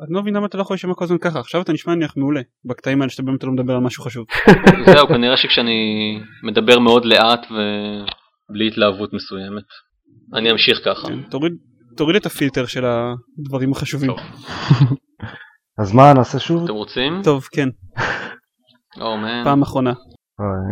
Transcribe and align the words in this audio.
אני 0.00 0.14
לא 0.14 0.22
מבין 0.22 0.36
למה 0.36 0.46
אתה 0.46 0.56
לא 0.56 0.62
יכול 0.62 0.74
להישמע 0.74 0.94
כל 0.94 1.04
הזמן 1.04 1.18
ככה 1.18 1.40
עכשיו 1.40 1.62
אתה 1.62 1.72
נשמע 1.72 1.94
נניח 1.94 2.16
מעולה 2.16 2.40
בקטעים 2.64 3.00
האלה 3.00 3.10
שאתה 3.10 3.22
באמת 3.22 3.44
לא 3.44 3.52
מדבר 3.52 3.74
על 3.74 3.80
משהו 3.80 4.04
חשוב. 4.04 4.26
זהו 4.94 5.08
כנראה 5.08 5.36
שכשאני 5.36 6.18
מדבר 6.42 6.78
מאוד 6.78 7.04
לאט 7.04 7.46
ובלי 7.50 8.68
התלהבות 8.68 9.12
מסוימת 9.12 9.64
אני 10.34 10.50
אמשיך 10.50 10.78
ככה. 10.84 11.08
כן, 11.08 11.22
תוריד, 11.22 11.52
תוריד 11.96 12.16
את 12.16 12.26
הפילטר 12.26 12.66
של 12.66 12.84
הדברים 12.84 13.72
החשובים. 13.72 14.10
אז 15.80 15.92
מה 15.92 16.12
נעשה 16.12 16.38
שוב? 16.38 16.64
אתם 16.64 16.72
רוצים? 16.74 17.20
טוב 17.24 17.44
כן 17.52 17.68
מן. 19.22 19.44
פעם 19.44 19.62
אחרונה 19.62 19.92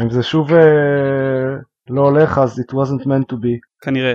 אם 0.03 0.11
זה 0.11 0.23
שוב 0.23 0.53
אה, 0.53 1.57
לא 1.91 2.01
הולך 2.01 2.39
אז 2.39 2.61
it 2.61 2.73
wasn't 2.73 3.03
meant 3.05 3.33
to 3.33 3.37
be. 3.37 3.59
כנראה. 3.83 4.15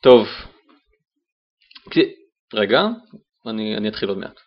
טוב. 0.00 0.26
רגע, 2.54 2.82
אני 3.46 3.76
אני 3.76 3.88
אתחיל 3.88 4.08
עוד 4.08 4.18
מעט. 4.18 4.40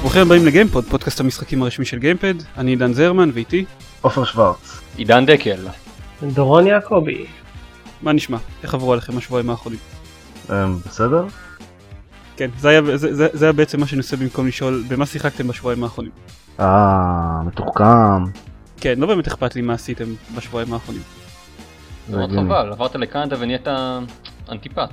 ברוכים 0.00 0.22
הבאים 0.22 0.46
לגיימפוד 0.46 0.84
פודקאסט 0.84 1.20
המשחקים 1.20 1.62
הרשמי 1.62 1.84
של 1.84 1.98
גיימפד 1.98 2.34
אני 2.56 2.70
עידן 2.70 2.92
זרמן 2.92 3.30
ואיתי 3.34 3.64
עופר 4.00 4.24
שוורץ. 4.24 4.80
עידן 4.96 5.26
דקל. 5.26 5.66
דורון 6.22 6.66
יעקבי. 6.66 7.26
מה 8.02 8.12
נשמע 8.12 8.38
איך 8.62 8.74
עברו 8.74 8.92
עליכם 8.92 9.18
השבועיים 9.18 9.50
האחרונים. 9.50 9.78
אמ, 10.50 10.78
בסדר? 10.86 11.26
כן 12.38 12.50
זה 12.58 12.68
היה, 12.68 12.96
זה, 12.96 13.14
זה, 13.14 13.28
זה 13.32 13.44
היה 13.44 13.52
בעצם 13.52 13.80
מה 13.80 13.86
שאני 13.86 13.98
עושה 13.98 14.16
במקום 14.16 14.46
לשאול 14.46 14.84
במה 14.88 15.06
שיחקתם 15.06 15.48
בשבועיים 15.48 15.84
האחרונים. 15.84 16.12
אה, 16.60 17.42
מתוחכם. 17.46 18.24
כן 18.80 18.94
לא 18.98 19.06
באמת 19.06 19.26
אכפת 19.26 19.56
לי 19.56 19.62
מה 19.62 19.74
עשיתם 19.74 20.04
בשבועיים 20.36 20.72
האחרונים. 20.72 21.02
זה 22.08 22.16
מאוד. 22.16 22.30
חבל, 22.30 22.72
עברת 22.72 22.94
לקנדה 22.94 23.36
ונהיית 23.38 23.68
אנטיפת. 24.50 24.90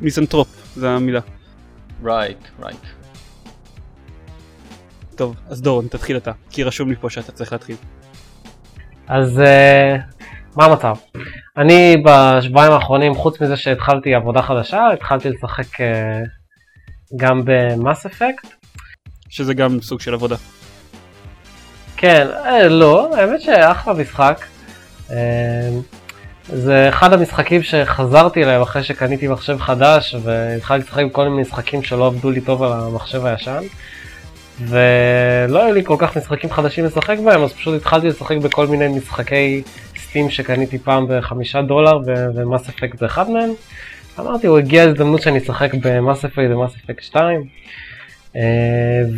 מיזנטרופ 0.00 0.48
זה 0.74 0.90
המילה. 0.90 1.20
right, 2.04 2.38
right. 2.62 2.86
טוב 5.14 5.36
אז 5.48 5.62
דורון 5.62 5.86
תתחיל 5.88 6.16
אתה 6.16 6.32
כי 6.50 6.62
רשום 6.62 6.88
לי 6.88 6.96
פה 6.96 7.10
שאתה 7.10 7.32
צריך 7.32 7.52
להתחיל. 7.52 7.76
אז 9.08 9.40
אה, 9.40 9.96
מה 10.56 10.64
המצב? 10.64 10.94
אני 11.56 11.96
בשבועיים 12.04 12.72
האחרונים, 12.72 13.14
חוץ 13.14 13.40
מזה 13.40 13.56
שהתחלתי 13.56 14.14
עבודה 14.14 14.42
חדשה, 14.42 14.86
התחלתי 14.92 15.30
לשחק 15.30 15.80
אה, 15.80 16.22
גם 17.16 17.42
במאס 17.44 18.06
אפקט. 18.06 18.46
שזה 19.28 19.54
גם 19.54 19.80
סוג 19.80 20.00
של 20.00 20.14
עבודה. 20.14 20.36
כן, 21.96 22.26
אה, 22.44 22.68
לא, 22.68 23.16
האמת 23.16 23.40
שאחלה 23.40 23.94
משחק. 23.94 24.44
אה, 25.10 25.16
זה 26.48 26.88
אחד 26.88 27.12
המשחקים 27.12 27.62
שחזרתי 27.62 28.44
אליהם 28.44 28.62
אחרי 28.62 28.82
שקניתי 28.82 29.28
מחשב 29.28 29.58
חדש 29.58 30.14
והתחלתי 30.22 30.84
לשחק 30.84 30.98
עם 30.98 31.10
כל 31.10 31.28
מיני 31.28 31.42
משחקים 31.42 31.82
שלא 31.82 32.06
עבדו 32.06 32.30
לי 32.30 32.40
טוב 32.40 32.62
על 32.62 32.72
המחשב 32.72 33.24
הישן. 33.24 33.62
ולא 34.60 35.64
היו 35.64 35.74
לי 35.74 35.84
כל 35.84 35.96
כך 35.98 36.16
משחקים 36.16 36.50
חדשים 36.50 36.84
לשחק 36.84 37.16
בהם 37.24 37.42
אז 37.42 37.52
פשוט 37.52 37.80
התחלתי 37.80 38.06
לשחק 38.06 38.36
בכל 38.36 38.66
מיני 38.66 38.88
משחקי 38.88 39.62
סטים 39.98 40.30
שקניתי 40.30 40.78
פעם 40.78 41.06
בחמישה 41.08 41.62
דולר 41.62 41.98
ו- 42.06 42.26
ומאס 42.34 42.68
אפקט 42.68 42.98
זה 42.98 43.06
אחד 43.06 43.30
מהם. 43.30 43.50
אמרתי 44.20 44.46
הוא 44.46 44.58
הגיע 44.58 44.82
הזדמנות 44.82 45.22
שאני 45.22 45.38
אשחק 45.38 45.74
במאס 45.74 46.24
אפקט 46.24 46.50
ומאס 46.50 46.76
אפקט 46.76 47.02
2. 47.02 47.44
אה, 48.36 48.42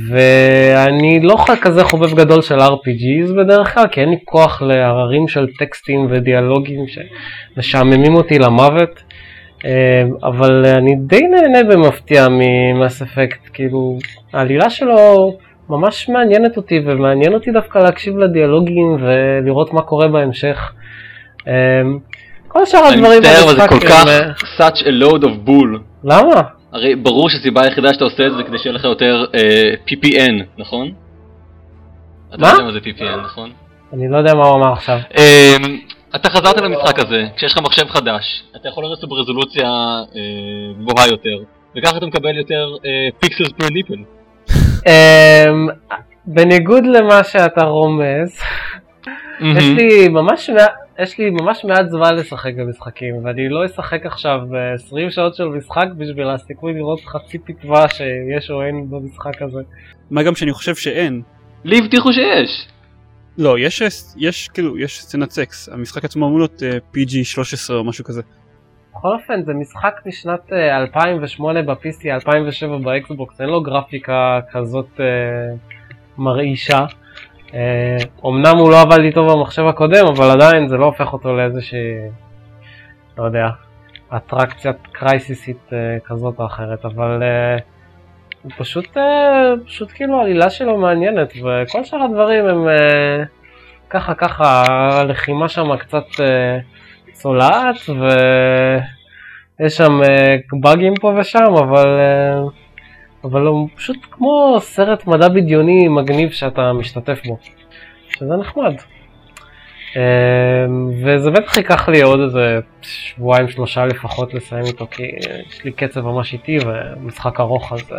ואני 0.09 1.21
לא 1.23 1.37
כזה 1.63 1.85
חובב 1.85 2.15
גדול 2.15 2.43
של 2.43 2.59
RPGs 2.59 3.33
בדרך 3.39 3.75
כלל 3.75 3.85
כי 3.91 4.01
אין 4.01 4.09
לי 4.09 4.19
כוח 4.25 4.63
להררים 4.63 5.29
של 5.29 5.47
טקסטים 5.59 6.07
ודיאלוגים 6.11 6.81
שמשעממים 6.89 8.15
אותי 8.15 8.39
למוות. 8.39 9.03
אה, 9.65 10.03
אבל 10.23 10.67
אני 10.67 10.95
די 10.97 11.21
נהנה 11.21 11.69
במפתיע 11.69 12.27
ממאס 12.31 13.03
אפקט, 13.03 13.41
כאילו 13.53 13.99
העלילה 14.33 14.71
שלו 14.71 15.33
ממש 15.69 16.09
מעניינת 16.09 16.57
אותי 16.57 16.81
ומעניין 16.87 17.35
אותי 17.35 17.51
דווקא 17.51 17.79
להקשיב 17.79 18.19
לדיאלוגים 18.19 18.97
ולראות 19.01 19.73
מה 19.73 19.83
קורה 19.83 20.09
בהמשך. 20.09 20.73
כל 22.49 22.67
שאר 22.67 22.89
אני 22.89 22.97
הדברים 22.97 23.21
מצטער 23.23 23.45
אבל 23.45 23.61
זה 23.61 23.69
כל 23.69 23.75
הם, 23.75 23.81
כך 23.81 24.43
such 24.59 24.81
a 24.81 25.03
load 25.03 25.23
of 25.25 25.49
bull. 25.49 25.79
למה? 26.05 26.43
הרי 26.73 26.97
ברור 26.97 27.31
שהסיבה 27.31 27.63
היחידה 27.63 27.95
שאתה 27.95 28.05
עושה 28.05 28.27
את 28.27 28.33
זה 28.37 28.43
כדי 28.43 28.59
שיהיה 28.59 28.75
לך 28.75 28.85
יותר 28.85 29.25
אה, 29.35 29.73
PPN, 29.87 30.43
נכון? 30.59 30.93
אתה 32.29 32.37
מה? 32.39 32.49
יודע 32.49 32.65
מה 32.65 32.73
זה 32.73 32.79
PPN, 32.79 33.25
נכון? 33.25 33.51
אני 33.93 34.09
לא 34.11 34.17
יודע 34.19 34.35
מה 34.35 34.47
הוא 34.47 34.57
אמר 34.57 34.73
עכשיו. 34.73 34.99
אמ, 35.19 35.79
אתה 36.17 36.31
חזרת 36.31 36.61
למשחק 36.61 36.99
הזה, 36.99 37.25
כשיש 37.37 37.53
לך 37.53 37.59
מחשב 37.59 37.89
חדש, 37.89 38.43
אתה 38.57 38.69
יכול 38.69 38.85
אותו 38.85 39.07
ברזולוציה 39.07 39.69
אה, 40.17 40.21
גבוהה 40.81 41.09
יותר, 41.09 41.39
וככה 41.77 41.97
אתה 41.97 42.07
מקבל 42.07 42.37
יותר 42.37 42.77
pixels 43.21 43.53
per 43.53 43.67
nipple. 43.73 44.03
בניגוד 46.27 46.85
למה 46.87 47.25
שאתה 47.25 47.65
רומז, 47.65 48.41
יש 49.41 49.65
לי 49.77 50.09
ממש 50.09 50.51
יש 50.99 51.19
לי 51.19 51.31
ממש 51.31 51.65
מעט 51.65 51.89
זמן 51.89 52.15
לשחק 52.15 52.53
במשחקים, 52.57 53.25
ואני 53.25 53.49
לא 53.49 53.67
אשחק 53.67 54.07
עכשיו 54.07 54.41
ב-20 54.51 55.11
שעות 55.11 55.35
של 55.35 55.45
משחק 55.45 55.87
בשביל 55.97 56.29
הסיכוי 56.29 56.73
לראות 56.73 57.01
חצי 57.01 57.39
פטמה 57.39 57.89
שיש 57.89 58.51
או 58.51 58.63
אין 58.63 58.91
במשחק 58.91 59.43
הזה. 59.43 59.61
מה 60.11 60.23
גם 60.23 60.35
שאני 60.35 60.53
חושב 60.53 60.75
שאין. 60.75 61.23
לי 61.65 61.79
הבטיחו 61.79 62.13
שיש. 62.13 62.69
לא 63.39 63.59
יש 63.59 63.83
יש 64.17 64.49
כאילו 64.49 64.79
יש 64.79 65.03
סצנת 65.03 65.31
סקס 65.31 65.69
המשחק 65.69 66.05
עצמו 66.05 66.27
אמור 66.27 66.39
להיות 66.39 66.63
אה, 66.63 66.79
PG 66.95 67.25
13 67.25 67.77
או 67.77 67.85
משהו 67.85 68.05
כזה. 68.05 68.23
בכל 68.91 69.09
אופן 69.09 69.45
זה 69.45 69.55
משחק 69.55 69.95
משנת 70.07 70.53
אה, 70.53 70.77
2008 70.77 71.63
ב-PC, 71.63 72.11
2007 72.11 72.79
באקסבוקס, 72.79 73.41
אין 73.41 73.49
לו 73.49 73.63
גרפיקה 73.63 74.41
כזאת 74.53 75.01
אה, 75.01 75.05
מרעישה. 76.19 76.85
אה, 77.55 77.97
אמנם 78.27 78.59
הוא 78.59 78.71
לא 78.71 78.81
עבד 78.81 78.99
טוב 79.15 79.33
במחשב 79.33 79.67
הקודם, 79.67 80.07
אבל 80.07 80.31
עדיין 80.31 80.69
זה 80.69 80.77
לא 80.77 80.85
הופך 80.85 81.13
אותו 81.13 81.37
לאיזושהי, 81.37 81.95
לא 83.19 83.25
יודע, 83.25 83.49
אטרקציית 84.17 84.77
קרייסיסית 84.93 85.73
אה, 85.73 85.99
כזאת 86.05 86.35
או 86.39 86.47
אחרת, 86.47 86.85
אבל 86.85 87.23
אה, 87.23 87.57
הוא 88.43 88.53
פשוט, 88.59 88.97
פשוט 89.67 89.91
כאילו 89.95 90.21
העלילה 90.21 90.51
שלו 90.51 90.77
מעניינת, 90.77 91.33
וכל 91.37 91.85
שאר 91.85 92.03
הדברים 92.03 92.47
הם 92.47 92.67
ככה 93.91 94.15
ככה, 94.15 94.63
הלחימה 94.69 95.49
שם 95.49 95.77
קצת 95.77 96.05
צולעת, 97.13 97.77
ויש 99.61 99.77
שם 99.77 100.01
באגים 100.61 100.95
פה 101.01 101.15
ושם, 101.19 101.55
אבל... 101.59 102.01
אבל 103.31 103.47
הוא 103.47 103.69
פשוט 103.77 103.97
כמו 104.11 104.59
סרט 104.61 105.07
מדע 105.07 105.29
בדיוני 105.29 105.89
מגניב 105.89 106.31
שאתה 106.31 106.73
משתתף 106.73 107.21
בו, 107.27 107.39
שזה 108.09 108.37
נחמד. 108.37 108.75
אמ, 109.97 110.91
וזה 111.05 111.31
בטח 111.31 111.57
ייקח 111.57 111.89
לי 111.89 112.03
עוד 112.03 112.21
איזה 112.21 112.61
שבועיים 112.83 113.49
שלושה 113.49 113.87
לפחות 113.87 114.35
לסיים 114.35 114.65
איתו 114.65 114.87
כי 114.91 115.03
יש 115.49 115.65
לי 115.65 115.73
קצב 115.73 116.01
ממש 116.01 116.33
איטי 116.33 116.59
ומשחק 116.67 117.41
ארוך 117.41 117.73
אז 117.73 117.81
אה, 117.93 117.99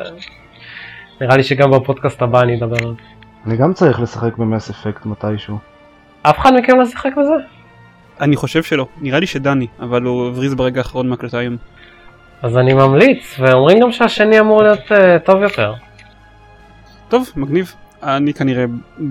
נראה 1.21 1.37
לי 1.37 1.43
שגם 1.43 1.71
בפודקאסט 1.71 2.21
הבא 2.21 2.41
אני 2.41 2.57
אדבר 2.57 2.87
על 2.87 2.95
זה. 2.95 3.01
אני 3.45 3.57
גם 3.57 3.73
צריך 3.73 3.99
לשחק 3.99 4.37
במס 4.37 4.69
אפקט 4.69 5.05
מתישהו. 5.05 5.57
אף 6.21 6.39
אחד 6.39 6.51
מכם 6.59 6.79
לא 6.79 6.85
שיחק 6.85 7.11
בזה? 7.17 7.33
אני 8.21 8.35
חושב 8.35 8.63
שלא 8.63 8.87
נראה 9.01 9.19
לי 9.19 9.27
שדני 9.27 9.67
אבל 9.79 10.03
הוא 10.03 10.27
הבריז 10.27 10.55
ברגע 10.55 10.79
האחרון 10.79 11.09
מהקלטה 11.09 11.37
היום. 11.37 11.57
אז 12.41 12.57
אני 12.57 12.73
ממליץ 12.73 13.35
ואומרים 13.39 13.79
גם 13.79 13.91
שהשני 13.91 14.39
אמור 14.39 14.63
להיות 14.63 14.79
uh, 14.79 15.25
טוב 15.25 15.41
יותר. 15.41 15.73
טוב 17.09 17.29
מגניב 17.35 17.73
אני 18.03 18.33
כנראה 18.33 18.65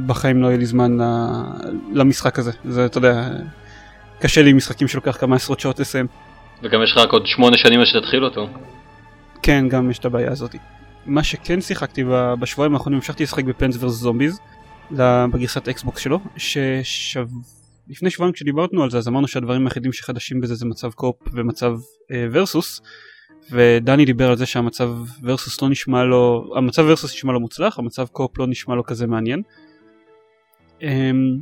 בחיים 0.07 0.43
לא 0.43 0.47
יהיה 0.47 0.59
לי 0.59 0.67
זמן 0.67 1.01
ל- 1.01 1.99
למשחק 2.01 2.39
הזה 2.39 2.53
זה 2.65 2.87
אתה 2.87 2.99
יודע 2.99 3.29
קשה 4.21 4.43
לי 4.43 4.51
עם 4.51 4.57
משחקים 4.57 4.89
שלוקח 4.89 5.17
כמה 5.21 5.37
עשרות 5.37 5.61
שעות 5.61 5.79
לסיים. 5.79 6.07
וגם 6.63 6.83
יש 6.83 6.93
לך 6.93 6.99
רק 6.99 7.13
עוד 7.13 7.27
שמונה 7.27 7.57
שנים 7.57 7.81
עד 7.81 7.87
שתתחיל 7.87 8.25
אותו. 8.25 8.49
כן 9.43 9.69
גם 9.69 9.91
יש 9.91 9.99
את 9.99 10.05
הבעיה 10.05 10.31
הזאת. 10.31 10.55
מה 11.07 11.23
שכן 11.25 11.61
שיחקתי 11.61 12.05
בשבועיים 12.41 12.75
האחרונים 12.75 12.99
המשכתי 12.99 13.23
לשחק 13.23 13.45
ב 13.45 13.50
Plants 13.50 13.83
vs. 13.83 13.93
Zombies 13.93 14.41
בגרסת 15.33 15.69
אקסבוקס 15.69 16.01
שלו 16.01 16.21
שלפני 16.37 18.11
שבועיים 18.11 18.33
כשדיברנו 18.33 18.83
על 18.83 18.91
זה 18.91 18.99
אז 18.99 19.09
אמרנו 19.09 19.29
שהדברים 19.29 19.67
היחידים 19.67 19.93
שחדשים 19.93 20.41
בזה 20.41 20.55
זה 20.55 20.67
מצב 20.67 20.91
co-op 20.91 21.17
ומצב 21.33 21.73
אה, 22.13 22.27
versus 22.33 22.81
ודני 23.51 24.05
דיבר 24.05 24.31
על 24.31 24.37
זה 24.37 24.47
שהמצב 24.47 24.91
versus 25.23 25.63
לא 25.63 25.69
נשמע 25.69 26.05
לו 26.05 26.53
המצב 26.57 26.85
versus 26.89 27.15
נשמע 27.15 27.33
לו 27.33 27.41
מוצלח 27.41 27.79
המצב 27.79 28.07
co-op 28.07 28.39
לא 28.39 28.47
נשמע 28.47 28.75
לו 28.75 28.85
כזה 28.85 29.07
מעניין. 29.07 29.43
אמ, 30.83 31.39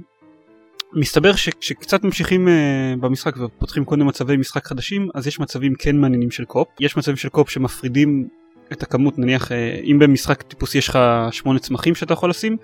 מסתבר 0.92 1.34
שכשקצת 1.34 2.04
ממשיכים 2.04 2.48
אה, 2.48 2.50
במשחק 3.00 3.36
ופותחים 3.36 3.84
כל 3.84 3.96
מיני 3.96 4.08
מצבי 4.08 4.36
משחק 4.36 4.66
חדשים 4.66 5.08
אז 5.14 5.26
יש 5.26 5.40
מצבים 5.40 5.74
כן 5.74 5.96
מעניינים 5.96 6.30
של 6.30 6.44
co-op 6.44 6.68
יש 6.80 6.96
מצבים 6.96 7.16
של 7.16 7.28
co-op 7.28 7.50
שמפרידים 7.50 8.28
את 8.72 8.82
הכמות 8.82 9.18
נניח 9.18 9.52
אה, 9.52 9.80
אם 9.84 9.98
במשחק 9.98 10.42
טיפוסי 10.42 10.78
יש 10.78 10.88
לך 10.88 10.98
שמונה 11.30 11.58
צמחים 11.58 11.94
שאתה 11.94 12.12
יכול 12.12 12.30
לשים 12.30 12.56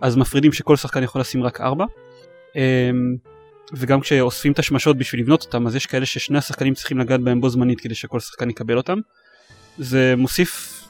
אז 0.00 0.16
מפרידים 0.16 0.52
שכל 0.52 0.76
שחקן 0.76 1.02
יכול 1.02 1.20
לשים 1.20 1.42
רק 1.42 1.60
ארבע. 1.60 1.84
אמ, 2.56 2.60
וגם 3.72 4.00
כשאוספים 4.00 4.52
את 4.52 4.58
השמשות 4.58 4.98
בשביל 4.98 5.20
לבנות 5.20 5.42
אותם 5.42 5.66
אז 5.66 5.76
יש 5.76 5.86
כאלה 5.86 6.06
ששני 6.06 6.38
השחקנים 6.38 6.74
צריכים 6.74 6.98
לגעת 6.98 7.20
בהם 7.20 7.40
בו 7.40 7.48
זמנית 7.48 7.80
כדי 7.80 7.94
שכל 7.94 8.20
שחקן 8.20 8.50
יקבל 8.50 8.76
אותם. 8.76 8.98
זה 9.78 10.14
מוסיף 10.16 10.80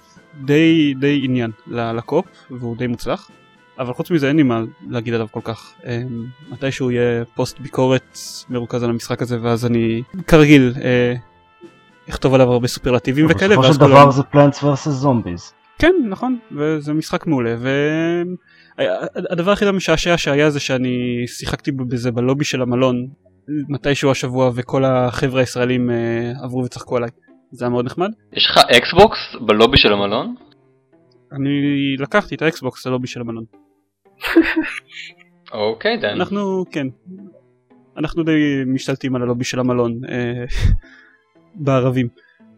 די 0.45 0.95
די 1.01 1.21
עניין 1.25 1.51
לקופ 1.67 2.27
והוא 2.51 2.77
די 2.77 2.87
מוצלח. 2.87 3.31
אבל 3.79 3.93
חוץ 3.93 4.11
מזה 4.11 4.29
אין 4.29 4.37
לי 4.37 4.43
מה 4.43 4.63
להגיד 4.89 5.15
עליו 5.15 5.27
כל 5.31 5.41
כך. 5.45 5.73
אמ, 5.87 6.27
מתישהו 6.51 6.91
יהיה 6.91 7.25
פוסט 7.35 7.59
ביקורת 7.59 8.19
מרוכז 8.51 8.83
על 8.83 8.91
המשחק 8.91 9.23
הזה 9.23 9.39
ואז 9.43 9.67
אני 9.67 10.03
כרגיל 10.27 10.75
אה, 10.83 11.15
אכתוב 12.09 12.35
עליו 12.35 12.53
הרבה 12.53 12.69
סופרלטיבים 12.69 13.27
וכאלה. 13.31 13.57
בסופו 13.57 13.75
של 13.75 13.81
דבר 13.81 14.11
זה 14.11 14.23
Plants 14.23 14.63
vs. 14.63 14.89
Zombies. 14.91 15.53
כן 15.79 15.95
נכון 16.09 16.39
וזה 16.53 16.93
משחק 16.93 17.27
מעולה 17.27 17.57
והדבר 18.79 19.51
הכי 19.51 19.65
המשעשע 19.65 20.19
שהיה 20.19 20.51
זה 20.51 20.61
שאני 20.61 21.25
שיחקתי 21.27 21.73
בזה 21.73 22.13
בלובי 22.13 22.45
של 22.45 22.63
המלון 22.63 23.07
מתישהו 23.69 24.11
השבוע 24.11 24.51
וכל 24.55 24.85
החבר'ה 24.85 25.41
הישראלים 25.41 25.91
אה, 25.91 26.33
עברו 26.43 26.65
וצחקו 26.65 26.97
עליי 26.97 27.11
זה 27.51 27.65
היה 27.65 27.71
מאוד 27.71 27.85
נחמד. 27.85 28.11
יש 28.33 28.47
לך 28.47 28.59
אקסבוקס 28.77 29.19
בלובי 29.47 29.77
של 29.77 29.93
המלון? 29.93 30.35
אני 31.33 31.51
לקחתי 31.99 32.35
את 32.35 32.43
האקסבוקס 32.43 32.87
ללובי 32.87 33.07
של 33.07 33.21
המלון. 33.21 33.45
אוקיי 35.53 35.97
דן. 35.97 36.09
אנחנו 36.09 36.65
כן 36.71 36.87
אנחנו 37.97 38.23
די 38.23 38.63
משתלטים 38.67 39.17
על 39.17 39.23
הלובי 39.23 39.45
של 39.45 39.61
המלון 39.61 40.01
אה, 40.09 40.45
בערבים. 41.65 42.09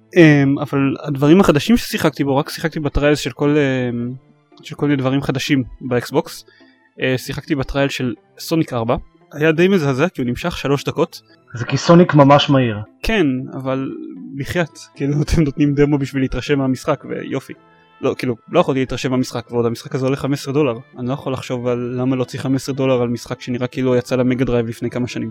אמ, 0.06 0.62
אבל 0.63 0.79
הדברים 1.03 1.41
החדשים 1.41 1.77
ששיחקתי 1.77 2.25
בו 2.25 2.37
רק 2.37 2.51
שיחקתי 2.51 2.81
ב 2.81 2.86
trials 2.86 3.19
של 3.19 3.31
כל 3.31 3.57
אה, 3.56 4.25
של 4.62 4.75
כל 4.75 4.87
מיני 4.87 4.97
דברים 4.97 5.23
חדשים 5.23 5.64
באקסבוקס 5.81 6.44
אה, 6.44 7.03
שיחקתי 7.17 7.55
ב 7.55 7.60
trial 7.60 7.88
של 7.88 8.14
סוניק 8.38 8.73
4 8.73 8.97
היה 9.32 9.53
די 9.53 9.69
מזעזע 9.69 10.08
כי 10.08 10.23
הוא 10.23 10.29
נמשך 10.29 10.56
שלוש 10.56 10.85
דקות. 10.85 11.20
זה 11.55 11.64
כי 11.64 11.76
סוניק 11.76 12.14
ממש 12.14 12.50
מהיר. 12.50 12.76
כן 13.03 13.26
אבל 13.55 13.91
בחייאת 14.37 14.79
כאילו 14.94 15.14
אתם 15.23 15.43
נותנים 15.43 15.75
דמו 15.75 15.99
בשביל 15.99 16.23
להתרשם 16.23 16.58
מהמשחק 16.58 17.05
ויופי. 17.08 17.53
לא 18.00 18.14
כאילו 18.19 18.37
לא 18.49 18.61
יכולתי 18.61 18.81
להתרשם 18.81 19.11
מהמשחק 19.11 19.50
ועוד 19.50 19.67
המשחק 19.67 19.94
הזה 19.94 20.06
עולה 20.06 20.17
15 20.17 20.55
דולר 20.55 20.79
אני 20.99 21.08
לא 21.08 21.12
יכול 21.12 21.32
לחשוב 21.32 21.67
על 21.67 21.79
למה 21.79 22.17
לא 22.17 22.25
צריך 22.25 22.43
15 22.43 22.75
דולר 22.75 23.03
על 23.03 23.08
משחק 23.08 23.41
שנראה 23.41 23.67
כאילו 23.67 23.97
יצא 23.97 24.17
למגה 24.17 24.44
דרייב 24.44 24.67
לפני 24.67 24.91
כמה 24.91 25.08
שנים. 25.08 25.31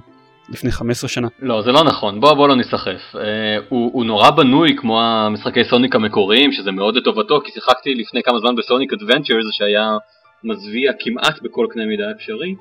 לפני 0.50 0.72
15 0.72 1.10
שנה. 1.10 1.28
לא, 1.42 1.62
זה 1.62 1.72
לא 1.72 1.84
נכון, 1.84 2.20
בוא 2.20 2.34
בוא 2.34 2.48
לא 2.48 2.56
נסחף. 2.56 3.16
אה, 3.16 3.58
הוא, 3.70 3.92
הוא 3.94 4.06
נורא 4.06 4.30
בנוי 4.30 4.76
כמו 4.78 5.02
המשחקי 5.02 5.64
סוניק 5.64 5.96
המקוריים, 5.96 6.52
שזה 6.52 6.72
מאוד 6.72 6.96
לטובתו, 6.96 7.42
כי 7.42 7.52
שיחקתי 7.52 7.96
לפני 7.96 8.24
כמה 8.24 8.40
זמן 8.40 8.56
בסוניק 8.56 8.94
אדוונצ'רס 8.94 9.46
שהיה 9.52 9.98
מזוויע 10.44 10.92
כמעט 11.00 11.42
בכל 11.42 11.68
קנה 11.70 11.86
מידה 11.86 12.12
אפשרי. 12.12 12.56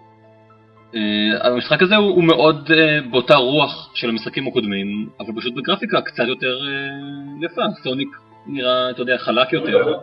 אה, 0.95 1.51
המשחק 1.53 1.83
הזה 1.83 1.97
הוא, 1.97 2.11
הוא 2.11 2.25
מאוד 2.25 2.71
אה, 2.75 2.99
באותה 3.11 3.35
רוח 3.35 3.91
של 3.95 4.09
המשחקים 4.09 4.49
הקודמים, 4.49 5.09
אבל 5.21 5.33
פשוט 5.37 5.55
בגרפיקה 5.55 6.01
קצת 6.01 6.25
יותר 6.29 6.59
אה, 6.69 7.47
יפה, 7.47 7.63
סוניק 7.83 8.09
נראה, 8.47 8.91
אתה 8.91 9.03
יודע, 9.03 9.19
חלק 9.19 9.53
יותר. 9.53 9.99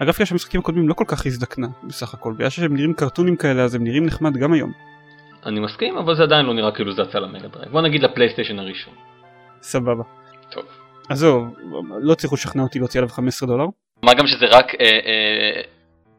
הגרפיקה 0.00 0.26
של 0.26 0.34
המשחקים 0.34 0.60
הקודמים 0.60 0.88
לא 0.88 0.94
כל 0.94 1.04
כך 1.06 1.26
הזדקנה 1.26 1.66
בסך 1.84 2.14
הכל, 2.14 2.32
בגלל 2.32 2.50
שהם 2.50 2.76
נראים 2.76 2.94
קרטונים 2.94 3.36
כאלה 3.36 3.62
אז 3.62 3.74
הם 3.74 3.84
נראים 3.84 4.06
נחמד 4.06 4.36
גם 4.36 4.52
היום. 4.52 4.91
אני 5.46 5.60
מסכים, 5.60 5.96
אבל 5.96 6.16
זה 6.16 6.22
עדיין 6.22 6.46
לא 6.46 6.54
נראה 6.54 6.72
כאילו 6.72 6.92
זה 6.92 7.02
יצא 7.02 7.18
למגה 7.18 7.48
דרייב. 7.48 7.72
בוא 7.72 7.80
נגיד 7.80 8.02
לפלייסטיישן 8.02 8.58
הראשון. 8.58 8.94
סבבה. 9.62 10.02
טוב. 10.50 10.64
עזוב, 11.08 11.44
לא 12.00 12.12
הצליחו 12.12 12.34
לשכנע 12.34 12.62
אותי 12.62 12.78
להוציא 12.78 13.00
עליו 13.00 13.10
15 13.10 13.48
דולר. 13.48 13.66
מה 14.02 14.14
גם 14.14 14.26
שזה 14.26 14.46
רק 14.46 14.74
אה, 14.80 14.86
אה, 14.86 15.62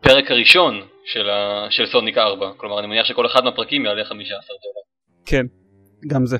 פרק 0.02 0.32
הראשון 0.32 0.82
של, 1.06 1.30
ה, 1.30 1.68
של 1.70 1.86
סוניק 1.86 2.18
4, 2.18 2.52
כלומר 2.58 2.80
אני 2.80 2.88
מניח 2.88 3.06
שכל 3.06 3.26
אחד 3.26 3.44
מהפרקים 3.44 3.86
יעלה 3.86 4.06
15 4.06 4.18
דולר. 4.64 4.84
כן, 5.26 5.46
גם 6.08 6.26
זה. 6.26 6.38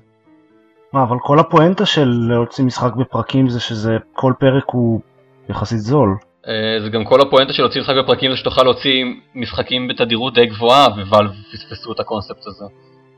מה, 0.94 1.04
אבל 1.04 1.18
כל 1.22 1.40
הפואנטה 1.40 1.86
של 1.86 2.08
להוציא 2.30 2.64
משחק 2.66 2.96
בפרקים 2.96 3.50
זה 3.50 3.60
שזה 3.60 3.98
כל 4.14 4.34
פרק 4.40 4.64
הוא 4.68 5.02
יחסית 5.50 5.80
זול. 5.80 6.10
אה, 6.48 6.84
זה 6.84 6.90
גם 6.90 7.06
כל 7.06 7.22
הפואנטה 7.22 7.54
של 7.54 7.62
להוציא 7.62 7.82
משחק 7.82 7.96
בפרקים 8.04 8.32
זה 8.32 8.38
שתוכל 8.38 8.64
להוציא 8.64 9.06
משחקים 9.36 9.88
בתדירות 9.88 10.34
די 10.34 10.46
גבוהה 10.46 10.88
ו 10.88 10.95
Valve 10.95 11.32
פספסו 11.54 11.92
את 11.92 12.00
הקונספט 12.00 12.48
הזה. 12.48 12.66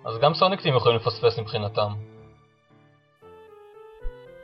אז 0.06 0.18
גם 0.22 0.34
Sonic 0.34 0.57
Team 0.57 0.76
יכולים 0.76 0.98
לפספס 0.98 1.40
מבחינתם. 1.40 1.88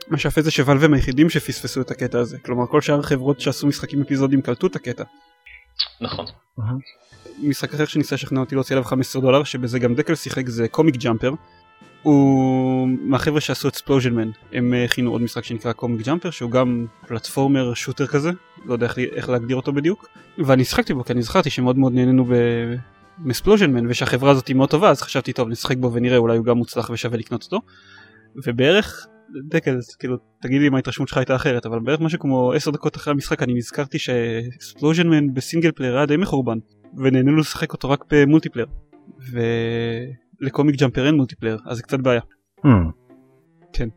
מה 0.08 0.18
שיפה 0.18 0.42
זה 0.42 0.50
ש 0.50 0.60
Valve 0.60 0.84
הם 0.84 0.94
היחידים 0.94 1.30
שפספסו 1.30 1.80
את 1.80 1.90
הקטע 1.90 2.18
הזה, 2.18 2.38
כלומר 2.38 2.66
כל 2.66 2.80
שאר 2.80 2.98
החברות 2.98 3.40
שעשו 3.40 3.66
משחקים 3.66 4.02
אפיזודיים 4.02 4.42
קלטו 4.42 4.66
את 4.66 4.76
הקטע. 4.76 5.04
נכון. 6.00 6.26
משחק 7.42 7.74
אחר 7.74 7.84
שניסה 7.84 8.14
לשכנע 8.14 8.40
אותי 8.40 8.54
להוציא 8.54 8.76
עליו 8.76 8.84
15 8.84 9.22
דולר, 9.22 9.44
שבזה 9.44 9.78
גם 9.78 9.94
דקל 9.94 10.14
שיחק 10.14 10.48
זה 10.48 10.68
Comic 10.68 10.96
Jumper. 10.96 11.30
הוא 12.02 12.88
מהחבר'ה 12.88 13.40
שעשו 13.40 13.68
את 13.68 13.74
'Splosion 13.74 14.30
הם 14.52 14.74
הכינו 14.84 15.10
עוד 15.10 15.22
משחק 15.22 15.44
שנקרא 15.44 15.72
Comic 15.72 16.06
Jumper 16.06 16.30
שהוא 16.30 16.50
גם 16.50 16.86
platformer 17.06 17.74
shooter 17.74 18.06
כזה 18.06 18.30
לא 18.64 18.72
יודע 18.72 18.86
איך, 18.86 18.98
איך 18.98 19.28
להגדיר 19.28 19.56
אותו 19.56 19.72
בדיוק. 19.72 20.08
ואני 20.38 20.64
שיחקתי 20.64 20.94
בו 20.94 21.04
כי 21.04 21.12
אני 21.12 21.22
זכרתי 21.22 21.50
שמאוד 21.50 21.78
מאוד 21.78 21.94
נהנינו 21.94 22.26
מ 23.18 23.23
'Splosion 23.23 23.72
Man 23.72 23.86
ושהחברה 23.90 24.30
הזאת 24.30 24.48
היא 24.48 24.56
מאוד 24.56 24.70
טובה 24.70 24.90
אז 24.90 25.02
חשבתי 25.02 25.32
טוב 25.32 25.48
נשחק 25.48 25.76
בו 25.76 25.92
ונראה 25.92 26.16
אולי 26.16 26.36
הוא 26.36 26.44
גם 26.44 26.56
מוצלח 26.56 26.90
ושווה 26.90 27.18
לקנות 27.18 27.42
אותו. 27.42 27.60
ובערך 28.46 29.06
דקל 29.48 29.78
כאילו 29.98 30.16
תגיד 30.42 30.60
לי 30.60 30.68
אם 30.68 30.74
ההתרשמות 30.74 31.08
שלך 31.08 31.18
הייתה 31.18 31.36
אחרת 31.36 31.66
אבל 31.66 31.78
בערך 31.78 32.00
משהו 32.00 32.18
כמו 32.18 32.52
10 32.52 32.70
דקות 32.70 32.96
אחרי 32.96 33.10
המשחק 33.10 33.42
אני 33.42 33.54
נזכרתי 33.54 33.98
ש 33.98 34.18
'Splosion 34.18 35.08
Man 35.08 35.34
ב 35.34 35.39
single 35.39 35.72
player 35.72 35.96
היה 35.96 36.06
די 36.06 36.16
מחורבן 36.16 36.58
ונהנינו 36.96 37.36
לשחק 37.36 37.72
אותו 37.72 37.90
רק 37.90 38.04
ב 38.10 38.14
multiplayer. 38.14 38.66
ו... 39.32 39.40
ל 40.42 40.48
Comic 40.48 40.76
Jumper 40.76 41.06
אין 41.06 41.14
multiplayer 41.14 41.56
אז 41.66 41.76
זה 41.76 41.82
קצת 41.82 42.00
בעיה. 42.00 42.20
הממ. 42.66 42.68
כן. 43.72 43.88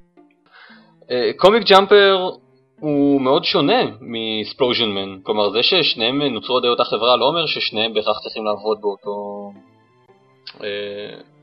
קומיק 1.37 1.63
ג'אמפר 1.67 2.29
הוא 2.79 3.21
מאוד 3.21 3.43
שונה 3.43 3.81
מ 4.01 4.10
'Splosion 4.10 4.89
Man, 4.89 5.19
כלומר 5.23 5.51
זה 5.51 5.63
ששניהם 5.63 6.21
נוצרו 6.21 6.57
על 6.57 6.63
ידי 6.63 6.67
אותה 6.71 6.83
חברה 6.83 7.15
לא 7.15 7.25
אומר 7.27 7.45
ששניהם 7.45 7.93
בהכרח 7.93 8.19
צריכים 8.23 8.45
לעבוד 8.45 8.77
באותו... 8.81 9.51
אה, 10.63 10.67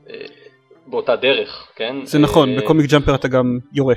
אה, 0.09 0.25
באותה 0.87 1.15
דרך, 1.15 1.71
כן? 1.75 1.95
זה 2.03 2.19
נכון, 2.19 2.49
אה, 2.49 2.57
בקומיק 2.57 2.91
ג'אמפר 2.91 3.15
אתה 3.15 3.27
גם 3.27 3.59
יורה. 3.73 3.95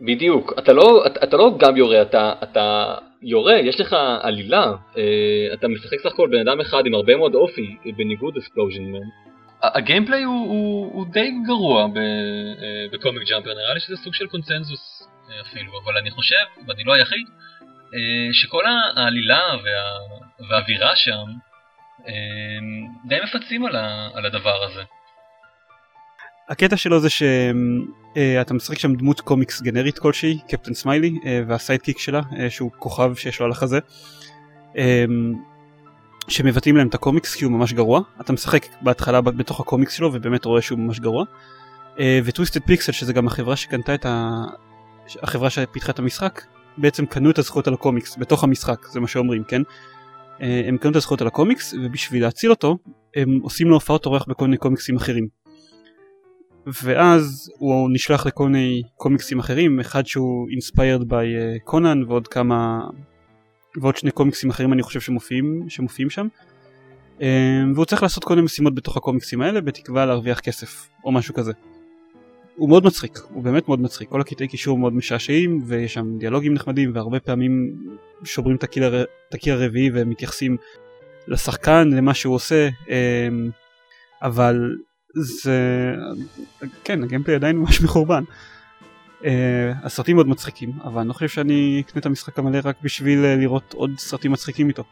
בדיוק, 0.00 0.52
אתה 0.58 0.72
לא, 0.72 1.06
אתה, 1.06 1.20
אתה 1.24 1.36
לא 1.36 1.50
גם 1.58 1.76
יורה, 1.76 2.02
אתה, 2.02 2.32
אתה 2.42 2.94
יורה, 3.22 3.58
יש 3.58 3.80
לך 3.80 3.96
עלילה, 4.20 4.72
אה, 4.96 5.02
אתה 5.54 5.68
משחק 5.68 6.00
סך 6.00 6.12
הכל 6.12 6.28
בן 6.30 6.48
אדם 6.48 6.60
אחד 6.60 6.86
עם 6.86 6.94
הרבה 6.94 7.16
מאוד 7.16 7.34
אופי, 7.34 7.76
בניגוד 7.96 8.36
ל 8.36 8.41
'Splosion 8.41 8.82
Man. 8.82 9.25
ה 9.62 9.69
gameplay 9.69 10.22
הוא, 10.22 10.48
הוא, 10.48 10.92
הוא 10.92 11.06
די 11.12 11.30
גרוע 11.46 11.86
ב 12.92 12.98
Comic 12.98 13.28
Jumper, 13.28 13.54
נראה 13.54 13.74
לי 13.74 13.80
שזה 13.80 13.96
סוג 13.96 14.14
של 14.14 14.26
קונצנזוס 14.26 15.08
אה, 15.30 15.40
אפילו, 15.40 15.72
אבל 15.84 15.96
אני 15.96 16.10
חושב, 16.10 16.66
ואני 16.66 16.84
לא 16.84 16.94
היחיד, 16.94 17.26
אה, 17.94 18.32
שכל 18.32 18.62
העלילה 18.96 19.42
וה, 19.64 20.48
והאווירה 20.48 20.96
שם 20.96 21.24
אה, 22.08 22.12
די 23.08 23.16
מפצים 23.24 23.66
על, 23.66 23.76
על 24.14 24.26
הדבר 24.26 24.64
הזה. 24.64 24.82
הקטע 26.48 26.76
שלו 26.76 27.00
זה 27.00 27.10
שאתה 27.10 28.54
משחק 28.54 28.78
שם 28.78 28.94
דמות 28.94 29.20
קומיקס 29.20 29.62
גנרית 29.62 29.98
כלשהי, 29.98 30.38
Captain 30.48 30.74
Smiley, 30.74 31.14
וה 31.46 31.56
sidekick 31.56 31.98
שלה, 31.98 32.20
שהוא 32.48 32.70
כוכב 32.78 33.14
שיש 33.14 33.40
לו 33.40 33.46
על 33.46 33.52
החזה. 33.52 33.78
שמבטאים 36.28 36.76
להם 36.76 36.88
את 36.88 36.94
הקומיקס 36.94 37.34
כי 37.34 37.44
הוא 37.44 37.52
ממש 37.52 37.72
גרוע. 37.72 38.00
אתה 38.20 38.32
משחק 38.32 38.66
בהתחלה 38.80 39.20
בתוך 39.20 39.60
הקומיקס 39.60 39.92
שלו 39.92 40.10
ובאמת 40.12 40.44
רואה 40.44 40.62
שהוא 40.62 40.78
ממש 40.78 41.00
גרוע. 41.00 41.24
וטוויסטד 42.24 42.62
פיקסל 42.62 42.92
שזה 42.92 43.12
גם 43.12 43.26
החברה 43.26 43.56
שקנתה 43.56 43.94
את 43.94 44.06
ה... 44.06 44.42
החברה 45.22 45.50
שפיתחה 45.50 45.92
את 45.92 45.98
המשחק 45.98 46.42
בעצם 46.78 47.06
קנו 47.06 47.30
את 47.30 47.38
הזכויות 47.38 47.68
על 47.68 47.74
הקומיקס 47.74 48.16
בתוך 48.18 48.44
המשחק 48.44 48.86
זה 48.92 49.00
מה 49.00 49.08
שאומרים 49.08 49.44
כן? 49.44 49.62
אה, 50.42 50.62
הם 50.68 50.78
קנו 50.78 50.90
את 50.90 50.96
הזכויות 50.96 51.20
על 51.20 51.26
הקומיקס 51.26 51.74
ובשביל 51.82 52.22
להציל 52.22 52.50
אותו 52.50 52.78
הם 53.16 53.38
עושים 53.42 53.68
לו 53.68 53.74
הופעות 53.74 54.06
אורח 54.06 54.24
בכל 54.28 54.44
מיני 54.44 54.56
קומיקסים 54.56 54.96
אחרים. 54.96 55.28
ואז 56.82 57.50
הוא 57.58 57.90
נשלח 57.92 58.26
לכל 58.26 58.48
מיני 58.48 58.82
קומיקסים 58.96 59.38
אחרים 59.38 59.80
אחד 59.80 60.06
שהוא 60.06 60.48
inspired 60.48 61.04
by 61.04 61.24
קונן 61.64 62.02
uh, 62.02 62.06
ועוד 62.08 62.28
כמה 62.28 62.80
ועוד 63.80 63.96
שני 63.96 64.10
קומיקסים 64.10 64.50
אחרים 64.50 64.72
אני 64.72 64.82
חושב 64.82 65.00
שמופיעים, 65.00 65.64
שמופיעים 65.68 66.10
שם 66.10 66.26
אמ, 67.20 67.72
והוא 67.74 67.84
צריך 67.84 68.02
לעשות 68.02 68.24
כל 68.24 68.34
מיני 68.34 68.44
משימות 68.44 68.74
בתוך 68.74 68.96
הקומיקסים 68.96 69.42
האלה 69.42 69.60
בתקווה 69.60 70.06
להרוויח 70.06 70.40
כסף 70.40 70.88
או 71.04 71.12
משהו 71.12 71.34
כזה. 71.34 71.52
הוא 72.56 72.68
מאוד 72.68 72.86
מצחיק, 72.86 73.18
הוא 73.28 73.42
באמת 73.42 73.68
מאוד 73.68 73.80
מצחיק, 73.80 74.08
כל 74.08 74.20
הקטעי 74.20 74.48
קישור 74.48 74.78
מאוד 74.78 74.92
משעשעים 74.92 75.62
ויש 75.66 75.94
שם 75.94 76.18
דיאלוגים 76.18 76.54
נחמדים 76.54 76.90
והרבה 76.94 77.20
פעמים 77.20 77.72
שוברים 78.24 78.56
את 78.56 78.64
הקיר, 79.34 79.54
הרביעי 79.54 79.90
ומתייחסים 79.94 80.56
לשחקן, 81.28 81.88
למה 81.92 82.14
שהוא 82.14 82.34
עושה, 82.34 82.68
אמ, 82.88 83.50
אבל 84.22 84.76
זה... 85.14 85.92
כן, 86.84 87.02
ה 87.02 87.06
gameplay 87.06 87.34
עדיין 87.34 87.56
ממש 87.56 87.80
מחורבן. 87.84 88.24
אה, 89.22 89.26
הסרטים 89.82 90.16
מאוד 90.16 90.28
מצחיקים, 90.28 90.72
אבל 90.84 91.00
אני 91.00 91.08
לא 91.08 91.12
חושב 91.12 91.28
שאני 91.28 91.82
אקנה 91.86 92.00
את 92.00 92.06
המשחק 92.06 92.38
המלא 92.38 92.58
רק 92.64 92.76
בשביל 92.82 93.24
אה, 93.24 93.40
לראות 93.40 93.74
עוד 93.74 93.90
סרטים 93.98 94.32
מצחיקים 94.32 94.68
איתו. 94.68 94.84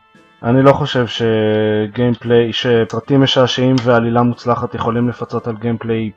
אני 0.43 0.63
לא 0.63 0.73
חושב 0.73 1.07
ש 1.07 1.33
gameplay, 1.33 2.53
שסרטים 2.53 3.21
משעשעים 3.21 3.77
ועלילה 3.85 4.23
מוצלחת 4.23 4.75
יכולים 4.75 5.09
לפצות 5.09 5.47
על 5.47 5.57
gameplay 5.57 6.11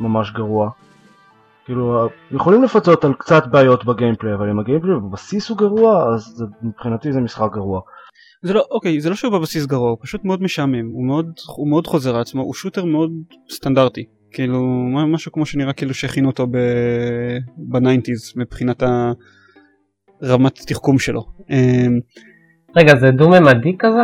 ממש 0.00 0.30
גרוע. 0.32 0.70
כאילו, 1.64 2.08
יכולים 2.30 2.62
לפצות 2.62 3.04
על 3.04 3.14
קצת 3.14 3.46
בעיות 3.46 3.84
ב 3.84 3.89
gameplay, 3.89 4.34
אבל 4.34 4.50
אם 4.50 4.58
ה 4.58 4.62
gameplay 4.62 4.94
בבסיס 4.94 5.48
הוא 5.48 5.58
גרוע, 5.58 6.14
אז 6.14 6.22
זה, 6.22 6.44
מבחינתי 6.62 7.12
זה 7.12 7.20
משחק 7.20 7.52
גרוע. 7.52 7.80
זה 8.42 8.54
לא, 8.54 8.64
אוקיי, 8.70 9.00
זה 9.00 9.10
לא 9.10 9.16
שהוא 9.16 9.32
בבסיס 9.32 9.66
גרוע, 9.66 9.90
הוא 9.90 9.98
פשוט 10.02 10.24
מאוד 10.24 10.42
משעמם, 10.42 10.88
הוא 10.92 11.06
מאוד, 11.06 11.26
הוא 11.56 11.70
מאוד 11.70 11.86
חוזר 11.86 12.14
על 12.14 12.20
עצמו, 12.20 12.42
הוא 12.42 12.54
shooter 12.54 12.84
מאוד 12.84 13.10
סטנדרטי. 13.50 14.04
כאילו, 14.32 14.60
משהו 15.12 15.32
כמו 15.32 15.46
שנראה 15.46 15.72
כאילו 15.72 15.94
שהכינו 15.94 16.28
אותו 16.28 16.46
ב 17.56 17.64
nineties 17.64 18.32
מבחינת 18.36 18.82
הרמת 20.22 20.58
תחכום 20.66 20.98
שלו. 20.98 21.24
אמ, 21.50 22.00
רגע, 22.76 22.96
זה 23.00 23.10
דו-ממדי 23.10 23.76
כזה? 23.78 24.02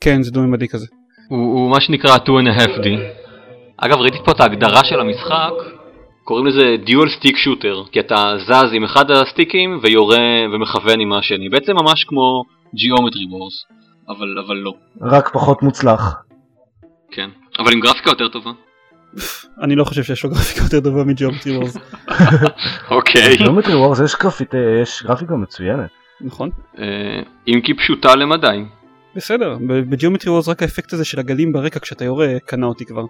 כן, 0.00 0.22
זה 0.22 0.30
דו-ממדי 0.30 0.68
כזה. 0.68 0.86
הוא, 1.28 1.38
הוא 1.38 1.70
מה 1.70 1.80
שנקרא 1.80 2.16
2 2.16 2.38
and 2.38 2.50
a 2.50 2.60
half 2.60 2.84
D. 2.84 2.88
אגב, 3.76 3.98
ראיתי 3.98 4.18
פה 4.24 4.32
את 4.32 4.40
ההגדרה 4.40 4.84
של 4.84 5.00
המשחק, 5.00 5.52
קוראים 6.24 6.46
לזה 6.46 6.76
dual 6.84 7.08
stick 7.18 7.36
shooter, 7.36 7.82
כי 7.92 8.00
אתה 8.00 8.34
זז 8.46 8.72
עם 8.72 8.84
אחד 8.84 9.10
הסטיקים 9.10 9.80
ויורה 9.82 10.26
ומכוון 10.54 11.00
עם 11.00 11.12
השני. 11.12 11.48
בעצם 11.48 11.72
ממש 11.72 12.04
כמו 12.04 12.42
Geometry 12.74 13.26
Wars, 13.32 13.74
אבל, 14.08 14.38
אבל 14.46 14.56
לא. 14.56 14.72
רק 15.00 15.28
פחות 15.32 15.62
מוצלח. 15.62 16.22
כן, 17.10 17.30
אבל 17.58 17.72
עם 17.72 17.80
גרפיקה 17.80 18.10
יותר 18.10 18.28
טובה. 18.28 18.50
אני 19.62 19.76
לא 19.76 19.84
חושב 19.84 20.02
שיש 20.02 20.24
לו 20.24 20.30
גרפיקה 20.30 20.62
יותר 20.62 20.80
טובה 20.80 21.04
מ 21.04 21.10
Geometry 21.10 21.56
Wars. 21.56 21.76
אוקיי. 22.90 23.36
Geometry 23.38 23.74
Wars 23.74 24.00
יש 24.82 25.02
גרפיקה 25.02 25.34
מצוינת. 25.34 25.90
נכון. 26.20 26.50
אה, 26.78 27.22
אם 27.48 27.60
כי 27.64 27.74
פשוטה 27.74 28.14
למדי. 28.14 28.64
בסדר, 29.16 29.58
ב 29.66 29.73
Geometry 29.73 30.30
Wars 30.30 30.48
רק 30.48 30.62
האפקט 30.62 30.92
הזה 30.92 31.04
של 31.04 31.20
הגלים 31.20 31.52
ברקע 31.52 31.80
כשאתה 31.80 32.04
יורה 32.04 32.36
קנה 32.46 32.66
אותי 32.66 32.84
כבר. 32.84 33.04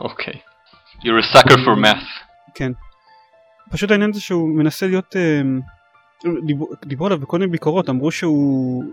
אוקיי. 0.00 0.34
You're 1.00 1.34
a 1.34 1.36
sucker 1.36 1.54
for 1.54 1.84
math. 1.84 2.04
כן. 2.54 2.72
פשוט 3.70 3.90
העניין 3.90 4.12
זה 4.12 4.20
שהוא 4.20 4.58
מנסה 4.58 4.86
להיות... 4.86 5.16
אה, 5.16 5.42
דיברו 6.84 7.06
עליו 7.06 7.18
בכל 7.18 7.38
מיני 7.38 7.50
ביקורות, 7.50 7.90
אמרו 7.90 8.10
שהוא 8.10 8.84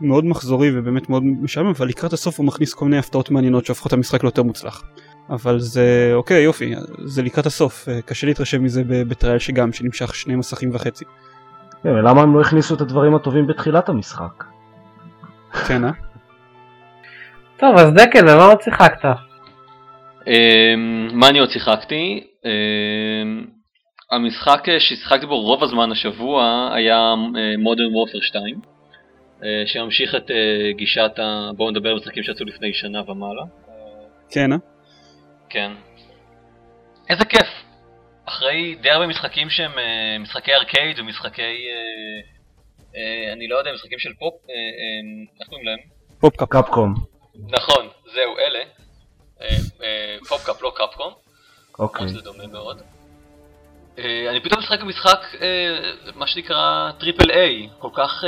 מאוד 0.00 0.24
מחזורי 0.24 0.78
ובאמת 0.78 1.08
מאוד 1.08 1.22
משעמם, 1.24 1.68
אבל 1.68 1.88
לקראת 1.88 2.12
הסוף 2.12 2.38
הוא 2.38 2.46
מכניס 2.46 2.74
כל 2.74 2.84
מיני 2.84 2.98
הפתעות 2.98 3.30
מעניינות 3.30 3.66
שהופכות 3.66 3.86
את 3.86 3.92
המשחק 3.92 4.22
ליותר 4.22 4.42
מוצלח. 4.42 4.82
אבל 5.30 5.58
זה 5.58 6.10
אוקיי 6.14 6.42
יופי, 6.42 6.74
זה 7.04 7.22
לקראת 7.22 7.46
הסוף, 7.46 7.88
אה, 7.88 8.02
קשה 8.02 8.26
להתרשם 8.26 8.64
מזה 8.64 8.82
בטרייל 8.86 9.38
שגם, 9.38 9.72
שנמשך 9.72 10.14
שני 10.14 10.36
מסכים 10.36 10.70
וחצי. 10.74 11.04
כן, 11.82 11.88
ולמה 11.88 12.22
הם 12.22 12.34
לא 12.34 12.40
הכניסו 12.40 12.74
את 12.74 12.80
הדברים 12.80 13.14
הטובים 13.14 13.46
בתחילת 13.46 13.88
המשחק? 13.88 14.44
כן, 15.68 15.84
אה? 15.84 15.90
טוב, 17.60 17.76
אז 17.76 17.92
דקל, 17.92 18.22
במה 18.22 18.44
עוד 18.44 18.60
שיחקת? 18.62 19.08
אמ, 20.26 21.08
מה 21.12 21.28
אני 21.28 21.38
עוד 21.38 21.50
שיחקתי? 21.50 22.26
אמ, 22.44 23.44
המשחק 24.10 24.64
ששיחקתי 24.78 25.26
בו 25.26 25.40
רוב 25.40 25.64
הזמן 25.64 25.92
השבוע 25.92 26.70
היה 26.74 27.14
Modern 27.58 27.94
Warfare 27.94 28.20
2 28.20 28.60
שממשיך 29.66 30.14
את 30.14 30.30
אה, 30.30 30.72
גישת 30.76 31.18
ה... 31.18 31.50
בואו 31.56 31.70
נדבר 31.70 31.88
על 31.88 31.96
משחקים 31.96 32.22
שיצאו 32.22 32.46
לפני 32.46 32.72
שנה 32.72 33.10
ומעלה. 33.10 33.42
כן, 34.30 34.52
אה? 34.52 34.75
כן. 35.48 35.72
איזה 37.08 37.24
כיף! 37.24 37.48
אחרי 38.28 38.74
די 38.74 38.90
הרבה 38.90 39.06
משחקים 39.06 39.50
שהם 39.50 39.78
אה, 39.78 40.18
משחקי 40.20 40.54
ארקייד 40.54 40.98
ומשחקי... 40.98 41.42
אה, 41.42 42.36
אה, 42.96 43.32
אני 43.32 43.48
לא 43.48 43.56
יודע, 43.56 43.72
משחקים 43.72 43.98
של 43.98 44.12
פופ... 44.18 44.34
איך 45.40 45.48
קוראים 45.48 45.66
להם? 45.66 45.78
PopCap. 46.20 46.48
Capcom. 46.48 46.94
נכון, 47.48 47.88
זהו, 48.14 48.38
אלה. 48.38 48.58
אה, 49.40 50.16
PopCap, 50.28 50.62
לא 50.62 50.72
Capcom. 50.76 51.12
אוקיי. 51.78 52.08
זה 52.08 52.20
דומה 52.20 52.46
מאוד. 52.46 52.82
אני 53.98 54.40
פתאום 54.40 54.60
משחק 54.60 54.80
במשחק, 54.80 55.18
מה 56.14 56.26
שנקרא 56.26 56.90
triple 57.00 57.30
A, 57.30 57.68
כל 57.78 57.88
כך 57.94 58.24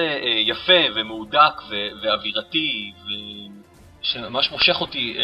יפה 0.46 0.94
ומהודק 0.94 1.54
ואווירתי, 2.02 2.92
שממש 4.12 4.50
מושך 4.50 4.80
אותי 4.80 5.16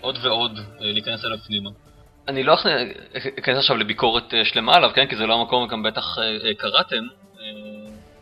עוד 0.00 0.18
ועוד 0.22 0.60
להיכנס 0.80 1.24
אליו 1.24 1.38
פנימה. 1.38 1.70
אני 2.28 2.42
לא 2.42 2.54
אכנס 3.38 3.56
עכשיו 3.56 3.76
לביקורת 3.76 4.34
שלמה 4.44 4.74
עליו, 4.74 4.90
כן? 4.94 5.06
כי 5.06 5.16
זה 5.16 5.26
לא 5.26 5.34
המקום, 5.34 5.68
גם 5.68 5.82
בטח 5.82 6.16
קראתם 6.58 7.04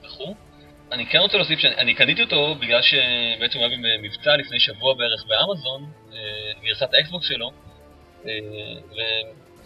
וכו'. 0.05 0.35
אני 0.93 1.07
כן 1.07 1.19
רוצה 1.19 1.37
להוסיף 1.37 1.59
שאני 1.59 1.95
קניתי 1.95 2.23
אותו 2.23 2.55
בגלל 2.55 2.83
שבעצם 2.83 3.59
הוא 3.59 3.67
היה 3.67 3.77
במבצע 3.99 4.37
לפני 4.37 4.61
שבוע 4.61 4.95
בערך 4.95 5.25
באמזון, 5.29 5.91
גרסת 6.63 6.95
האקסבוקס 6.95 7.27
שלו, 7.29 7.51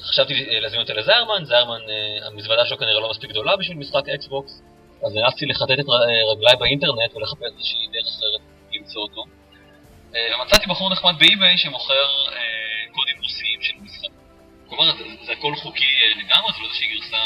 חשבתי 0.01 0.35
אה, 0.51 0.61
להזמין 0.61 0.81
אותה 0.81 0.95
לזיירמן, 0.95 1.45
זיירמן, 1.45 1.81
אה, 1.89 2.27
המזוודה 2.27 2.67
שלו 2.67 2.79
כנראה 2.79 3.01
לא 3.01 3.11
מספיק 3.11 3.31
גדולה 3.31 3.57
בשביל 3.57 3.77
משחק 3.77 4.09
אקסבוקס, 4.09 4.63
אז 5.07 5.17
רצתי 5.17 5.47
לכתת 5.47 5.81
את 5.81 5.89
אה, 5.89 6.33
רגליי 6.33 6.57
באינטרנט 6.59 7.17
ולחפש 7.17 7.43
איזושהי 7.43 7.89
דרך 7.93 8.07
אחרת 8.07 8.41
למצוא 8.73 9.03
אותו. 9.03 9.38
ומצאתי 10.13 10.67
בחור 10.69 10.91
נחמד 10.91 11.15
באי-ביי 11.19 11.59
שמוכר 11.59 12.09
קודים 12.93 13.17
רוסיים 13.23 13.63
של 13.63 13.75
משחק. 13.83 14.09
כלומר, 14.69 14.97
זה 15.27 15.33
הכל 15.33 15.55
חוקי 15.57 15.85
לגמרי, 16.17 16.53
זה 16.53 16.59
לא 16.63 16.67
איזושהי 16.67 16.89
גרסה 16.95 17.23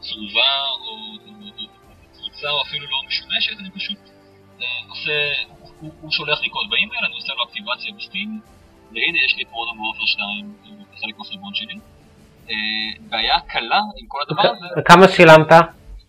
צרובה 0.00 0.60
או 0.80 0.96
פרוצה 2.18 2.50
או 2.50 2.62
אפילו 2.62 2.86
לא 2.86 2.98
משומשת, 3.08 3.60
אני 3.60 3.70
פשוט 3.70 3.98
עושה, 4.88 5.32
הוא 5.80 6.10
שולח 6.10 6.40
לי 6.42 6.48
קוד 6.48 6.66
באימייל, 6.70 7.04
אני 7.04 7.14
עושה 7.14 7.32
לו 7.32 7.44
אקטיבציה 7.44 7.92
בסטים, 7.98 8.40
והנה 8.92 9.18
יש 9.26 9.36
לי 9.36 9.44
פרודו 9.44 9.74
מאופר 9.74 10.06
2 10.06 10.54
כחלק 10.92 11.18
מהחשבון 11.18 11.54
שלי. 11.54 11.74
אה, 12.50 12.56
בעיה 13.00 13.40
קלה 13.40 13.80
עם 14.00 14.06
כל 14.08 14.18
הדבר 14.28 14.42
הזה. 14.42 14.66
וכמה 14.78 15.08
שילמת? 15.08 15.52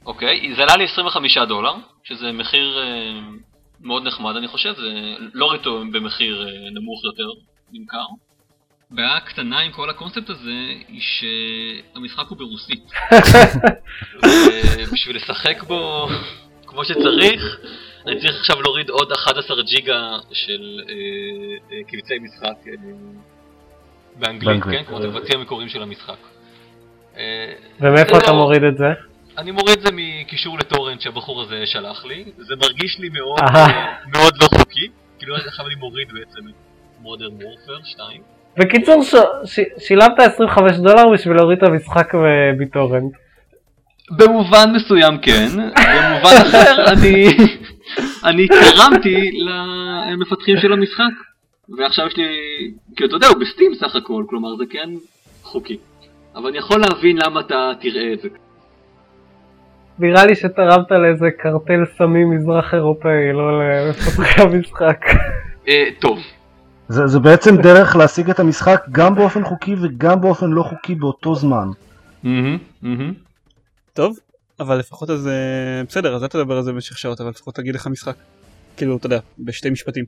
אוקיי, 0.06 0.56
זה 0.56 0.64
עלה 0.64 0.76
לי 0.76 0.84
25 0.84 1.38
דולר, 1.38 1.74
שזה 2.04 2.32
מחיר 2.32 2.78
אה, 2.84 3.20
מאוד 3.86 4.08
נחמד 4.08 4.36
אני 4.36 4.48
חושב, 4.48 4.74
זה 4.74 5.16
לא 5.34 5.46
ראיתו 5.52 5.84
במחיר 5.92 6.48
אה, 6.48 6.70
נמוך 6.72 7.04
יותר 7.06 7.28
נמכר. 7.74 8.06
בעיה 8.92 9.20
קטנה 9.20 9.60
עם 9.60 9.72
כל 9.72 9.90
הקונספט 9.90 10.30
הזה 10.30 10.52
היא 10.88 11.02
שהמשחק 11.02 12.28
הוא 12.28 12.38
ברוסית. 12.38 12.92
בשביל 14.94 15.16
לשחק 15.16 15.64
בו 15.64 16.08
כמו 16.68 16.86
שצריך, 16.86 17.58
אני 18.08 18.20
צריך 18.20 18.36
עכשיו 18.40 18.62
להוריד 18.62 18.90
עוד 18.90 19.12
11 19.12 19.64
ג'יגה 19.64 20.18
של 20.34 20.82
קבצי 21.88 22.20
משחק 22.20 22.72
באנגלית, 24.16 24.64
כן? 24.64 24.84
כמו 24.84 24.98
התקבצים 24.98 25.40
המקוריים 25.40 25.70
של 25.70 25.82
המשחק. 25.82 26.18
אה, 27.18 27.54
ומאיפה 27.80 28.18
אתה 28.18 28.32
מוריד 28.32 28.64
את 28.64 28.78
זה? 28.78 29.15
אני 29.38 29.52
מוריד 29.52 29.80
זה 29.80 29.90
מקישור 29.94 30.58
לטורנט 30.58 31.02
שהבחור 31.02 31.42
הזה 31.42 31.66
שלח 31.66 32.06
לי, 32.06 32.24
זה 32.38 32.56
מרגיש 32.56 33.00
לי 33.00 33.10
מאוד 33.10 33.40
אה, 33.40 33.68
מאוד 34.14 34.34
לא 34.42 34.48
חוקי, 34.58 34.88
כאילו 35.20 35.36
עכשיו 35.36 35.68
אני 35.68 35.76
מוריד 35.76 36.08
בעצם 36.08 36.48
את 36.48 36.54
מודרן 37.02 37.34
וורפר 37.34 37.84
2. 37.84 38.22
בקיצור, 38.58 39.04
שילמת 39.78 40.20
25 40.20 40.78
דולר 40.78 41.10
בשביל 41.14 41.36
להוריד 41.36 41.58
את 41.58 41.70
המשחק 41.70 42.12
מטורנט. 42.60 43.14
במובן 44.12 44.72
מסוים 44.76 45.18
כן, 45.18 45.48
במובן 45.50 46.36
אחר 46.42 46.86
אני, 46.94 47.28
אני 48.30 48.48
קרמתי 48.48 49.32
למפתחים 50.12 50.58
של 50.58 50.74
המשחק. 50.74 51.14
ועכשיו 51.78 52.08
יש 52.08 52.18
לי, 52.18 52.24
כאילו 52.96 53.08
אתה 53.08 53.16
יודע, 53.16 53.28
הוא 53.28 53.38
בסטים 53.42 53.76
סך 53.76 53.96
הכל, 53.96 54.24
כלומר 54.30 54.56
זה 54.56 54.64
כן 54.70 54.90
חוקי. 55.44 55.78
אבל 56.36 56.50
אני 56.50 56.58
יכול 56.58 56.80
להבין 56.80 57.18
למה 57.18 57.40
אתה 57.40 57.72
תראה 57.82 58.14
את 58.14 58.22
זה. 58.22 58.28
נראה 60.00 60.26
לי 60.26 60.36
שתרמת 60.36 60.92
לאיזה 60.92 61.32
קרטל 61.38 61.84
סמים 61.98 62.30
מזרח 62.30 62.74
אירופאי, 62.74 63.34
לא 63.34 63.60
למפתחי 63.60 64.42
המשחק. 64.42 65.06
אה, 65.68 65.84
טוב. 66.00 66.20
זה, 66.88 67.08
זה 67.08 67.20
בעצם 67.20 67.58
דרך 67.58 67.96
להשיג 67.96 68.30
את 68.30 68.40
המשחק 68.40 68.86
גם 68.92 69.16
באופן 69.16 69.44
חוקי 69.44 69.76
וגם 69.82 70.22
באופן 70.22 70.50
לא 70.50 70.64
חוקי 70.64 70.96
באותו 70.96 71.36
זמן. 71.36 71.68
טוב, 73.94 74.18
אבל 74.60 74.78
לפחות 74.78 75.10
אז 75.10 75.28
אה, 75.28 75.84
בסדר, 75.88 76.16
אז 76.16 76.24
אל 76.24 76.28
תדבר 76.28 76.58
על 76.58 76.64
זה 76.64 76.72
במשך 76.72 76.98
שעות, 76.98 77.22
אבל 77.22 77.30
לפחות 77.30 77.56
תגיד 77.56 77.76
לך 77.76 77.88
משחק. 77.88 78.16
כאילו, 78.78 78.98
אתה 78.98 79.06
יודע, 79.06 79.20
בשתי 79.40 79.70
משפטים. 79.70 80.06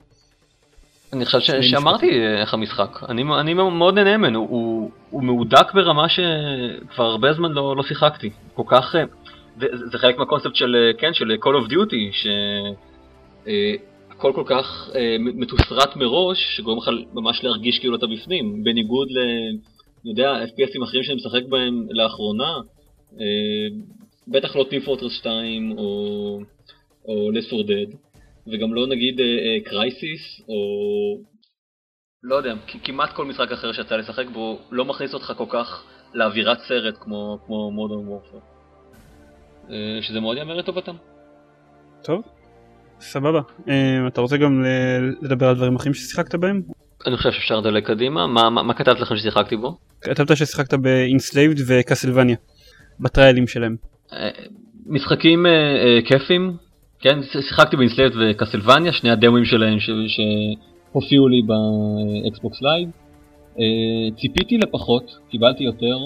אני 1.13 1.25
חושב 1.25 1.39
ש... 1.39 1.51
שאמרתי 1.51 2.10
איך 2.41 2.53
המשחק, 2.53 3.03
אני, 3.10 3.24
אני 3.39 3.53
מאוד 3.53 3.94
נהנה 3.96 4.17
ממנו, 4.17 4.39
הוא, 4.39 4.91
הוא 5.10 5.24
מהודק 5.24 5.74
ברמה 5.74 6.10
שכבר 6.10 7.03
הרבה 7.03 7.34
זמן 7.34 7.51
לא, 7.51 7.75
לא 7.77 7.84
שיחקתי, 7.84 8.29
כל 8.53 8.63
כך, 8.67 8.96
אה, 8.96 9.03
זה, 9.59 9.97
חלק 9.97 10.17
מהקונספט 10.17 10.55
של, 10.55 10.75
אה, 10.75 10.93
כן, 10.93 11.13
של 11.13 11.31
Call 11.31 11.65
of 11.65 11.71
Duty, 11.71 12.13
שהכל 13.43 14.31
כל 14.35 14.43
כך 14.45 14.89
מתוסרט 15.19 15.95
מראש, 15.95 16.37
שגורם 16.57 16.77
לך 16.77 16.89
ממש 17.13 17.43
להרגיש 17.43 17.79
כאילו 17.79 17.95
אתה 17.95 18.05
בפנים, 18.07 18.63
בניגוד 18.63 19.07
אני 20.03 20.11
יודע, 20.11 20.43
FPSים 20.43 20.83
אחרים 20.83 21.03
שאני 21.03 21.15
משחק 21.15 21.43
בהם 21.49 21.87
לאחרונה, 21.89 22.53
אה, 23.19 23.67
בטח 24.27 24.55
לא 24.55 24.65
Team 24.71 24.87
Fortress 24.87 25.09
2 25.09 25.77
או, 25.77 26.39
או 27.05 27.31
Less 27.31 27.49
for 27.51 27.67
Dead, 27.67 27.95
וגם 28.47 28.73
לא 28.73 28.87
נגיד 28.87 29.19
קרייסיס, 29.65 30.41
או 30.47 30.55
לא 32.23 32.35
יודע, 32.35 32.53
כמעט 32.83 33.13
כל 33.13 33.25
משחק 33.25 33.51
אחר 33.51 33.71
שיצא 33.71 33.95
לשחק 33.95 34.25
בו 34.33 34.59
לא 34.71 34.85
מכניס 34.85 35.13
אותך 35.13 35.33
כל 35.37 35.45
כך 35.49 35.83
לאווירת 36.13 36.57
סרט 36.67 36.95
כמו, 36.99 37.39
כמו 37.45 37.71
Modern 37.72 38.07
Warfare. 38.07 38.56
שזה 40.01 40.19
מאוד 40.19 40.38
יאמר 40.38 40.55
לטובתם. 40.55 40.95
טוב, 42.03 42.21
סבבה. 43.00 43.41
אה, 43.69 44.07
אתה 44.07 44.21
רוצה 44.21 44.38
גם 44.38 44.63
לדבר 45.21 45.47
על 45.47 45.55
דברים 45.55 45.75
אחרים 45.75 45.93
ששיחקת 45.93 46.36
בהם? 46.36 46.62
אני 47.07 47.17
חושב 47.17 47.31
שאפשר 47.31 47.59
לדלג 47.59 47.83
קדימה. 47.83 48.27
מה, 48.27 48.50
מה, 48.50 48.63
מה 48.63 48.74
כתבת 48.74 49.00
לכם 49.00 49.15
ששיחקתי 49.17 49.57
בו? 49.57 49.77
כתבת 50.01 50.38
ששיחקת 50.38 50.74
ב 50.74 50.83
Enslaved 50.83 51.55
ו 51.67 51.73
Castlevania, 51.73 52.36
ב 53.00 53.06
trials 53.06 53.48
שלהם. 53.47 53.75
אה, 54.13 54.29
משחקים 54.86 55.45
אה, 55.45 56.00
כיפים, 56.05 56.57
כן, 57.00 57.19
שיחקתי 57.24 57.77
ב 57.77 57.82
Enslaved 57.82 58.15
ו 58.15 58.22
Castlevania, 58.22 58.93
שני 58.93 59.12
הדמואים 59.12 59.46
שלהם 59.45 59.79
ש... 59.79 59.89
שהופיעו 60.07 61.27
לי 61.27 61.41
ב 61.48 61.70
Xbox 61.70 62.62
Live. 62.62 62.89
ציפיתי 64.15 64.57
לפחות, 64.57 65.12
קיבלתי 65.29 65.63
יותר. 65.63 65.97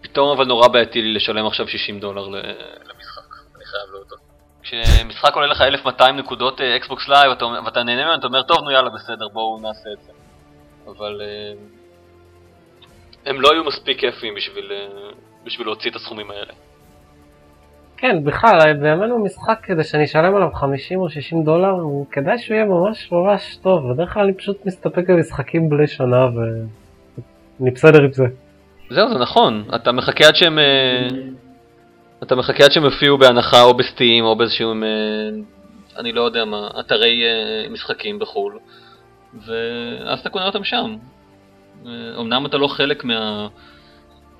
פתאום 0.00 0.36
אבל 0.36 0.44
נורא 0.44 0.68
בעייתי 0.68 1.02
לי 1.02 1.12
לשלם 1.12 1.46
עכשיו 1.46 1.68
60 1.68 2.00
דולר 2.00 2.28
למשחק, 2.28 3.22
אני 3.56 3.64
חייב 3.64 3.90
להודות. 3.92 4.18
כשמשחק 4.62 5.34
עולה 5.34 5.46
לך 5.46 5.62
1200 5.62 6.16
נקודות 6.16 6.60
Xbox 6.60 7.08
Live 7.08 7.32
ואתה 7.64 7.82
נהנה 7.82 8.04
ממנו, 8.04 8.18
אתה 8.18 8.26
אומר 8.26 8.42
טוב 8.42 8.64
נו 8.64 8.70
יאללה 8.70 8.90
בסדר 8.90 9.28
בואו 9.28 9.58
נעשה 9.62 9.88
את 9.92 10.02
זה. 10.02 10.12
אבל 10.86 11.22
אה, 11.24 11.52
הם 13.26 13.40
לא 13.40 13.52
היו 13.52 13.64
מספיק 13.64 14.00
כיפים 14.00 14.34
בשביל, 14.34 14.72
אה, 14.72 15.10
בשביל 15.44 15.66
להוציא 15.66 15.90
את 15.90 15.96
הסכומים 15.96 16.30
האלה. 16.30 16.52
כן, 17.96 18.24
בכלל, 18.24 18.74
בימינו 18.74 19.18
משחק 19.18 19.58
כדי 19.62 19.84
שאני 19.84 20.04
אשלם 20.04 20.36
עליו 20.36 20.48
50 20.54 21.00
או 21.00 21.10
60 21.10 21.44
דולר, 21.44 21.74
כדאי 22.10 22.38
שהוא 22.38 22.54
יהיה 22.54 22.64
ממש 22.64 23.12
ממש 23.12 23.56
טוב, 23.62 23.92
בדרך 23.92 24.14
כלל 24.14 24.22
אני 24.22 24.34
פשוט 24.34 24.66
מסתפק 24.66 25.10
במשחקים 25.10 25.68
בלי 25.68 25.86
שנה 25.86 26.26
ואני 26.26 27.70
בסדר 27.70 28.02
עם 28.02 28.12
זה. 28.12 28.24
זהו, 28.90 29.08
זה 29.08 29.18
נכון, 29.18 29.64
אתה 29.74 29.92
מחכה 29.92 30.26
עד 30.26 30.36
שהם... 30.36 30.58
אה, 30.58 31.08
אתה 32.22 32.36
מחכה 32.36 32.64
עד 32.64 32.72
שהם 32.72 32.84
יופיעו 32.84 33.18
בהנחה 33.18 33.62
או 33.62 33.74
בסטים 33.74 34.24
או 34.24 34.36
באיזשהו... 34.36 34.74
אני 35.96 36.12
לא 36.12 36.22
יודע 36.22 36.44
מה, 36.44 36.68
אתרי 36.80 37.22
משחקים 37.70 38.18
בחו"ל. 38.18 38.58
ואז 39.46 40.20
אתה 40.20 40.30
קונה 40.30 40.46
אותם 40.46 40.64
שם. 40.64 40.96
אמנם 42.20 42.46
אתה 42.46 42.56
לא 42.56 42.68
חלק 42.68 43.04
מה... 43.04 43.48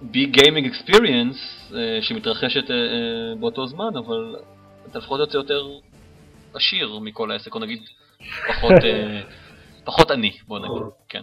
ביג 0.02 0.30
גיימינג 0.30 0.66
אקספיריאנס 0.66 1.72
שמתרחשת 2.00 2.70
אה, 2.70 2.76
אה, 2.76 3.34
באותו 3.40 3.66
זמן, 3.66 3.96
אבל 3.96 4.36
אתה 4.90 4.98
לפחות 4.98 5.20
יוצא 5.20 5.36
יותר 5.36 5.68
עשיר 6.54 6.98
מכל 6.98 7.30
העסק, 7.30 7.54
או 7.54 7.60
נגיד 7.60 7.82
פחות, 8.48 8.72
אה, 8.84 9.20
פחות 9.86 10.10
עני, 10.10 10.32
בוא 10.46 10.58
נגיד, 10.58 10.82
כן. 11.08 11.22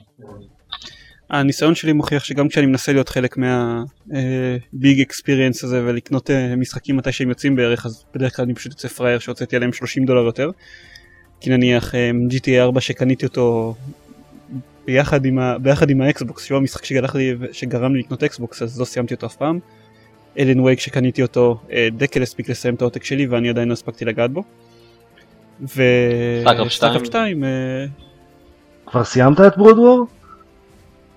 הניסיון 1.30 1.76
שלי 1.76 1.94
מוכיח 1.94 2.24
שגם 2.24 2.48
כשאני 2.48 2.66
מנסה 2.66 2.94
להיות 2.94 3.10
חלק 3.10 3.38
מה 3.38 4.03
big 4.03 5.02
experience 5.02 5.64
הזה 5.64 5.82
ולקנות 5.86 6.30
משחקים 6.58 6.98
מתי 6.98 7.12
שהם 7.12 7.30
יוצאים 7.30 7.56
בערך 7.56 7.86
אז 7.86 8.04
בדרך 8.16 8.36
כלל 8.36 8.46
אני 8.46 8.54
פשוט 8.54 8.72
יוצא 8.72 8.88
פראייר 8.88 9.20
שהוצאתי 9.20 9.56
עליהם 9.56 9.74
30 9.74 10.06
דולר 10.06 10.22
יותר 10.22 10.52
כי 11.40 11.50
נניח 11.50 11.96
אה, 11.96 12.12
GTA 12.30 12.62
4 12.62 12.82
שקניתי 12.82 13.26
אותו 13.26 13.76
ביחד 14.86 15.26
עם, 15.26 15.40
ה, 15.40 15.58
ביחד 15.58 15.90
עם 15.90 16.02
ה 16.02 16.11
Xbox 16.11 16.46
שהוא 16.46 16.58
המשחק 16.58 16.92
לי, 16.92 17.34
שגרם 17.52 17.96
לי 17.96 18.00
לקנות 18.00 18.24
Xbox 18.24 18.62
אז 18.62 18.80
לא 18.80 18.86
סיימתי 18.86 19.14
אותו 19.14 19.26
אף 19.26 19.36
פעם. 19.36 19.60
Alan 20.40 20.60
Wake 20.60 20.80
שקניתי 20.80 21.22
אותו 21.22 21.60
אה, 21.72 21.88
דקל 21.98 22.22
הספיק 22.22 22.50
לסיים 22.50 22.76
את 22.76 22.82
העותק 22.82 23.04
שלי 23.04 23.28
ואני 23.28 23.50
עדיין 23.50 23.68
לא 23.68 23.74
הספקתי 23.74 24.06
לגעת 24.06 24.32
בו. 24.32 24.44
ו 25.62 25.76
StarCraft 25.76 27.06
2 27.06 27.44
כבר 28.86 29.04
סיימת 29.04 29.40
את 29.40 29.58
Brood 29.58 29.84
War? 29.84 30.06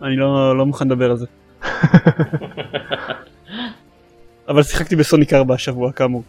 אני 0.02 0.16
לא, 0.16 0.58
לא 0.58 0.66
מוכן 0.66 0.86
לדבר 0.86 1.10
על 1.10 1.16
זה. 1.16 1.26
אבל 4.48 4.62
שיחקתי 4.62 4.96
ב 4.96 5.02
Sonic 5.02 5.32
4 5.32 5.54
השבוע 5.54 5.92
כאמור. 5.92 6.22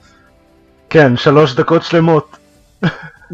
כן, 0.90 1.18
שלוש 1.18 1.56
דקות 1.56 1.84
שלמות. 1.84 2.38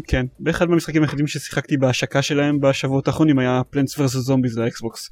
כן, 0.08 0.26
באחד 0.40 0.68
מהמשחקים 0.68 1.02
היחידים 1.02 1.26
ששיחקתי 1.26 1.76
בהשקה 1.76 2.22
שלהם 2.22 2.60
בשבועות 2.60 3.08
האחרונים 3.08 3.38
היה 3.38 3.62
Plants 3.70 3.98
vs. 3.98 4.12
Zombies 4.12 4.58
ל 4.58 4.67
Xbox. 4.67 5.10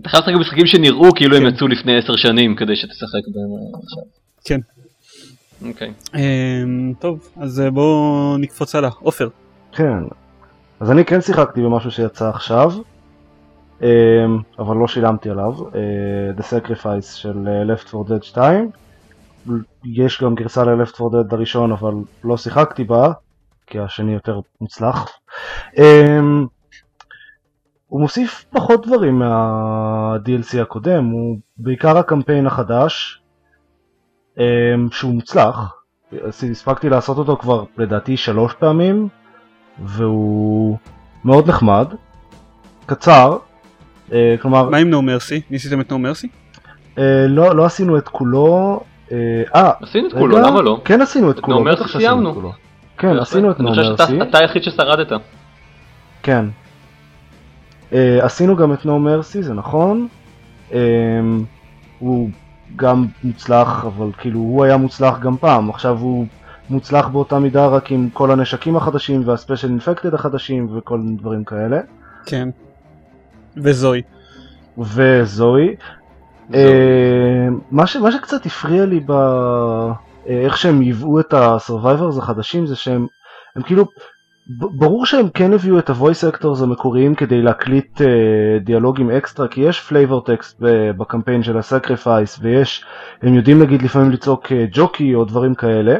אתה 0.00 0.08
חייב 0.08 0.22
לשחק 0.22 0.34
במשחקים 0.34 0.66
שנראו 0.66 1.14
כאילו 1.14 1.36
הם 1.36 1.42
כן. 1.42 1.48
יצאו 1.54 1.68
לפני 1.68 1.98
עשר 1.98 2.16
שנים 2.16 2.56
כדי 2.56 2.76
שתשחק 2.76 3.24
בהם 3.34 3.80
עכשיו. 3.82 4.02
כן. 4.44 4.60
אוקיי. 5.68 5.92
אמ, 6.14 6.92
טוב, 6.98 7.28
אז 7.36 7.60
אה, 7.60 7.70
בואו 7.70 8.36
נקפוץ 8.38 8.74
הלאה. 8.74 8.90
עופר. 9.00 9.28
כן. 9.72 9.98
אז 10.80 10.90
אני 10.90 11.04
כן 11.04 11.20
שיחקתי 11.20 11.60
במשהו 11.60 11.90
שיצא 11.90 12.28
עכשיו, 12.28 12.72
אבל 14.58 14.76
לא 14.76 14.86
שילמתי 14.86 15.30
עליו, 15.30 15.54
אה, 15.74 16.30
The 16.38 16.42
Sacrifice 16.42 17.16
של 17.16 17.48
אה, 17.48 17.74
Left 17.74 17.96
4 17.96 18.16
Dead 18.16 18.22
2. 18.22 18.70
יש 19.84 20.22
גם 20.22 20.34
גרסה 20.34 20.64
ל-Left 20.64 21.02
4 21.02 21.20
Dead 21.20 21.34
הראשון 21.34 21.72
אבל 21.72 21.94
לא 22.24 22.36
שיחקתי 22.36 22.84
בה 22.84 23.12
כי 23.66 23.78
השני 23.78 24.12
יותר 24.12 24.40
מוצלח. 24.60 25.08
Um, 25.76 25.80
הוא 27.86 28.00
מוסיף 28.00 28.44
פחות 28.50 28.86
דברים 28.86 29.18
מה-DLC 29.18 30.62
הקודם, 30.62 31.04
הוא 31.04 31.36
בעיקר 31.56 31.98
הקמפיין 31.98 32.46
החדש 32.46 33.22
um, 34.36 34.40
שהוא 34.90 35.14
מוצלח. 35.14 35.74
הספקתי 36.28 36.88
לעשות 36.88 37.18
אותו 37.18 37.36
כבר 37.36 37.64
לדעתי 37.78 38.16
שלוש 38.16 38.54
פעמים 38.54 39.08
והוא 39.84 40.78
מאוד 41.24 41.48
נחמד, 41.48 41.94
קצר, 42.86 43.38
כלומר... 44.40 44.68
מה 44.68 44.76
עם 44.76 44.90
נו 44.90 45.02
מרסי? 45.02 45.40
ניסיתם 45.50 45.80
את 45.80 45.90
נו 45.90 45.98
מרסי? 45.98 46.28
Uh, 46.96 47.00
לא, 47.28 47.56
לא 47.56 47.64
עשינו 47.64 47.98
את 47.98 48.08
כולו, 48.08 48.80
אה, 49.12 49.42
אה, 49.54 49.70
עשינו 49.82 50.08
את 50.08 50.12
כולו, 50.12 50.38
למה 50.38 50.62
לא? 50.62 50.80
כן 50.84 51.00
עשינו 51.00 51.30
את 51.30 51.40
כולו, 51.40 51.76
שעשינו 51.76 52.30
את 52.30 52.34
כולו. 52.34 52.52
כן, 52.98 53.18
עשינו 53.18 53.50
את 53.50 53.60
נומרסי. 53.60 53.80
אני 53.80 53.96
חושב 53.96 54.24
שאתה 54.24 54.38
היחיד 54.38 54.62
ששרדת. 54.62 55.12
כן. 56.22 56.44
אה, 57.92 58.24
עשינו 58.24 58.56
גם 58.56 58.72
את 58.72 58.86
נו 58.86 58.98
מרסי, 58.98 59.42
זה 59.42 59.54
נכון. 59.54 60.08
אה, 60.72 60.80
הוא 61.98 62.30
גם 62.76 63.06
מוצלח, 63.24 63.84
אבל 63.84 64.10
כאילו 64.18 64.40
הוא 64.40 64.64
היה 64.64 64.76
מוצלח 64.76 65.18
גם 65.18 65.36
פעם, 65.36 65.70
עכשיו 65.70 65.98
הוא 65.98 66.26
מוצלח 66.70 67.08
באותה 67.08 67.38
מידה 67.38 67.66
רק 67.66 67.90
עם 67.90 68.08
כל 68.12 68.30
הנשקים 68.30 68.76
החדשים 68.76 69.28
והספיישל 69.28 69.68
אינפקטד 69.68 70.14
החדשים 70.14 70.76
וכל 70.76 70.98
מיני 70.98 71.16
דברים 71.16 71.44
כאלה. 71.44 71.80
כן. 72.26 72.48
וזוהי. 73.56 74.02
וזוהי. 74.78 75.76
אה, 76.54 77.48
מה, 77.70 77.86
ש, 77.86 77.96
מה 77.96 78.12
שקצת 78.12 78.46
הפריע 78.46 78.86
לי 78.86 79.00
באיך 79.00 80.52
אה, 80.52 80.56
שהם 80.56 80.82
ייבאו 80.82 81.20
את 81.20 81.34
ה-survivors 81.34 82.18
החדשים 82.18 82.66
זה 82.66 82.76
שהם 82.76 83.06
הם 83.56 83.62
כאילו 83.62 83.86
ברור 84.48 85.06
שהם 85.06 85.28
כן 85.28 85.52
הביאו 85.52 85.78
את 85.78 85.90
ה-voice 85.90 86.34
actors 86.34 86.62
המקוריים 86.62 87.14
כדי 87.14 87.42
להקליט 87.42 88.00
uh, 88.00 88.04
דיאלוגים 88.64 89.10
אקסטרה 89.10 89.48
כי 89.48 89.60
יש 89.60 89.88
flavor 89.90 90.28
text 90.28 90.56
בקמפיין 90.96 91.42
של 91.42 91.58
ה-sacrifice 91.58 92.38
ויש 92.40 92.84
הם 93.22 93.34
יודעים 93.34 93.60
להגיד 93.60 93.82
לפעמים 93.82 94.10
לצעוק 94.10 94.52
ג'וקי 94.72 95.14
או 95.14 95.24
דברים 95.24 95.54
כאלה 95.54 95.96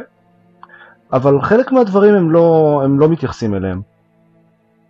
אבל 1.13 1.41
חלק 1.41 1.71
מהדברים 1.71 2.13
הם 2.13 2.31
לא, 2.31 2.81
הם 2.83 2.99
לא 2.99 3.09
מתייחסים 3.09 3.55
אליהם 3.55 3.81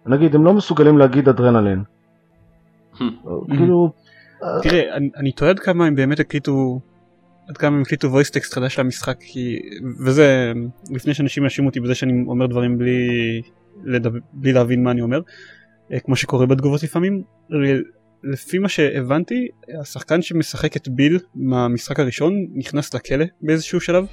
נגיד 0.05 0.35
הם 0.35 0.45
לא 0.45 0.53
מסוגלים 0.53 0.97
להגיד 0.97 1.29
אדרנלין 1.29 1.83
כאילו 3.49 3.93
תראה, 4.63 4.97
אני, 5.17 5.31
תוהה 5.31 5.51
עד 5.51 5.59
כמה 5.59 5.85
הם 5.85 5.95
באמת 5.95 6.19
הקליטו, 6.19 6.79
עד 7.49 7.57
כמה 7.57 7.75
הם 7.75 7.81
הקליטו 7.81 8.19
voice 8.19 8.29
text 8.29 8.53
חדש 8.53 8.79
למשחק, 8.79 9.17
כי, 9.19 9.59
וזה 10.05 10.53
לפני 10.91 11.13
שאנשים 11.13 11.43
יאשימו 11.43 11.67
אותי 11.67 11.79
בזה 11.79 11.95
שאני 11.95 12.23
אומר 12.27 12.47
דברים 12.47 12.77
בלי, 12.77 13.01
לדב, 13.83 14.11
בלי 14.33 14.53
להבין 14.53 14.83
מה 14.83 14.91
אני 14.91 15.01
אומר, 15.01 15.19
אה, 15.93 15.99
כמו 15.99 16.15
שקורה 16.15 16.45
בתגובות 16.45 16.83
לפעמים, 16.83 17.23
לפי 18.23 18.57
מה 18.57 18.69
שהבנתי, 18.69 19.47
השחקן 19.81 20.21
שמשחק 20.21 20.77
את 20.77 20.87
ביל 20.87 21.19
מהמשחק 21.35 21.99
הראשון 21.99 22.33
נכנס 22.55 22.93
לכלא 22.93 23.25
באיזשהו 23.41 23.79
שלב. 23.79 24.05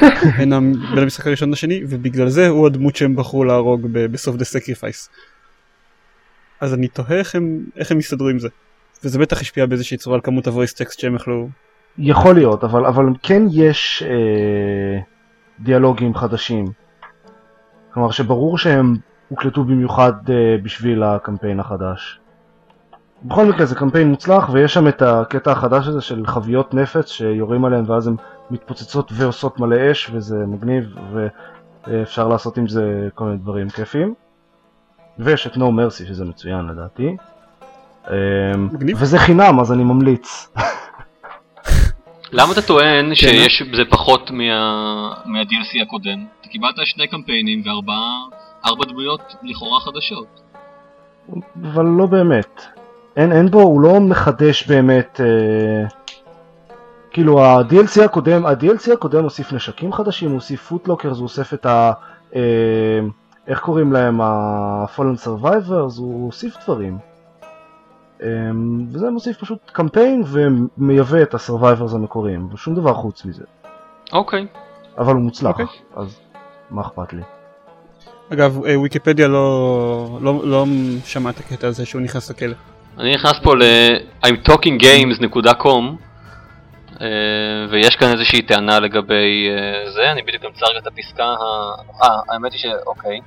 בין 0.38 0.52
המשחק 0.52 1.26
הראשון 1.26 1.50
לשני 1.50 1.80
ובגלל 1.88 2.28
זה 2.28 2.48
הוא 2.48 2.66
הדמות 2.66 2.96
שהם 2.96 3.16
בחרו 3.16 3.44
להרוג 3.44 3.86
בסוף 3.92 4.36
The 4.36 4.44
Sacrifice. 4.44 5.08
אז 6.62 6.74
אני 6.74 6.88
תוהה 6.88 7.18
איך 7.18 7.34
הם, 7.34 7.64
איך 7.76 7.92
הם 7.92 7.98
יסתדרו 7.98 8.28
עם 8.28 8.38
זה. 8.38 8.48
וזה 9.04 9.18
בטח 9.18 9.40
השפיע 9.40 9.66
באיזושהי 9.66 9.96
צורה 9.96 10.16
על 10.16 10.20
כמות 10.20 10.46
ה- 10.46 10.54
voice 10.54 10.74
acting 10.78 11.00
שהם 11.00 11.14
יכלו... 11.14 11.48
יכול 11.98 12.34
להיות, 12.34 12.64
אבל, 12.64 12.86
אבל 12.86 13.04
כן 13.22 13.42
יש 13.50 14.02
אה, 14.06 15.00
דיאלוגים 15.60 16.14
חדשים. 16.14 16.64
כלומר 17.92 18.10
שברור 18.10 18.58
שהם 18.58 18.96
הוקלטו 19.28 19.64
במיוחד 19.64 20.12
אה, 20.30 20.56
בשביל 20.62 21.02
הקמפיין 21.02 21.60
החדש. 21.60 22.20
בכל 23.22 23.46
מקרה 23.46 23.66
זה 23.66 23.74
קמפיין 23.74 24.08
מוצלח 24.08 24.50
ויש 24.52 24.74
שם 24.74 24.88
את 24.88 25.02
הקטע 25.02 25.52
החדש 25.52 25.88
הזה 25.88 26.00
של 26.00 26.26
חביות 26.26 26.74
נפץ 26.74 27.08
שיורים 27.10 27.64
עליהן 27.64 27.90
ואז 27.90 28.08
הן 28.08 28.14
מתפוצצות 28.50 29.12
ועושות 29.14 29.60
מלא 29.60 29.92
אש 29.92 30.10
וזה 30.14 30.36
מגניב 30.46 30.84
ואפשר 31.86 32.28
לעשות 32.28 32.58
עם 32.58 32.68
זה 32.68 33.08
כל 33.14 33.24
מיני 33.24 33.38
דברים 33.38 33.68
כיפים. 33.68 34.14
ויש 35.18 35.46
את 35.46 35.54
No 35.54 35.60
Mercy 35.60 36.06
שזה 36.08 36.24
מצוין 36.24 36.66
לדעתי. 36.66 37.16
מגניב. 38.56 38.96
וזה 39.00 39.18
חינם 39.18 39.60
אז 39.60 39.72
אני 39.72 39.84
ממליץ. 39.84 40.48
למה 42.32 42.52
אתה 42.52 42.62
טוען 42.62 43.14
שיש 43.14 43.62
בזה 43.62 43.82
פחות 43.90 44.30
מה- 44.30 45.14
מה-DLC 45.24 45.82
הקודם? 45.82 46.24
אתה 46.40 46.48
קיבלת 46.48 46.74
שני 46.84 47.06
קמפיינים 47.08 47.62
וארבע 47.66 48.84
דמויות 48.88 49.34
לכאורה 49.42 49.80
חדשות. 49.80 50.26
אבל 51.62 51.84
לא 51.84 52.06
באמת. 52.06 52.62
אין, 53.16 53.32
אין 53.32 53.50
בו, 53.50 53.60
הוא 53.62 53.80
לא 53.80 54.00
מחדש 54.00 54.66
באמת, 54.66 55.20
אה, 55.24 55.88
כאילו 57.10 57.44
ה-DLC 57.44 58.02
הקודם, 58.04 58.46
ה-DLC 58.46 58.92
הקודם 58.92 59.22
הוסיף 59.24 59.52
נשקים 59.52 59.92
חדשים, 59.92 60.28
הוא 60.28 60.34
הוסיף 60.34 60.62
פוטלוקרס, 60.68 61.16
הוא 61.16 61.22
הוסיף 61.22 61.54
את 61.54 61.66
ה... 61.66 61.92
אה, 62.36 62.40
איך 63.46 63.60
קוראים 63.60 63.92
להם? 63.92 64.20
ה-Fallen 64.20 65.26
Survivors, 65.26 65.98
הוא 65.98 66.26
הוסיף 66.26 66.56
דברים. 66.64 66.98
אה, 68.22 68.28
וזה 68.92 69.10
מוסיף 69.10 69.36
פשוט 69.36 69.58
קמפיין 69.72 70.22
ומייבא 70.26 71.22
את 71.22 71.34
ה-Survivors 71.34 71.94
המקוריים, 71.94 72.48
ושום 72.52 72.74
דבר 72.74 72.94
חוץ 72.94 73.24
מזה. 73.24 73.44
אוקיי. 74.12 74.46
אבל 74.98 75.14
הוא 75.14 75.22
מוצלח, 75.22 75.50
אוקיי. 75.50 75.66
אז 75.96 76.20
מה 76.70 76.82
אכפת 76.82 77.12
לי? 77.12 77.22
אגב, 78.32 78.64
אה, 78.64 78.80
ויקיפדיה 78.80 79.28
לא, 79.28 80.18
לא, 80.20 80.40
לא 80.44 80.64
שמע 81.04 81.30
את 81.30 81.40
הקטע 81.40 81.66
הזה 81.66 81.86
שהוא 81.86 82.02
נכנס 82.02 82.30
לכלא. 82.30 82.54
אני 82.98 83.14
נכנס 83.14 83.38
פה 83.42 83.54
ל-I'm 83.56 84.48
talking 84.48 84.82
games.com 84.82 85.96
אה, 87.00 87.66
ויש 87.70 87.96
כאן 87.96 88.12
איזושהי 88.12 88.42
טענה 88.42 88.80
לגבי 88.80 89.48
אה, 89.50 89.90
זה, 89.90 90.12
אני 90.12 90.22
בדיוק 90.22 90.44
אמצא 90.44 90.66
רגע 90.70 90.78
את 90.78 90.86
הפסקה 90.86 91.24
ה... 91.24 91.36
אה, 92.02 92.20
האמת 92.28 92.52
היא 92.52 92.60
שאוקיי. 92.60 93.20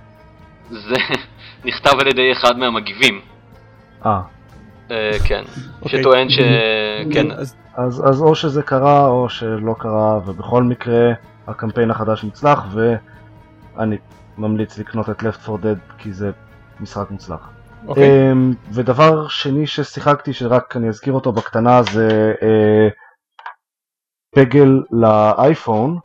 זה 0.69 0.95
נכתב 1.65 1.99
על 1.99 2.07
ידי 2.07 2.31
אחד 2.31 2.57
מהמגיבים. 2.57 3.21
אה, 4.05 4.21
אה, 4.91 5.11
כן. 5.27 5.43
אוקיי. 5.81 5.99
שטוען 5.99 6.29
ש... 6.29 6.39
כן. 7.13 7.31
אז, 7.77 8.21
או 8.21 8.35
שזה 8.35 8.61
קרה 8.61 9.07
או 9.07 9.29
שלא 9.29 9.75
קרה, 9.79 10.19
ובכל 10.25 10.63
מקרה 10.63 11.13
הקמפיין 11.47 11.91
החדש 11.91 12.23
מוצלח, 12.23 12.65
ואני 12.73 13.97
ממליץ 14.37 14.77
לקנות 14.77 15.09
את 15.09 15.19
Left 15.19 15.49
4 15.49 15.71
Dead 15.71 15.93
כי 15.97 16.13
זה 16.13 16.31
משחק 16.79 17.11
מוצלח. 17.11 17.49
אוקיי. 17.87 18.31
אמ, 18.31 18.53
ודבר 18.71 19.27
שני 19.27 19.67
ששיחקתי, 19.67 20.33
שרק 20.33 20.75
אני 20.75 20.89
אזכיר 20.89 21.13
אותו 21.13 21.31
בקטנה, 21.31 21.83
זה 21.83 22.33
אה, 22.41 22.87
פגל 24.35 24.81
לאייפון, 24.91 25.99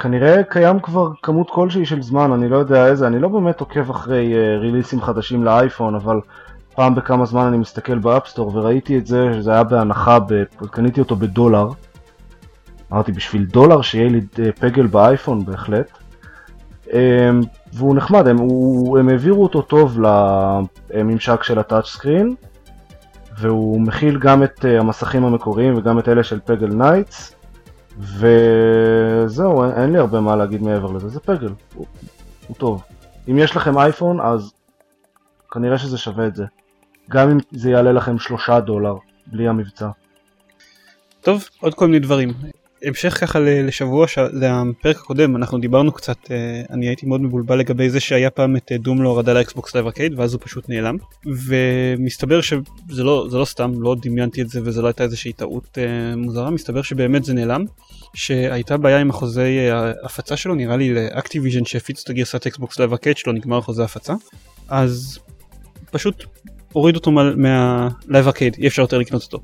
שכנראה 0.00 0.42
קיים 0.44 0.80
כבר 0.80 1.10
כמות 1.22 1.50
כלשהי 1.50 1.86
של 1.86 2.02
זמן, 2.02 2.32
אני 2.32 2.48
לא 2.48 2.56
יודע 2.56 2.86
איזה, 2.86 3.06
אני 3.06 3.18
לא 3.18 3.28
באמת 3.28 3.60
עוקב 3.60 3.90
אחרי 3.90 4.34
אה, 4.34 4.58
ריליסים 4.58 5.00
חדשים 5.00 5.44
לאייפון, 5.44 5.94
אבל 5.94 6.20
פעם 6.74 6.94
בכמה 6.94 7.26
זמן 7.26 7.46
אני 7.46 7.56
מסתכל 7.56 7.98
ב 7.98 8.04
App 8.04 8.24
Store 8.24 8.56
וראיתי 8.56 8.98
את 8.98 9.06
זה, 9.06 9.30
שזה 9.34 9.52
היה 9.52 9.64
בהנחה, 9.64 10.18
ב... 10.18 10.44
קניתי 10.70 11.00
אותו 11.00 11.16
בדולר. 11.16 11.68
אמרתי 12.92 13.12
בשביל 13.12 13.44
דולר 13.44 13.82
שיהיה 13.82 14.08
לי 14.08 14.20
אה, 14.38 14.52
Peggle 14.52 14.86
באייפון 14.86 15.44
בהחלט. 15.44 15.90
אמ, 16.92 17.40
והוא 17.72 17.94
נחמד, 17.94 18.28
הם, 18.28 18.38
הוא, 18.38 18.98
הם 18.98 19.08
העבירו 19.08 19.42
אותו 19.42 19.62
טוב 19.62 19.98
לממשק 20.94 21.42
של 21.42 21.58
ה 21.58 21.63
touch 21.63 21.86
screen 21.86 22.34
והוא 23.38 23.80
מכיל 23.80 24.18
גם 24.18 24.42
את 24.42 24.64
אה, 24.64 24.80
המסכים 24.80 25.24
המקוריים 25.24 25.78
וגם 25.78 25.98
את 25.98 26.08
אלה 26.08 26.24
של 26.24 26.40
Peggle 26.44 26.68
Nights 26.68 27.39
וזהו, 28.00 29.64
אין, 29.64 29.72
אין 29.72 29.92
לי 29.92 29.98
הרבה 29.98 30.20
מה 30.20 30.36
להגיד 30.36 30.62
מעבר 30.62 30.92
לזה, 30.92 31.08
זה 31.08 31.20
Peggle, 31.20 31.52
הוא, 31.74 31.86
הוא 32.46 32.56
טוב. 32.56 32.82
אם 33.28 33.38
יש 33.38 33.56
לכם 33.56 33.78
אייפון 33.78 34.20
אז 34.20 34.52
כנראה 35.50 35.78
שזה 35.78 35.98
שווה 35.98 36.26
את 36.26 36.36
זה. 36.36 36.44
גם 37.10 37.30
אם 37.30 37.38
זה 37.50 37.70
יעלה 37.70 37.92
לכם 37.92 38.18
שלושה 38.18 38.60
דולר 38.60 38.94
בלי 39.26 39.48
המבצע. 39.48 39.88
טוב, 41.20 41.48
עוד 41.60 41.74
כל 41.74 41.86
מיני 41.86 41.98
דברים. 41.98 42.32
המשך 42.84 43.18
ככה 43.20 43.38
לשבוע. 43.40 44.06
לפרק 44.32 44.96
הקודם, 44.96 45.36
אנחנו 45.36 45.58
דיברנו 45.58 45.92
קצת, 45.92 46.16
אה, 46.30 46.62
אני 46.70 46.86
הייתי 46.86 47.06
מאוד 47.06 47.20
מבולבל 47.20 47.58
לגבי 47.58 47.90
זה 47.90 48.00
שהיה 48.00 48.30
פעם 48.30 48.56
את 48.56 48.72
אה, 48.72 48.78
Doom 48.78 49.02
להורדה 49.02 49.32
ל 49.32 49.40
Xbox 49.40 49.74
Live 49.74 49.86
Arcade, 49.86 50.18
ואז 50.18 50.34
הוא 50.34 50.40
פשוט 50.44 50.68
נעלם. 50.68 50.96
ומסתבר 51.46 52.40
שזה 52.40 53.04
לא, 53.04 53.28
לא 53.32 53.44
סתם, 53.44 53.72
לא 53.82 53.96
דמיינתי 54.02 54.42
את 54.42 54.48
זה 54.48 54.60
וזה 54.64 54.82
לא 54.82 54.86
הייתה 54.86 55.04
איזושהי 55.04 55.32
טעות 55.32 55.78
אה, 55.78 56.16
מוזרה, 56.16 56.50
מסתבר 56.50 56.82
שבאמת 56.82 57.24
זה 57.24 57.34
נעלם. 57.34 57.64
שהייתה 58.14 58.76
בעיה 58.76 58.98
עם 58.98 59.10
החוזה 59.10 59.70
ההפצה 59.72 60.36
שלו, 60.36 60.54
נראה 60.54 60.76
לי 60.76 60.94
ל 60.94 61.00
Activision 61.00 61.64
שהפיץ 61.64 62.02
את 62.04 62.10
הגרסת 62.10 62.46
Xbox 62.46 62.78
Live 62.78 62.92
Arcade 62.92 63.16
שלו, 63.16 63.32
נגמר 63.32 63.60
חוזה 63.60 63.82
ההפצה. 63.82 64.14
אז 64.68 65.18
פשוט 65.90 66.24
הוריד 66.72 66.96
אותו 66.96 67.10
מה- 67.10 67.34
מה 67.36 67.66
Live 67.66 68.26
Arcade, 68.26 68.56
אי 68.58 68.66
אפשר 68.66 68.82
יותר 68.82 68.98
לקנות 68.98 69.22
אותו. 69.22 69.40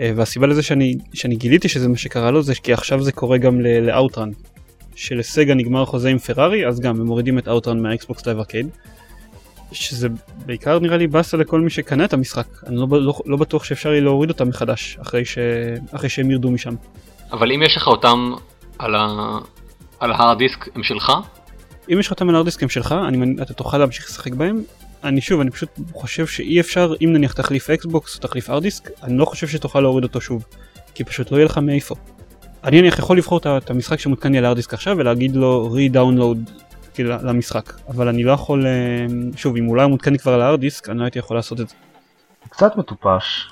אה, 0.00 0.10
והסיבה 0.16 0.46
לזה 0.46 0.62
שאני, 0.62 0.94
שאני 1.14 1.36
גיליתי 1.36 1.68
שזה 1.68 1.88
מה 1.88 1.96
שקרה 1.96 2.30
לו 2.30 2.42
זה 2.42 2.54
כי 2.54 2.72
עכשיו 2.72 3.02
זה 3.02 3.12
קורה 3.12 3.38
גם 3.38 3.60
ל- 3.60 3.80
ל 3.80 3.86
OutRun. 3.86 4.30
של 4.94 5.20
Sega 5.20 5.54
נגמר 5.54 5.84
חוזה 5.84 6.08
עם 6.08 6.18
פרארי 6.18 6.66
אז 6.66 6.80
גם 6.80 7.00
הם 7.00 7.06
מורידים 7.06 7.38
את 7.38 7.48
OutRun 7.48 7.80
מה 7.80 7.95
Xbox 7.95 8.26
Live 8.26 8.38
Arcade. 8.38 8.68
שזה 9.72 10.08
בעיקר 10.46 10.78
נראה 10.78 10.96
לי 10.96 11.06
באסה 11.06 11.36
לכל 11.36 11.60
מי 11.60 11.70
שקנה 11.70 12.04
את 12.04 12.12
המשחק 12.12 12.46
אני 12.66 12.76
לא, 12.76 12.86
לא, 12.90 13.14
לא 13.26 13.36
בטוח 13.36 13.64
שאפשר 13.64 13.88
יהיה 13.88 14.00
להוריד 14.00 14.30
אותם 14.30 14.48
מחדש 14.48 14.98
אחרי, 15.02 15.24
ש... 15.24 15.38
אחרי 15.92 16.08
שהם 16.08 16.30
ירדו 16.30 16.50
משם. 16.50 16.74
אבל 17.32 17.52
אם 17.52 17.62
יש 17.62 17.76
לך 17.76 17.86
אותם 17.86 18.32
על 18.78 18.94
ה... 18.94 19.38
על 20.00 20.12
ההארד 20.12 20.38
דיסק 20.38 20.68
הם 20.74 20.82
שלך? 20.82 21.12
אם 21.92 22.00
יש 22.00 22.06
לך 22.06 22.12
אותם 22.12 22.28
על 22.28 22.34
הארדיסקים 22.34 22.68
שלך 22.68 22.94
אני, 23.08 23.42
אתה 23.42 23.54
תוכל 23.54 23.78
להמשיך 23.78 24.04
לשחק 24.04 24.34
בהם. 24.34 24.62
אני 25.06 25.20
שוב 25.20 25.40
אני 25.40 25.50
פשוט 25.50 25.68
חושב 25.92 26.26
שאי 26.26 26.60
אפשר 26.60 26.94
אם 27.04 27.12
נניח 27.12 27.32
תחליף 27.32 27.70
אקסבוקס 27.70 28.16
או 28.16 28.20
תחליף 28.20 28.50
ארדיסק 28.50 28.90
אני 29.02 29.18
לא 29.18 29.24
חושב 29.24 29.48
שתוכל 29.48 29.80
להוריד 29.80 30.04
אותו 30.04 30.20
שוב 30.20 30.46
כי 30.94 31.04
פשוט 31.04 31.32
לא 31.32 31.36
יהיה 31.36 31.44
לך 31.44 31.58
מאיפה. 31.58 31.94
אני 32.64 32.80
נניח 32.80 32.98
יכול 32.98 33.18
לבחור 33.18 33.40
את 33.56 33.70
המשחק 33.70 33.98
שמותקן 33.98 34.32
לי 34.32 34.38
על 34.38 34.44
הארדיסק 34.44 34.74
עכשיו 34.74 34.96
ולהגיד 34.98 35.36
לו 35.36 35.76
re-download 35.76 36.50
למשחק 36.98 37.72
אבל 37.88 38.08
אני 38.08 38.24
לא 38.24 38.32
יכול 38.32 38.66
אה, 38.66 39.06
שוב 39.36 39.56
אם 39.56 39.64
הוא 39.64 39.76
לא 39.76 39.80
היה 39.80 39.88
מותקן 39.88 40.12
לי 40.12 40.18
כבר 40.18 40.32
על 40.32 40.42
הארדיסק 40.42 40.88
אני 40.88 40.98
לא 40.98 41.04
הייתי 41.04 41.18
יכול 41.18 41.36
לעשות 41.36 41.60
את 41.60 41.68
זה. 41.68 41.74
קצת 42.48 42.76
מטופש. 42.76 43.48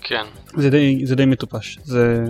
כן. 0.00 0.24
זה 0.56 0.70
די, 0.70 1.06
זה 1.06 1.16
די 1.16 1.24
מטופש 1.24 1.78
זה 1.84 2.24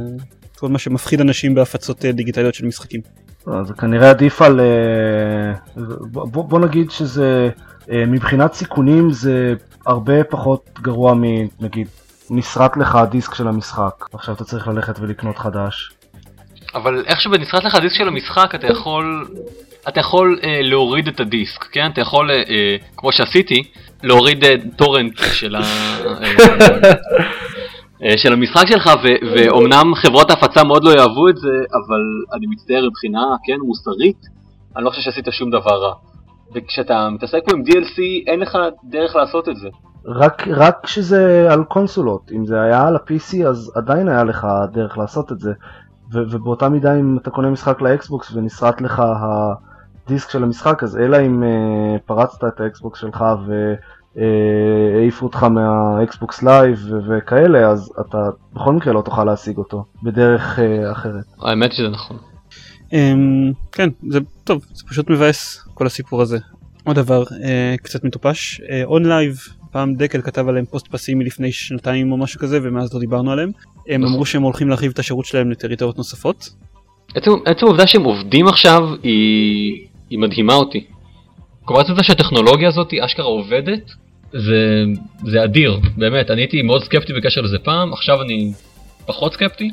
כל 0.58 0.68
מה 0.68 0.78
שמפחיד 0.78 1.20
אנשים 1.20 1.54
בהפצות 1.54 2.04
אה, 2.04 2.12
דיגיטליות 2.12 2.54
של 2.54 2.66
משחקים. 2.66 3.00
לא, 3.46 3.64
זה 3.64 3.74
כנראה 3.74 4.10
עדיף 4.10 4.42
על... 4.42 4.60
אה, 4.60 5.82
בוא, 6.10 6.44
בוא 6.44 6.60
נגיד 6.60 6.90
שזה 6.90 7.24
אה, 7.24 7.73
מבחינת 7.88 8.53
סיכונים 8.53 9.11
זה 9.11 9.55
הרבה 9.87 10.25
פחות 10.25 10.70
גרוע 10.83 11.14
מנגיד 11.16 11.88
נסרט 12.31 12.77
לך 12.77 12.94
הדיסק 12.94 13.35
של 13.35 13.49
המשחק 13.49 14.05
עכשיו 14.12 14.35
אתה 14.35 14.44
צריך 14.44 14.68
ללכת 14.68 14.99
ולקנות 15.01 15.38
חדש. 15.38 15.90
אבל 16.75 17.05
איך 17.07 17.20
שבנסרט 17.20 17.64
לך 17.64 17.75
הדיסק 17.75 17.97
של 17.97 18.09
המשחק 18.09 18.55
אתה 18.55 18.66
יכול 18.66 19.27
אתה 19.88 20.01
יכול 20.01 20.38
אה, 20.42 20.61
להוריד 20.62 21.09
את 21.09 21.20
הדיסק, 21.20 21.64
כן? 21.73 21.90
אתה 21.92 22.01
יכול, 22.01 22.31
אה, 22.31 22.37
אה, 22.37 22.77
כמו 22.97 23.12
שעשיתי, 23.12 23.62
להוריד 24.03 24.44
אה, 24.44 24.55
טורנט 24.77 25.18
של, 25.33 25.57
ה, 25.57 25.61
אה, 25.61 26.92
אה, 28.03 28.18
של 28.18 28.33
המשחק 28.33 28.66
שלך, 28.68 28.90
ו- 29.03 29.35
ואומנם 29.35 29.94
חברות 29.94 30.31
ההפצה 30.31 30.64
מאוד 30.64 30.85
לא 30.85 30.90
יאהבו 30.90 31.29
את 31.29 31.37
זה, 31.37 31.49
אבל 31.49 32.01
אני 32.37 32.47
מצטער 32.47 32.87
מבחינה, 32.87 33.20
כן, 33.44 33.57
מוסרית, 33.66 34.27
אני 34.77 34.85
לא 34.85 34.90
חושב 34.90 35.03
שעשית 35.03 35.27
שום 35.31 35.51
דבר 35.51 35.75
רע. 35.83 35.94
וכשאתה 36.54 37.08
מתעסק 37.10 37.38
פה 37.48 37.56
עם 37.56 37.62
DLC, 37.62 38.00
אין 38.26 38.40
לך 38.40 38.58
דרך 38.84 39.16
לעשות 39.16 39.48
את 39.48 39.56
זה. 39.56 39.68
רק, 40.06 40.48
רק 40.48 40.78
כשזה 40.82 41.48
על 41.50 41.64
קונסולות, 41.64 42.30
אם 42.32 42.46
זה 42.46 42.60
היה 42.60 42.86
על 42.86 42.96
ה-PC 42.96 43.46
אז 43.48 43.72
עדיין 43.74 44.08
היה 44.08 44.24
לך 44.24 44.46
דרך 44.72 44.98
לעשות 44.98 45.32
את 45.32 45.40
זה. 45.40 45.52
ו- 46.12 46.22
ובאותה 46.30 46.68
מידה 46.68 46.94
אם 46.94 47.18
אתה 47.22 47.30
קונה 47.30 47.50
משחק 47.50 47.80
לאקסבוקס 47.80 48.32
ונסרט 48.34 48.80
לך 48.80 49.02
הדיסק 50.06 50.30
של 50.30 50.42
המשחק, 50.42 50.82
אז 50.82 50.96
אלא 50.96 51.16
אם 51.26 51.42
uh, 51.42 52.00
פרצת 52.06 52.44
את 52.44 52.60
ה 52.61 52.68
Xbox 52.68 53.00
שלך 53.00 53.24
והעיפו 54.16 55.26
אותך 55.26 55.42
מה 55.42 55.76
Xbox 55.76 56.42
Live 56.42 56.78
ו- 56.90 56.98
וכאלה, 57.08 57.68
אז 57.70 57.92
אתה 58.00 58.28
בכל 58.52 58.72
מקרה 58.72 58.92
לא 58.92 59.02
תוכל 59.02 59.24
להשיג 59.24 59.58
אותו 59.58 59.84
בדרך 60.02 60.58
uh, 60.58 60.92
אחרת. 60.92 61.24
האמת 61.42 61.72
שזה 61.72 61.88
נכון. 61.88 62.16
אמ, 62.94 63.52
כן 63.72 63.88
זה 64.09 64.18
טוב 64.44 64.64
זה 64.72 64.85
פשוט 64.88 65.11
מבאס 65.11 65.68
כל 65.74 65.87
הסיפור 65.87 66.22
הזה. 66.22 66.38
עוד 66.85 66.96
דבר 66.96 67.24
אה, 67.44 67.74
קצת 67.83 68.04
מטופש 68.04 68.61
OnLive 68.85 69.38
פעם 69.72 69.94
דקל 69.94 70.22
כתב 70.22 70.48
עליהם 70.48 70.64
פוסט 70.64 70.88
פסימי 70.88 71.24
לפני 71.24 71.52
שנתיים 71.52 72.12
או 72.12 72.16
משהו 72.16 72.40
כזה 72.40 72.59
ומאז 72.62 72.94
לא 72.94 73.00
דיברנו 73.00 73.33
עליהם. 73.33 73.50
הם 73.88 74.00
נכון. 74.00 74.12
אמרו 74.12 74.26
שהם 74.26 74.42
הולכים 74.42 74.68
להרחיב 74.68 74.90
את 74.92 74.98
השירות 74.98 75.24
שלהם 75.26 75.50
לטריטוריות 75.50 75.98
נוספות. 75.98 76.48
עצם, 77.14 77.30
עצם 77.44 77.66
העובדה 77.66 77.87
שהם 77.87 78.04
עובדים 78.04 78.48
עכשיו 78.48 78.88
היא, 79.02 79.87
היא 80.11 80.18
מדהימה 80.18 80.54
אותי. 80.54 80.85
כלומר 81.64 81.85
זה 81.85 82.02
שהטכנולוגיה 82.02 82.68
הזאת 82.68 82.94
אשכרה 83.04 83.26
עובדת, 83.26 83.90
זה, 84.33 84.85
זה 85.26 85.44
אדיר, 85.44 85.80
באמת, 85.96 86.30
אני 86.30 86.40
הייתי 86.40 86.62
מאוד 86.62 86.85
סקפטי 86.85 87.12
בקשר 87.12 87.40
לזה 87.40 87.59
פעם, 87.59 87.92
עכשיו 87.92 88.22
אני 88.22 88.52
פחות 89.07 89.33
סקפטי. 89.33 89.70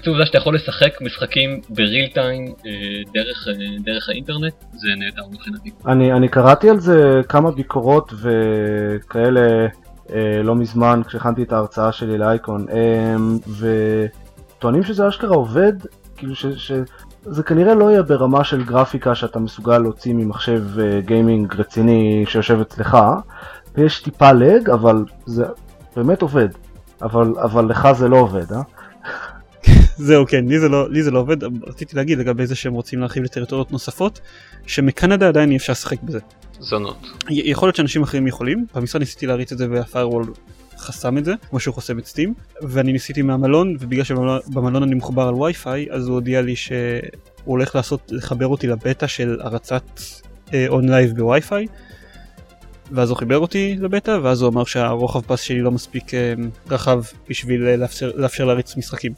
עצם 0.00 0.10
העובדה 0.10 0.26
שאתה 0.26 0.38
יכול 0.38 0.54
לשחק 0.54 1.00
משחקים 1.00 1.60
בריל 1.68 2.06
טיים 2.14 2.44
אה, 2.46 2.70
דרך, 3.14 3.48
אה, 3.48 3.54
דרך 3.84 4.08
האינטרנט, 4.08 4.54
זה 4.72 4.88
נהדר 4.98 5.22
מבחינתי. 5.32 5.70
אני, 5.86 6.12
אני 6.12 6.28
קראתי 6.28 6.70
על 6.70 6.80
זה 6.80 7.20
כמה 7.28 7.50
ביקורות 7.50 8.12
וכאלה 8.20 9.66
אה, 10.12 10.42
לא 10.42 10.54
מזמן 10.54 11.02
כשהכנתי 11.06 11.42
את 11.42 11.52
ההרצאה 11.52 11.92
שלי 11.92 12.18
לאייקון, 12.18 12.66
וטוענים 13.58 14.82
שזה 14.82 15.08
אשכרה 15.08 15.36
עובד, 15.36 15.72
כאילו 16.16 16.34
ש, 16.34 16.46
שזה 16.46 17.42
כנראה 17.42 17.74
לא 17.74 17.90
יהיה 17.90 18.02
ברמה 18.02 18.44
של 18.44 18.64
גרפיקה 18.64 19.14
שאתה 19.14 19.38
מסוגל 19.38 19.78
להוציא 19.78 20.14
ממחשב 20.14 20.80
אה, 20.80 21.00
גיימינג 21.00 21.54
רציני 21.54 22.24
שיושב 22.28 22.60
אצלך, 22.60 22.98
ויש 23.74 24.02
טיפה 24.02 24.32
לג, 24.32 24.70
אבל 24.70 25.04
זה 25.26 25.44
באמת 25.96 26.22
עובד. 26.22 26.48
אבל, 27.02 27.34
אבל 27.42 27.64
לך 27.64 27.88
זה 27.92 28.08
לא 28.08 28.16
עובד, 28.16 28.52
אה? 28.52 28.62
זהו 30.00 30.26
כן, 30.26 30.44
לי 30.48 30.60
זה, 30.60 30.68
לא, 30.68 30.90
לי 30.90 31.02
זה 31.02 31.10
לא 31.10 31.18
עובד, 31.18 31.36
רציתי 31.66 31.96
להגיד 31.96 32.18
לגבי 32.18 32.46
זה 32.46 32.54
שהם 32.54 32.72
רוצים 32.72 33.00
להרחיב 33.00 33.22
לטריטוריות 33.22 33.72
נוספות, 33.72 34.20
שמקנדה 34.66 35.28
עדיין 35.28 35.50
אי 35.50 35.56
אפשר 35.56 35.72
לשחק 35.72 36.02
בזה. 36.02 36.18
זונות. 36.60 37.06
יכול 37.30 37.66
להיות 37.66 37.76
שאנשים 37.76 38.02
אחרים 38.02 38.26
יכולים, 38.26 38.66
במשרד 38.74 39.00
ניסיתי 39.00 39.26
להריץ 39.26 39.52
את 39.52 39.58
זה 39.58 39.66
והפיירוול 39.70 40.24
חסם 40.78 41.18
את 41.18 41.24
זה, 41.24 41.34
כמו 41.50 41.60
שהוא 41.60 41.74
חוסם 41.74 41.98
את 41.98 42.06
Steam, 42.06 42.34
ואני 42.62 42.92
ניסיתי 42.92 43.22
מהמלון, 43.22 43.76
ובגלל 43.80 44.04
שבמלון 44.04 44.82
אני 44.82 44.94
מחובר 44.94 45.28
על 45.28 45.34
וי-פיי, 45.34 45.86
אז 45.90 46.06
הוא 46.06 46.14
הודיע 46.14 46.42
לי 46.42 46.56
שהוא 46.56 47.02
הולך 47.44 47.76
לעשות, 47.76 48.00
לחבר 48.10 48.46
אותי 48.46 48.66
לבטא 48.66 49.06
של 49.06 49.38
הרצת 49.40 50.00
OnLive 50.68 51.10
אה, 51.10 51.14
בווי-פיי, 51.14 51.66
ואז 52.92 53.10
הוא 53.10 53.18
חיבר 53.18 53.38
אותי 53.38 53.76
לבטא, 53.80 54.18
ואז 54.22 54.42
הוא 54.42 54.50
אמר 54.50 54.64
שהרוחב 54.64 55.20
פס 55.20 55.40
שלי 55.40 55.60
לא 55.60 55.70
מספיק 55.70 56.14
אה, 56.14 56.34
רחב 56.70 57.02
בשביל 57.28 57.66
אה, 57.66 57.76
לאפשר, 57.76 58.10
לאפשר 58.14 58.44
להריץ 58.44 58.76
משחקים. 58.76 59.12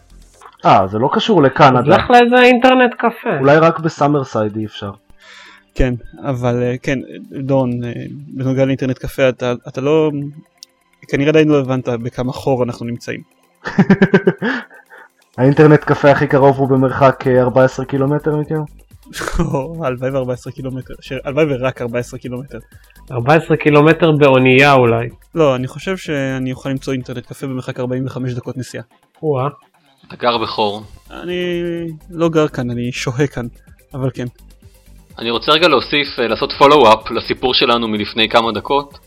אה, 0.67 0.87
זה 0.87 0.99
לא 0.99 1.11
קשור 1.13 1.43
לקנדה. 1.43 1.79
אז 1.79 1.87
לך 1.87 2.11
לאיזה 2.11 2.43
אינטרנט 2.43 2.95
קפה. 2.95 3.39
אולי 3.41 3.57
רק 3.57 3.79
ב 3.79 4.25
Summerside 4.25 4.57
אי 4.57 4.65
אפשר. 4.65 4.91
כן, 5.75 5.95
אבל 6.23 6.63
אה, 6.63 6.75
כן, 6.83 6.99
דון, 7.31 7.85
אה, 7.85 7.93
בנוגע 8.29 8.65
לאינטרנט 8.65 8.99
קפה, 8.99 9.29
אתה, 9.29 9.53
אתה 9.69 9.81
לא... 9.81 10.11
כנראה 11.09 11.31
עדיין 11.31 11.49
לא 11.49 11.59
הבנת 11.59 11.89
בכמה 11.89 12.33
חור 12.33 12.65
אנחנו 12.65 12.87
נמצאים. 12.87 13.21
האינטרנט 15.39 15.81
קפה 15.81 16.11
הכי 16.11 16.27
קרוב 16.27 16.59
הוא 16.59 16.69
במרחק 16.69 17.25
14 17.27 17.85
אה, 17.85 17.91
קילומטר 17.91 18.37
מכם? 18.37 18.63
הלוואי 19.85 20.11
ו-14 20.11 20.51
קילומטר, 20.55 20.95
הלוואי 21.25 21.45
ורק 21.49 21.83
14 21.83 22.21
קילומטר. 22.21 22.59
14 23.13 23.57
קילומטר 23.57 24.13
באונייה 24.13 24.73
אולי. 24.73 25.09
לא, 25.35 25.57
אני 25.57 25.67
חושב 25.67 25.97
שאני 25.97 26.53
אוכל 26.53 26.69
למצוא 26.69 26.93
אינטרנט 26.93 27.27
קפה 27.27 27.47
במרחק 27.47 27.81
45 27.81 28.35
דקות 28.35 28.57
נסיעה. 28.57 28.85
וואה. 29.23 29.49
אתה 30.07 30.17
גר 30.17 30.39
בחור. 30.39 30.83
אני 31.11 31.87
לא 32.11 32.29
גר 32.29 32.49
כאן, 32.49 32.71
אני 32.71 32.93
שוהה 32.93 33.27
כאן, 33.27 33.47
אבל 33.95 34.11
כן. 34.15 34.27
אני 35.19 35.31
רוצה 35.31 35.53
רגע 35.53 35.69
להוסיף, 35.69 36.19
אה, 36.19 36.29
לעשות 36.29 36.53
פולו-אפ 36.59 37.11
לסיפור 37.11 37.55
שלנו 37.55 37.89
מלפני 37.89 38.29
כמה 38.29 38.53
דקות. 38.53 38.99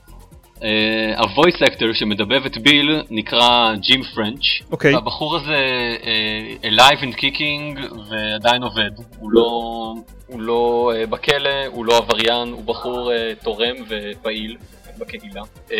ה-voice 1.17 1.61
uh, 1.61 1.65
actor 1.65 1.93
שמדבב 1.93 2.45
את 2.45 2.57
ביל 2.57 3.01
נקרא 3.09 3.75
ג'ים 3.75 4.03
פרנץ'. 4.03 4.45
אוקיי. 4.71 4.95
הבחור 4.95 5.35
הזה 5.35 5.57
uh, 6.01 6.65
alive 6.65 7.01
and 7.01 7.19
kicking 7.19 7.95
ועדיין 8.09 8.63
עובד. 8.63 8.91
הוא 9.19 9.31
לא, 9.31 9.93
הוא 10.27 10.41
לא 10.41 10.91
uh, 10.93 11.07
בכלא, 11.07 11.65
הוא 11.67 11.85
לא 11.85 11.97
עבריין, 11.97 12.47
הוא 12.51 12.63
בחור 12.65 13.11
uh, 13.11 13.43
תורם 13.43 13.75
ופעיל 13.89 14.57
בקהילה. 14.97 15.41
Uh, 15.67 15.71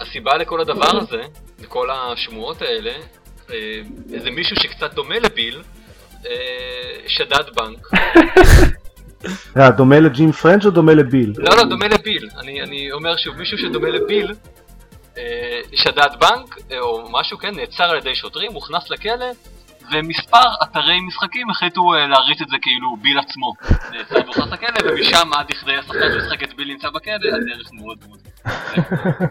הסיבה 0.00 0.36
לכל 0.36 0.60
הדבר 0.60 0.96
הזה, 0.96 1.22
לכל 1.62 1.88
השמועות 1.90 2.62
האלה, 2.62 2.92
איזה 4.12 4.30
מישהו 4.30 4.56
שקצת 4.56 4.94
דומה 4.94 5.18
לביל, 5.18 5.62
uh, 6.22 6.26
שדד 7.06 7.44
בנק. 7.54 7.78
אה, 9.56 9.70
דומה 9.70 10.00
לג'ים 10.00 10.32
פרנץ' 10.32 10.64
או 10.64 10.70
דומה 10.70 10.94
לביל? 10.94 11.32
לא, 11.36 11.56
לא, 11.56 11.64
דומה 11.64 11.88
לביל. 11.88 12.28
אני, 12.38 12.62
אני 12.62 12.92
אומר 12.92 13.16
שוב, 13.16 13.36
מישהו 13.36 13.58
שדומה 13.58 13.88
לביל, 13.88 14.32
אה, 15.18 15.60
שדד 15.74 16.08
בנק, 16.20 16.58
אה, 16.72 16.80
או 16.80 17.08
משהו, 17.10 17.38
כן, 17.38 17.54
נעצר 17.54 17.84
על 17.84 17.96
ידי 17.96 18.14
שוטרים, 18.14 18.52
הוכנס 18.52 18.90
לכלא, 18.90 19.26
ומספר 19.92 20.48
אתרי 20.62 21.00
משחקים 21.00 21.50
החליטו 21.50 21.94
אה, 21.94 22.06
להריץ 22.06 22.40
את 22.42 22.48
זה 22.48 22.56
כאילו 22.62 22.96
ביל 23.02 23.18
עצמו. 23.18 23.52
נעצר 23.90 24.14
והוכנס 24.14 24.52
לכלא, 24.52 24.90
ומשם 24.92 25.32
עד 25.32 25.50
לכדי 25.50 25.76
השחקן 25.76 26.12
שמשחק 26.12 26.42
את 26.42 26.54
ביל 26.54 26.68
נמצא 26.68 26.90
בכלא, 26.90 27.14
הדרך 27.14 27.72
מאוד 27.72 27.98
מאוד. 28.08 28.18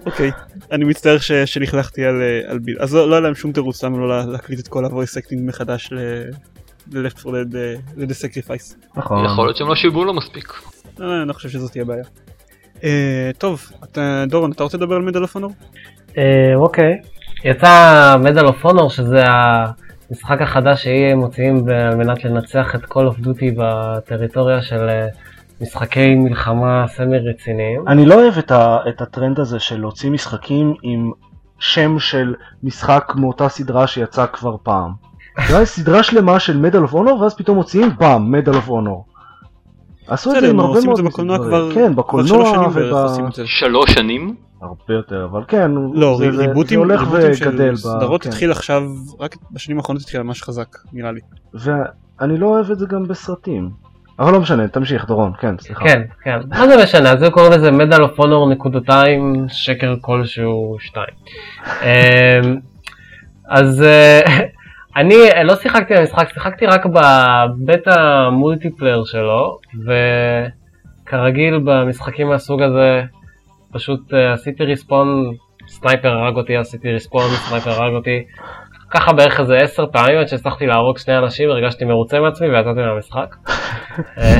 אוקיי, 0.05 0.31
אני 0.71 0.85
מצטער 0.85 1.17
שלכלכתי 1.45 2.05
אה, 2.05 2.09
על 2.47 2.59
ביל. 2.59 2.77
אז 2.79 2.95
לא, 2.95 3.09
לא 3.09 3.15
היה 3.15 3.21
להם 3.21 3.35
שום 3.35 3.51
תירוץ 3.51 3.83
למה 3.83 3.97
לא 3.97 4.31
להקליט 4.31 4.59
את 4.59 4.67
כל 4.67 4.85
ה-voice 4.85 5.17
acting 5.17 5.41
מחדש 5.41 5.89
ל-Left 5.91 7.25
4 7.25 7.41
Dead 7.41 7.55
ל-The 7.97 8.13
Sacrifice. 8.13 8.75
נכון. 8.95 9.25
יכול 9.25 9.45
להיות 9.45 9.57
שהם 9.57 9.67
לא 9.67 9.75
שיבו 9.75 10.05
לו 10.05 10.13
מספיק. 10.13 10.53
אה, 11.01 11.19
אני 11.19 11.27
לא 11.27 11.33
חושב 11.33 11.49
שזאת 11.49 11.71
תהיה 11.71 11.85
בעיה. 11.85 12.03
אה, 12.83 13.31
טוב, 13.37 13.71
דורון, 14.27 14.51
אתה 14.51 14.63
רוצה 14.63 14.77
לדבר 14.77 14.95
על 14.95 15.01
Medal 15.01 15.21
of 15.21 15.35
Honor? 15.35 15.51
אוקיי. 16.55 17.01
יצא 17.45 18.15
Medal 18.19 18.45
of 18.45 18.65
Honor 18.65 18.89
שזה 18.89 19.23
המשחק 20.11 20.41
החדש 20.41 20.83
ש 20.83 20.99
EA 20.99 21.15
מוציאים 21.15 21.69
על 21.69 21.95
מנת 21.95 22.23
לנצח 22.23 22.75
את 22.75 22.83
Call 22.83 23.13
of 23.13 23.25
Duty 23.25 23.53
בטריטוריה 23.57 24.61
של 24.61 24.89
אה, 24.89 25.07
משחקי 25.61 26.15
מלחמה 26.15 26.85
סמי 26.87 27.17
רציניים. 27.17 27.87
אני 27.87 28.05
לא 28.05 28.15
אוהב 28.15 28.37
את, 28.37 28.51
ה, 28.51 28.77
את 28.89 29.01
הטרנד 29.01 29.39
הזה 29.39 29.59
של 29.59 29.79
להוציא 29.79 30.09
משחקים 30.09 30.73
עם 30.83 31.11
שם 31.59 31.99
של 31.99 32.35
משחק 32.63 33.13
מאותה 33.15 33.49
סדרה 33.49 33.87
שיצא 33.87 34.25
כבר 34.25 34.55
פעם. 34.63 34.91
אולי 35.49 35.65
סדרה 35.65 36.03
שלמה 36.03 36.39
של 36.39 36.57
Medal 36.57 36.81
of 36.81 36.93
Honor 36.93 37.21
ואז 37.21 37.35
פתאום 37.35 37.57
מוציאים 37.57 37.89
פעם 37.97 38.31
Medal 38.31 38.55
of 38.55 38.69
Honor. 38.69 39.05
עשו 40.07 40.35
את 40.35 40.41
זה 40.41 40.49
עם 40.49 40.59
הרבה 40.59 40.79
מאוד 40.85 41.01
בקולנוע 41.05 41.37
כבר 41.37 41.73
כן 41.73 41.95
בקולנוע 41.95 42.69
שלוש 43.45 43.91
שנים 43.91 44.35
הרבה 44.61 44.93
יותר 44.93 45.25
אבל 45.25 45.43
כן 45.47 45.71
לא 45.93 46.17
זה, 46.17 46.29
ריבוטים, 46.29 46.85
זה 46.87 46.95
הולך 46.95 47.07
וגדל 47.11 47.75
סדרות 47.75 48.23
כן. 48.23 48.29
התחיל 48.29 48.51
עכשיו 48.51 48.83
רק 49.19 49.35
בשנים 49.51 49.77
האחרונות 49.77 50.03
התחיל 50.03 50.21
ממש 50.21 50.43
חזק 50.43 50.77
נראה 50.93 51.11
לי 51.11 51.19
ואני 51.53 52.37
לא 52.37 52.47
אוהב 52.47 52.71
את 52.71 52.79
זה 52.79 52.85
גם 52.85 53.07
בסרטים 53.07 53.69
אבל 54.19 54.33
לא 54.33 54.39
משנה 54.39 54.67
תמשיך 54.67 55.05
דורון 55.05 55.31
כן 55.39 55.57
סליחה. 55.59 55.83
כן 55.83 56.01
כן. 56.23 56.39
מה 56.49 56.67
זה 56.67 56.83
משנה? 56.83 57.15
זה 57.15 57.31
קוראים 57.31 57.51
לזה 57.51 57.71
Medal 57.71 58.01
of 58.01 58.19
Honor 58.19 58.49
נקודתיים 58.49 59.45
שקר 59.49 59.95
כלשהו 60.01 60.77
שתיים. 60.79 61.13
אמ, 61.81 62.59
אז 63.49 63.83
אה, 63.83 64.21
אני 64.97 65.15
לא 65.43 65.55
שיחקתי 65.55 65.93
במשחק, 65.93 66.29
שיחקתי 66.33 66.65
רק 66.65 66.85
בבטא 66.85 68.29
multiplayer 68.31 69.03
שלו, 69.05 69.59
וכרגיל 71.05 71.59
במשחקים 71.65 72.27
מהסוג 72.27 72.61
הזה, 72.61 73.01
פשוט 73.71 74.13
אה, 74.13 74.33
עשיתי 74.33 74.63
respawn, 74.63 75.33
sniper 75.67 76.09
הרג 76.09 76.35
אותי, 76.35 76.57
עשיתי 76.57 76.91
respawn, 76.91 77.29
sniper 77.29 77.69
הרג 77.69 77.93
אותי, 77.93 78.23
ככה 78.91 79.13
בערך 79.13 79.39
איזה 79.39 79.57
עשר 79.57 79.85
פעמים 79.91 80.17
עד 80.17 80.27
שהצלחתי 80.27 80.65
להרוג 80.65 80.97
שני 80.97 81.17
אנשים, 81.17 81.49
הרגשתי 81.49 81.85
מרוצה 81.85 82.19
מעצמי 82.19 82.47
ויצאתי 82.47 82.79
מהמשחק. 82.79 83.35
אה, 84.17 84.39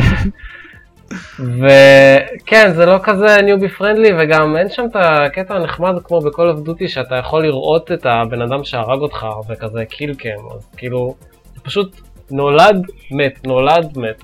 וכן, 1.40 2.72
זה 2.74 2.86
לא 2.86 2.98
כזה 3.04 3.42
newbie 3.42 3.70
friendly, 3.70 4.10
וגם 4.20 4.58
אין 4.58 4.70
שם 4.70 4.86
את 4.92 4.96
הקטע 4.96 5.56
הנחמד 5.56 5.94
כמו 6.04 6.22
ב 6.22 6.27
Call 6.27 6.50
of 6.50 6.60
Duty, 6.60 6.88
שאתה 6.88 7.16
יכול 7.16 7.44
לראות 7.44 7.92
את 7.92 8.06
הבן 8.06 8.42
אדם 8.42 8.64
שהרג 8.64 9.00
אותך, 9.00 9.26
וכזה 9.50 9.86
killcam, 9.86 10.40
אז 10.56 10.68
כאילו, 10.78 11.16
זה 11.56 11.62
פשוט 11.62 12.02
נולד 12.32 12.86
מת, 13.12 13.48
נולד 13.48 13.98
מת. 13.98 14.24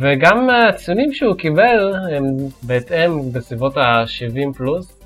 וגם 0.00 0.50
הציונים 0.50 1.12
שהוא 1.12 1.34
קיבל 1.34 1.94
הם 2.16 2.24
בהתאם 2.62 3.32
בסביבות 3.32 3.76
ה-70 3.76 4.56
פלוס, 4.56 5.00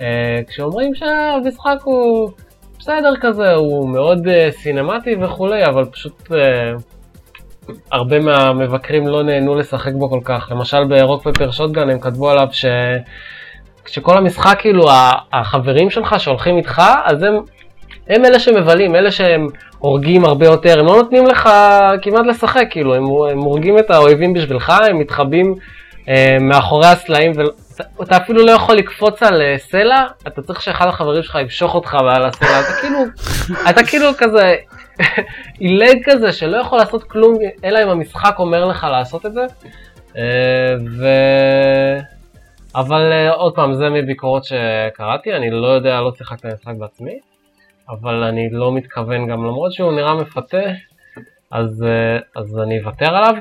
אה, 0.00 0.40
כשאומרים 0.48 0.94
שהמשחק 0.94 1.78
הוא 1.84 2.30
בסדר 2.86 3.14
כזה, 3.20 3.52
הוא 3.52 3.88
מאוד 3.88 4.28
אה, 4.28 4.48
סינמטי 4.50 5.16
וכולי, 5.20 5.64
אבל 5.64 5.84
פשוט... 5.84 6.32
אה, 6.32 6.72
הרבה 7.92 8.20
מהמבקרים 8.20 9.06
לא 9.06 9.22
נהנו 9.22 9.54
לשחק 9.54 9.92
בו 9.92 10.10
כל 10.10 10.20
כך. 10.24 10.48
למשל 10.50 10.84
ברוק 10.84 11.28
פפר 11.28 11.50
שוטגן 11.50 11.90
הם 11.90 12.00
כתבו 12.00 12.30
עליו 12.30 12.48
ש... 12.52 12.64
כשכל 13.84 14.18
המשחק 14.18 14.56
כאילו 14.60 14.84
החברים 15.32 15.90
שלך 15.90 16.20
שהולכים 16.20 16.56
איתך, 16.56 16.82
אז 17.04 17.22
הם, 17.22 17.34
הם 18.08 18.24
אלה 18.24 18.38
שמבלים, 18.38 18.94
אלה 18.94 19.10
שהם 19.10 19.46
הורגים 19.78 20.24
הרבה 20.24 20.46
יותר, 20.46 20.80
הם 20.80 20.86
לא 20.86 20.96
נותנים 20.96 21.26
לך 21.26 21.48
כמעט 22.02 22.26
לשחק, 22.26 22.64
כאילו, 22.70 22.94
הם, 22.94 23.04
הם 23.30 23.38
הורגים 23.38 23.78
את 23.78 23.90
האויבים 23.90 24.32
בשבילך, 24.32 24.72
הם 24.90 24.98
מתחבאים 24.98 25.54
אה, 26.08 26.36
מאחורי 26.40 26.86
הסלעים, 26.86 27.32
ואתה 27.98 28.16
אפילו 28.16 28.46
לא 28.46 28.52
יכול 28.52 28.74
לקפוץ 28.74 29.22
על 29.22 29.42
אה, 29.42 29.54
סלע, 29.58 30.04
אתה 30.26 30.42
צריך 30.42 30.62
שאחד 30.62 30.86
החברים 30.88 31.22
שלך 31.22 31.38
ימשוך 31.40 31.74
אותך 31.74 31.94
על 31.94 32.24
הסלע, 32.24 32.60
אתה 32.60 32.72
כאילו, 32.80 32.98
אתה 33.70 33.84
כאילו 33.84 34.06
כזה, 34.18 34.54
עילג 35.58 36.02
כזה 36.04 36.32
שלא 36.32 36.56
יכול 36.56 36.78
לעשות 36.78 37.04
כלום 37.04 37.38
אלא 37.64 37.82
אם 37.82 37.88
המשחק 37.88 38.34
אומר 38.38 38.64
לך 38.64 38.86
לעשות 38.90 39.26
את 39.26 39.32
זה. 39.32 39.46
ו... 40.98 41.06
אבל 42.76 43.12
אה, 43.12 43.30
עוד 43.30 43.54
פעם, 43.54 43.74
זה 43.74 43.90
מביקורות 43.90 44.44
שקראתי, 44.44 45.32
אני 45.32 45.50
לא 45.50 45.66
יודע, 45.66 46.00
לא 46.00 46.12
שיחקתי 46.18 46.48
במשחק 46.48 46.74
בעצמי, 46.78 47.18
אבל 47.90 48.22
אני 48.22 48.48
לא 48.50 48.72
מתכוון 48.72 49.26
גם, 49.26 49.44
למרות 49.44 49.72
שהוא 49.72 49.92
נראה 49.92 50.14
מפתה, 50.14 50.62
אז, 51.50 51.84
אה, 51.88 52.18
אז 52.36 52.58
אני 52.58 52.80
אוותר 52.80 53.16
עליו. 53.16 53.34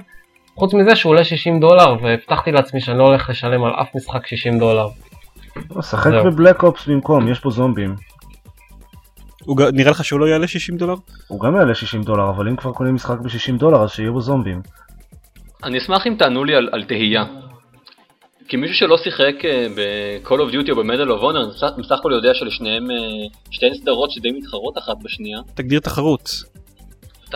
חוץ 0.56 0.74
מזה 0.74 0.96
שהוא 0.96 1.10
עולה 1.10 1.24
60 1.24 1.60
דולר, 1.60 1.96
והבטחתי 2.04 2.52
לעצמי 2.52 2.82
שאני 2.82 2.98
לא 2.98 3.04
הולך 3.04 3.30
לשלם 3.30 3.64
על 3.64 3.72
אף 3.82 3.96
משחק 3.96 4.28
60 4.28 4.60
דולר. 4.60 4.88
שחק 5.82 6.12
זהו. 6.12 6.24
בבלק 6.26 6.64
אופס 6.64 6.88
במקום, 6.88 7.28
יש 7.28 7.40
פה 7.40 7.50
זומבים. 7.50 7.96
נראה 9.74 9.92
לך 9.92 10.04
שהוא 10.04 10.20
לא 10.20 10.26
יעלה 10.26 10.48
60 10.48 10.78
דולר? 10.78 10.94
הוא 11.28 11.40
גם 11.40 11.56
יעלה 11.56 11.76
60 11.76 12.04
דולר, 12.04 12.30
אבל 12.30 12.48
אם 12.50 12.56
כבר 12.56 12.72
קונים 12.72 12.96
משחק 12.96 13.20
ב-60 13.20 13.58
דולר 13.58 13.84
אז 13.84 13.92
שיהיו 13.92 14.14
בו 14.14 14.22
זומבים. 14.22 14.62
אני 15.64 15.78
אשמח 15.78 16.08
אם 16.08 16.16
תענו 16.20 16.44
לי 16.44 16.56
על, 16.56 16.70
על 16.72 16.84
תהייה. 16.84 17.24
כמישהו 18.50 18.76
שלא 18.76 18.98
שיחק 18.98 19.46
אה, 19.46 19.68
ב-Call 19.76 20.28
of 20.38 20.54
Duty 20.54 20.72
או 20.72 20.76
ב-Medal 20.76 21.08
of 21.10 21.22
Honor, 21.24 21.38
אני 21.74 21.82
בסך- 21.84 21.92
הכל 22.00 22.12
יודע 22.12 22.34
שלשניהם, 22.34 22.92
אה, 22.92 22.96
שתיהן 23.52 23.74
סדרות 23.74 24.12
שדי 24.12 24.32
מתחרות 24.32 24.78
אחת 24.78 24.96
בשנייה. 25.04 25.40
תגדיר 25.56 25.80
תחרות. 25.80 26.30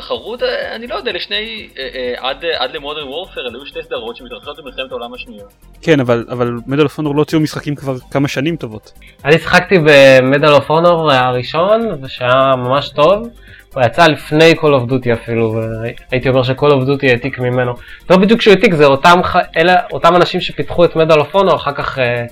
תחרות, 0.01 0.43
אה, 0.43 0.75
אני 0.75 0.87
לא 0.87 0.95
יודע, 0.95 1.11
לשני, 1.11 1.69
אה, 1.77 1.87
אה, 1.95 2.29
עד, 2.29 2.45
אה, 2.45 2.63
עד 2.63 2.75
ל 2.75 2.80
Modern 2.80 3.07
Warfare, 3.07 3.41
אלה 3.41 3.57
היו 3.57 3.65
שתי 3.65 3.79
סדרות 3.83 4.15
שמתרחשות 4.15 4.57
במלחמת 4.57 4.91
העולם 4.91 5.13
השנייה. 5.13 5.43
כן, 5.81 5.99
אבל, 5.99 6.25
אבל 6.29 6.51
Medal 6.67 6.83
of 6.83 6.97
Honor 6.97 7.15
לא 7.15 7.19
הוציאו 7.19 7.41
משחקים 7.41 7.75
כבר 7.75 7.95
כמה 8.11 8.27
שנים 8.27 8.55
טובות. 8.55 8.91
אני 9.25 9.39
שיחקתי 9.39 9.75
ב 9.85 9.96
Medal 9.96 10.51
of 10.51 10.69
Honor 10.69 11.11
הראשון, 11.11 12.07
שהיה 12.07 12.55
ממש 12.57 12.89
טוב. 12.89 13.27
הוא 13.73 13.83
יצא 13.85 14.07
לפני 14.07 14.53
Call 14.61 14.63
of 14.63 14.91
Duty 14.91 15.13
אפילו, 15.13 15.53
והייתי 15.53 16.29
אומר 16.29 16.43
ש-Call 16.43 16.71
of 16.71 16.87
Duty 16.87 17.07
העתיק 17.09 17.39
ממנו. 17.39 17.73
לא 18.09 18.17
בדיוק 18.17 18.41
שהוא 18.41 18.53
העתיק, 18.53 18.73
זה 18.73 18.85
אותם. 18.85 19.19
אלה, 19.57 19.75
אותם 19.91 20.15
אנשים 20.15 20.41
שפיתחו 20.41 20.85
את 20.85 20.95
Medal 20.95 21.19
of 21.19 21.35
Honor, 21.35 21.55
אחר 21.55 21.71
כך 21.71 21.99
אה, 21.99 22.25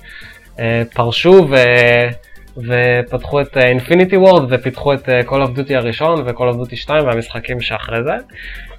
אה, 0.60 0.82
פרשו 0.94 1.46
ו... 1.50 1.56
ופתחו 2.56 3.40
את 3.40 3.56
Infinity 3.56 4.16
Ward 4.16 4.52
ופיתחו 4.52 4.92
את 4.94 5.08
Call 5.28 5.32
of 5.32 5.58
Duty 5.58 5.74
הראשון 5.74 6.20
ו-Call 6.20 6.54
of 6.54 6.66
Duty 6.66 6.76
2 6.76 7.06
והמשחקים 7.06 7.60
שאחרי 7.60 8.02
זה. 8.04 8.12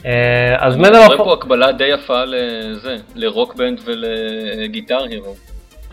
אה, 0.06 0.56
אז 0.58 0.76
Medal 0.76 0.86
אני 0.88 0.98
רואה 0.98 1.08
of 1.08 1.18
פה 1.18 1.34
הקבלה 1.34 1.72
די 1.72 1.88
יפה 1.88 2.24
לזה, 2.26 2.96
ל 3.16 3.23
Rock 3.23 3.52
Band 3.52 3.80
ול 3.86 4.15
Guitar 4.15 5.04
Hero. 5.10 5.36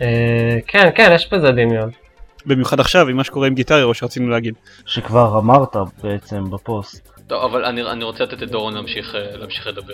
אה, 0.01 0.57
כן, 0.67 0.89
כן, 0.95 1.11
יש 1.15 1.33
בזה 1.33 1.51
דמיון. 1.51 1.89
במיוחד 2.45 2.79
עכשיו 2.79 3.07
עם 3.07 3.17
מה 3.17 3.23
שקורה 3.23 3.47
עם 3.47 3.55
Guitar 3.55 3.85
Hero 3.85 3.93
שרצינו 3.93 4.29
להגיד. 4.29 4.53
שכבר 4.85 5.39
אמרת 5.39 5.75
בעצם 6.03 6.51
בפוסט. 6.51 7.16
טוב, 7.27 7.43
אבל 7.43 7.65
אני, 7.65 7.81
אני 7.81 8.03
רוצה 8.03 8.23
לתת 8.23 8.43
את 8.43 8.51
דורון 8.51 8.73
להמשיך, 8.73 9.15
אה, 9.15 9.37
להמשיך 9.37 9.67
לדבר. 9.67 9.93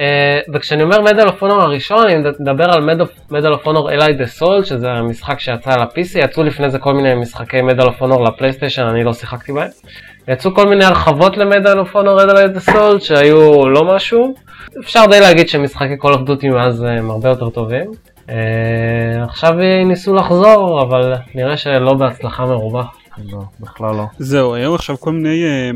אה, 0.00 0.40
וכשאני 0.54 0.82
אומר 0.82 1.00
Medal 1.00 1.28
of 1.28 1.42
Honor 1.42 1.62
הראשון, 1.62 2.06
אני 2.06 2.16
מדבר 2.40 2.64
על 2.64 2.80
Medal 3.30 3.52
of 3.52 3.66
Honor 3.66 3.92
Allied 3.92 4.26
Assault, 4.26 4.64
שזה 4.64 4.90
המשחק 4.90 5.40
שיצא 5.40 5.72
על 5.72 5.82
ה-PC, 5.82 6.18
יצאו 6.18 6.42
לפני 6.42 6.70
זה 6.70 6.78
כל 6.78 6.94
מיני 6.94 7.14
משחקי 7.14 7.62
Medal 7.62 7.86
of 7.86 8.02
Honor 8.02 8.24
לפלייסטיישן, 8.24 8.82
אני 8.82 9.04
לא 9.04 9.12
שיחקתי 9.12 9.52
בהם. 9.52 9.68
יצאו 10.28 10.54
כל 10.54 10.68
מיני 10.68 10.84
הרחבות 10.84 11.36
ל 11.36 11.78
Medal 11.78 11.96
of 11.96 12.22
Honor 12.22 12.50
Allied 12.52 12.60
Assault, 12.60 13.00
שהיו 13.00 13.68
לא 13.68 13.94
משהו. 13.94 14.34
אפשר 14.80 15.06
די 15.10 15.20
להגיד 15.20 15.48
שמשחקי 15.48 15.94
of 16.02 16.28
Duty 16.28 16.54
מאז 16.54 16.84
אה, 16.84 16.90
הם 16.90 17.10
הרבה 17.10 17.28
יותר 17.28 17.50
טובים. 17.50 17.90
אה, 18.30 19.24
עכשיו 19.24 19.52
ניסו 19.86 20.14
לחזור, 20.14 20.82
אבל 20.82 21.14
נראה 21.34 21.56
שלא 21.56 21.94
בהצלחה 21.94 22.46
מרובה. 22.46 22.82
לא, 23.32 23.38
בכלל 23.60 23.94
לא. 23.94 24.04
זהו, 24.18 24.54
היו 24.54 24.74
עכשיו 24.74 24.96
כל 25.00 25.12
מיני 25.12 25.44
אה, 25.44 25.70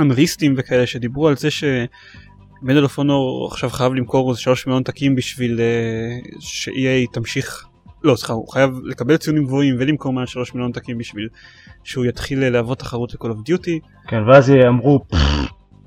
אנליסטים 0.00 0.54
וכאלה 0.56 0.86
שדיברו 0.86 1.28
על 1.28 1.36
זה 1.36 1.48
ש 1.50 1.88
Medal 1.88 2.82
of 2.82 2.98
Honor 2.98 3.48
עכשיו 3.50 3.70
חייב 3.70 3.94
למכור 3.94 4.30
איזה 4.30 4.40
3 4.40 4.66
מיליון 4.66 4.80
עותקים 4.80 5.14
בשביל 5.14 5.60
אה, 5.60 6.18
ש-EA 6.40 7.12
תמשיך, 7.12 7.66
לא 8.02 8.16
סליחה, 8.16 8.32
הוא 8.32 8.48
חייב 8.48 8.78
לקבל 8.84 9.16
ציונים 9.16 9.44
גבוהים 9.44 9.76
ולמכור 9.78 10.12
מעל 10.12 10.26
3 10.26 10.54
מיליון 10.54 10.70
עותקים 10.70 10.98
בשביל 10.98 11.28
שהוא 11.84 12.04
יתחיל 12.04 12.42
אה, 12.42 12.50
להוות 12.50 12.78
תחרות 12.78 13.14
ל-Call 13.14 13.28
of 13.28 13.50
Duty. 13.50 13.88
כן, 14.08 14.22
ואז 14.28 14.50
אמרו, 14.68 15.04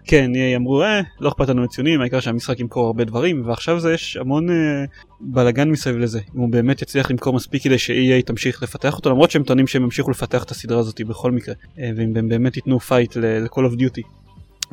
כן, 0.06 0.32
אמרו, 0.56 0.84
אה, 0.84 1.02
לא 1.20 1.30
אכפת 1.30 1.50
לנו 1.50 1.64
מציונים, 1.64 2.02
העיקר 2.02 2.20
שהמשחק 2.20 2.60
ימכור 2.60 2.86
הרבה 2.88 3.04
דברים, 3.04 3.42
ועכשיו 3.46 3.80
זה 3.80 3.94
יש 3.94 4.18
המון 4.18 4.50
אה, 4.50 4.86
בלאגן 5.20 5.70
מסביב 5.70 5.98
לזה, 5.98 6.20
אם 6.36 6.40
הוא 6.40 6.50
באמת 6.50 6.82
יצליח 6.82 7.12
למכור 7.12 7.34
מספיק 7.34 7.64
כדי 7.64 7.78
ש-EA 7.80 8.26
תמשיך 8.26 8.64
לפתח 8.64 8.98
אותו, 8.98 9.10
למרות 9.10 9.32
שהם 9.32 9.44
טוענים 9.44 9.68
שהם 9.68 9.84
ימשיכו 9.84 10.12
לפתח 10.12 10.44
את 10.44 10.52
הסדרה 10.52 10.80
הזאת 10.80 11.02
בכל 11.02 11.32
מקרה, 11.32 11.56
אה, 11.80 11.92
ואם 11.98 12.18
הם 12.18 12.30
באמת 12.30 12.56
ייתנו 12.56 12.80
fight 12.80 13.16
ל-Call 13.16 13.72
of 13.72 13.80
Duty. 13.80 14.02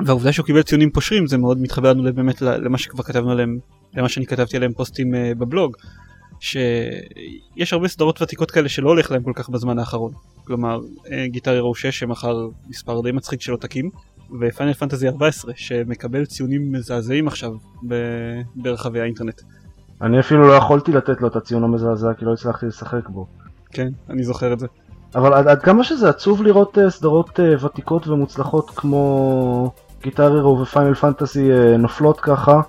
והעובדה 0.05 0.31
שהוא 0.31 0.45
קיבל 0.45 0.61
ציונים 0.61 0.91
פושרים 0.91 1.27
זה 1.27 1.37
מאוד 1.37 1.61
מתחבר 1.61 1.93
לנו 1.93 2.13
באמת 2.13 2.41
למה 2.41 2.77
שכבר 2.77 3.03
כתבנו 3.03 3.31
עליהם, 3.31 3.59
למה 3.93 4.09
שאני 4.09 4.25
כתבתי 4.25 4.57
עליהם 4.57 4.73
פוסטים 4.73 5.15
אה, 5.15 5.31
בבלוג, 5.37 5.77
שיש 6.39 7.73
הרבה 7.73 7.87
סדרות 7.87 8.21
ותיקות 8.21 8.51
כאלה 8.51 8.69
שלא 8.69 8.89
הולך 8.89 9.11
להם 9.11 9.23
כל 9.23 9.33
כך 9.35 9.49
בזמן 9.49 9.79
האחרון. 9.79 10.11
כלומר, 10.43 10.79
אה, 11.11 11.27
גיטר 11.27 11.51
הירו 11.51 11.75
6 11.75 11.99
שמכר 11.99 12.47
מספר 12.69 13.01
די 13.01 13.11
מצחיק 13.11 13.41
של 13.41 13.51
עותקים, 13.51 13.89
ופיינל 14.39 14.73
פנטזי 14.73 15.07
14 15.07 15.53
שמקבל 15.55 16.25
ציונים 16.25 16.71
מזעזעים 16.71 17.27
עכשיו 17.27 17.51
ב- 17.87 18.41
ברחבי 18.55 19.01
האינטרנט. 19.01 19.41
אני 20.01 20.19
אפילו 20.19 20.47
לא 20.47 20.53
יכולתי 20.53 20.91
לתת 20.91 21.21
לו 21.21 21.27
את 21.27 21.35
הציון 21.35 21.63
המזעזע 21.63 22.13
כי 22.13 22.25
לא 22.25 22.33
הצלחתי 22.33 22.65
לשחק 22.65 23.09
בו. 23.09 23.27
כן, 23.71 23.87
אני 24.09 24.23
זוכר 24.23 24.53
את 24.53 24.59
זה. 24.59 24.67
אבל 25.15 25.33
עד, 25.33 25.47
עד 25.47 25.61
כמה 25.61 25.83
שזה 25.83 26.09
עצוב 26.09 26.43
לראות 26.43 26.77
uh, 26.77 26.89
סדרות 26.89 27.39
uh, 27.39 27.65
ותיקות 27.65 28.07
ומוצלחות 28.07 28.69
כמו 28.69 29.71
Guitar 30.03 30.33
Hero 30.33 30.54
ו 30.54 30.59
Final 30.59 30.93
Fantasy 30.93 31.49
אה, 31.51 31.77
נופלות 31.77 32.19
ככה, 32.21 32.61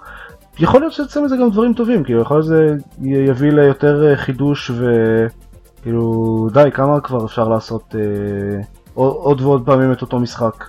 יכול 0.59 0.81
להיות 0.81 0.93
שיוצא 0.93 1.21
מזה 1.21 1.37
גם 1.37 1.51
דברים 1.51 1.75
טובים, 1.75 2.05
כאילו 2.05 2.21
יכול 2.21 2.37
להיות 2.37 2.47
שזה 2.47 2.77
יביא 3.03 3.53
ליותר 3.53 4.13
אה, 4.15 4.17
חידוש 4.17 4.71
וכאילו 4.71 6.49
די 6.53 6.69
כמה 6.75 7.01
כבר 7.01 7.25
אפשר 7.25 7.49
לעשות 7.49 7.95
אה, 7.95 8.65
עוד 8.95 9.41
ועוד 9.41 9.67
פעמים 9.67 9.93
את 9.93 10.03
אותו 10.03 10.19
משחק. 10.19 10.65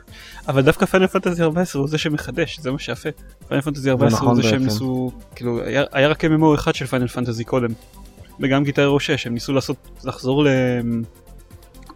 אבל 0.47 0.62
דווקא 0.62 0.86
Final 0.86 1.08
Fantasy 1.08 1.43
14 1.43 1.79
הוא 1.79 1.89
זה 1.89 1.97
שמחדש, 1.97 2.60
זה 2.60 2.71
מה 2.71 2.79
שיפה. 2.79 3.10
Final 3.47 3.62
Fantasy 3.62 3.89
14 3.89 4.17
נכון 4.17 4.27
הוא 4.27 4.36
זה 4.36 4.49
שהם. 4.49 4.63
ניסו, 4.63 5.12
כאילו, 5.36 5.63
היה, 5.63 6.08
רק 6.08 6.25
MMO 6.25 6.56
אחד 6.56 6.75
של 6.75 6.86
Final 6.86 7.08
Fantasy 7.08 7.43
קודם. 7.43 7.69
וגם 8.39 8.63
Guitar 8.63 8.82
Hero 8.82 8.99
6, 8.99 9.27
הם 9.27 9.34
ניסו 9.34 9.53
לעשות, 9.53 9.77
לחזור 10.03 10.43
ל... 10.43 10.47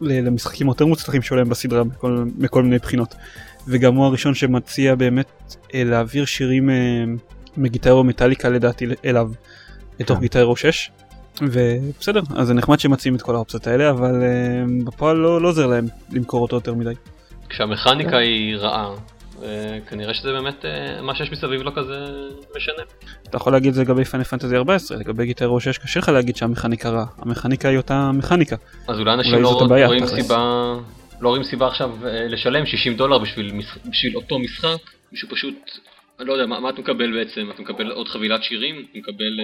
למשחקים 0.02 0.68
יותר 0.68 0.86
מוצלחים 0.86 1.22
שלהם 1.22 1.50
בסדרה 1.50 1.84
מכל, 1.84 2.26
מכל 2.38 2.64
מיני 2.64 2.78
בחינות. 2.78 3.16
וגם 3.68 3.96
הוא 3.96 4.06
הראשון 4.06 4.34
שמציע 4.34 4.96
באמת 4.96 5.56
אה, 5.74 5.84
להעביר 5.84 6.26
שירים 6.26 6.70
אה, 6.70 6.76
מגיטר 7.58 7.90
הירו 7.90 8.04
מטאליקה 8.04 8.50
לדעתי 8.50 8.86
אליו, 9.06 9.32
לתוך 10.00 10.18
כן. 10.18 10.22
גיטר 10.22 10.40
הירו 10.40 10.56
6. 10.56 10.92
ובסדר, 11.42 12.22
אז 12.36 12.48
זה 12.48 12.54
נחמד 12.54 12.80
שמציעים 12.80 13.16
את 13.16 13.22
כל 13.22 13.36
האופציות 13.36 13.68
האלה, 13.68 13.90
אבל 13.90 14.24
אה, 14.24 14.84
בפועל 14.86 15.18
לא, 15.18 15.42
לא 15.42 15.48
עוזר 15.48 15.68
להם 15.68 15.88
למכור 16.12 16.42
אותו 16.42 16.56
יותר 16.56 16.74
מדי. 16.74 16.94
כשהמכניקה 17.50 18.18
היא 18.18 18.56
רעה, 18.56 18.94
אה, 19.44 19.78
כנראה 19.90 20.14
שזה 20.14 20.32
באמת 20.32 20.66
אה, 20.66 21.02
מה 21.02 21.16
שיש 21.16 21.32
מסביב 21.32 21.62
לא 21.62 21.72
כזה 21.76 22.06
משנה. 22.58 22.84
אתה 23.30 23.38
יכול 23.38 23.54
להגיד 23.54 23.70
את 23.70 23.74
זה 23.74 23.82
לגבי 23.82 24.06
פיינל 24.06 24.24
פנטזי 24.24 24.56
14, 24.56 24.98
לגבי 24.98 25.26
גיטר 25.26 25.46
הירו 25.46 25.60
6 25.60 25.78
קשה 25.78 26.00
לך 26.00 26.10
להגיד 26.10 26.36
שהמכניקה 26.36 26.90
רעה, 26.90 27.06
המכניקה 27.18 27.70
היא 27.70 27.78
אותה 27.78 28.12
מכניקה. 28.14 28.56
אז 28.88 29.00
אולי 29.00 29.14
אנשים 29.14 29.42
לא 29.42 29.62
הבעיה, 29.66 29.88
רואים. 29.88 30.06
סיבה, 30.06 30.74
לא 31.22 31.30
רואים 31.30 31.44
סיבה 31.44 31.68
עכשיו 31.68 31.92
אה, 32.06 32.28
לשלם 32.28 32.66
60 32.66 32.96
דולר 32.96 33.18
בשביל, 33.18 33.62
בשביל 33.90 34.16
אותו 34.16 34.40
משחק, 34.40 34.78
מישהו 35.12 35.30
פשוט, 35.30 35.56
אני 36.20 36.28
לא 36.28 36.34
יודע, 36.34 36.46
מה, 36.46 36.60
מה 36.60 36.70
אתה 36.70 36.82
מקבל 36.82 37.14
בעצם? 37.20 37.50
אתה 37.54 37.62
מקבל 37.62 37.92
עוד 37.92 38.08
חבילת 38.08 38.44
שירים? 38.44 38.76
אתה 38.76 39.00
מקבל 39.00 39.40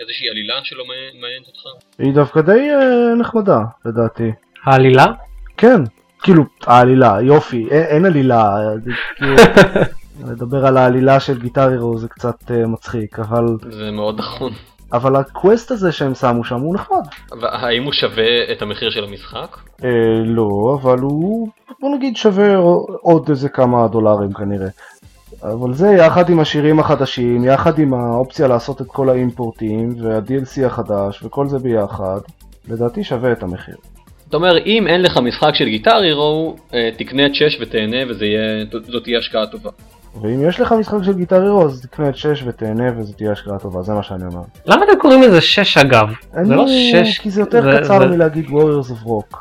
איזושהי 0.00 0.28
עלילה 0.30 0.54
שלא 0.64 0.84
מעניינת 0.86 1.46
אותך? 1.46 1.84
היא 1.98 2.12
דווקא 2.12 2.40
די 2.40 2.68
נחמדה 3.18 3.58
לדעתי. 3.84 4.30
העלילה? 4.64 5.06
כן, 5.56 5.80
כאילו 6.24 6.44
העלילה, 6.66 7.18
יופי, 7.22 7.68
אין, 7.70 7.82
אין 7.82 8.04
עלילה, 8.04 8.56
זה 8.84 8.90
כאילו, 9.16 9.36
לדבר 10.30 10.66
על 10.66 10.76
העלילה 10.76 11.20
של 11.20 11.40
גיטר 11.40 11.68
הירו 11.68 11.98
זה 11.98 12.08
קצת 12.08 12.36
uh, 12.46 12.66
מצחיק, 12.66 13.18
אבל, 13.18 13.46
זה 13.70 13.90
מאוד 13.90 14.18
נכון. 14.18 14.52
אבל 14.92 15.16
הקווסט 15.16 15.70
הזה 15.70 15.92
שהם 15.92 16.14
שמו 16.14 16.44
שם 16.44 16.60
הוא 16.60 16.74
נחמד. 16.74 17.06
והאם 17.40 17.84
הוא 17.84 17.92
שווה 17.92 18.52
את 18.52 18.62
המחיר 18.62 18.90
של 18.90 19.04
המשחק? 19.04 19.56
אה, 19.84 19.90
לא, 20.24 20.78
אבל 20.82 20.98
הוא, 20.98 21.48
בוא 21.80 21.96
נגיד 21.96 22.16
שווה 22.16 22.56
עוד 23.02 23.28
איזה 23.28 23.48
כמה 23.48 23.88
דולרים 23.88 24.32
כנראה. 24.32 24.68
אבל 25.42 25.74
זה 25.74 25.88
יחד 25.88 26.30
עם 26.30 26.40
השירים 26.40 26.80
החדשים, 26.80 27.44
יחד 27.44 27.78
עם 27.78 27.94
האופציה 27.94 28.48
לעשות 28.48 28.80
את 28.80 28.86
כל 28.86 29.08
האימפורטים 29.08 29.94
וה-DLC 30.02 30.66
החדש 30.66 31.22
וכל 31.22 31.46
זה 31.46 31.58
ביחד, 31.58 32.18
לדעתי 32.68 33.04
שווה 33.04 33.32
את 33.32 33.42
המחיר. 33.42 33.76
אתה 34.28 34.36
אומר, 34.36 34.58
אם 34.66 34.86
אין 34.86 35.02
לך 35.02 35.16
משחק 35.18 35.54
של 35.54 35.64
גיטר 35.64 35.96
הירו, 35.96 36.56
אה, 36.74 36.90
תקנה 36.98 37.26
את 37.26 37.34
6 37.34 37.58
ותהנה 37.60 37.96
וזאת 38.08 39.02
תהיה 39.04 39.18
השקעה 39.18 39.46
טובה. 39.46 39.70
ואם 40.22 40.48
יש 40.48 40.60
לך 40.60 40.72
משחק 40.72 40.98
של 41.02 41.12
גיטר 41.12 41.42
הירו 41.42 41.64
אז 41.64 41.80
תקנה 41.82 42.08
את 42.08 42.16
6 42.16 42.42
ותהנה 42.46 42.98
וזו 42.98 43.12
תהיה 43.12 43.32
השקעה 43.32 43.58
טובה, 43.58 43.82
זה 43.82 43.92
מה 43.92 44.02
שאני 44.02 44.24
אומר. 44.26 44.40
למה 44.66 44.84
אתם 44.84 44.98
קוראים 45.00 45.22
לזה 45.22 45.40
6 45.40 45.76
אגב? 45.78 46.08
זה 46.44 46.54
לא 46.54 46.62
אני- 46.62 46.92
6, 47.06 47.18
כי 47.18 47.30
זה 47.30 47.40
יותר 47.40 47.80
קצר 47.80 47.98
מלהגיד 48.10 48.46
Warriors 48.46 48.90
of 48.90 49.06
Rock. 49.06 49.36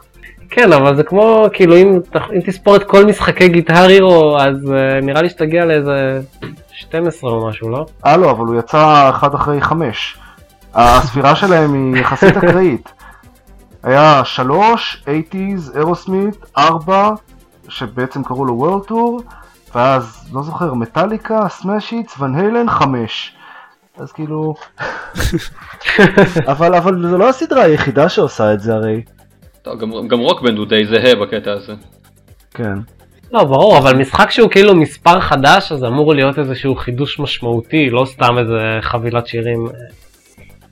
כן, 0.49 0.73
אבל 0.73 0.95
זה 0.95 1.03
כמו, 1.03 1.45
כאילו, 1.53 1.75
אם, 1.77 1.99
ת- 2.11 2.15
אם 2.33 2.39
תספור 2.45 2.75
את 2.75 2.83
כל 2.83 3.05
משחקי 3.05 3.47
גיטר 3.47 3.73
הירו, 3.87 4.37
אז 4.39 4.55
uh, 4.65 5.05
נראה 5.05 5.21
לי 5.21 5.29
שתגיע 5.29 5.65
לאיזה 5.65 6.19
12 6.71 7.31
או 7.31 7.47
משהו, 7.47 7.69
לא? 7.69 7.85
אה 8.05 8.17
לא, 8.17 8.31
אבל 8.31 8.45
הוא 8.45 8.59
יצא 8.59 9.09
אחד 9.09 9.33
אחרי 9.35 9.61
חמש. 9.61 10.17
הספירה 10.73 11.35
שלהם 11.35 11.93
היא 11.93 12.01
יחסית 12.01 12.37
אקראית. 12.37 12.89
היה 13.83 14.21
שלוש, 14.25 15.03
80's, 15.05 15.77
אירוסמית, 15.77 16.35
ארבע, 16.57 17.09
שבעצם 17.69 18.23
קראו 18.23 18.45
לו 18.45 18.81
World 18.85 18.89
Tour, 18.89 19.33
ואז, 19.75 20.29
לא 20.33 20.43
זוכר, 20.43 20.73
Metallica, 20.73 21.49
Smash 21.49 21.84
Hits, 21.84 22.19
Van 22.19 22.35
Halen, 22.35 22.69
חמש. 22.69 23.35
אז 23.97 24.11
כאילו... 24.11 24.53
אבל, 26.51 26.75
אבל 26.75 27.09
זו 27.09 27.17
לא 27.17 27.29
הסדרה 27.29 27.63
היחידה 27.63 28.09
שעושה 28.09 28.53
את 28.53 28.59
זה 28.59 28.73
הרי. 28.73 29.01
טוב, 29.61 29.79
גם, 29.79 30.07
גם 30.07 30.19
Rock 30.19 30.38
Band 30.38 30.57
הוא 30.57 30.67
די 30.67 30.85
זהה 30.85 31.15
בקטע 31.15 31.51
הזה. 31.51 31.73
כן. 32.51 32.75
לא, 33.31 33.43
ברור, 33.43 33.77
אבל 33.77 33.95
משחק 33.95 34.31
שהוא 34.31 34.49
כאילו 34.49 34.75
מספר 34.75 35.19
חדש, 35.19 35.71
אז 35.71 35.83
אמור 35.83 36.13
להיות 36.13 36.39
איזשהו 36.39 36.75
חידוש 36.75 37.19
משמעותי, 37.19 37.89
לא 37.89 38.05
סתם 38.05 38.37
איזה 38.37 38.77
חבילת 38.81 39.27
שירים 39.27 39.67
אה, 39.67 39.71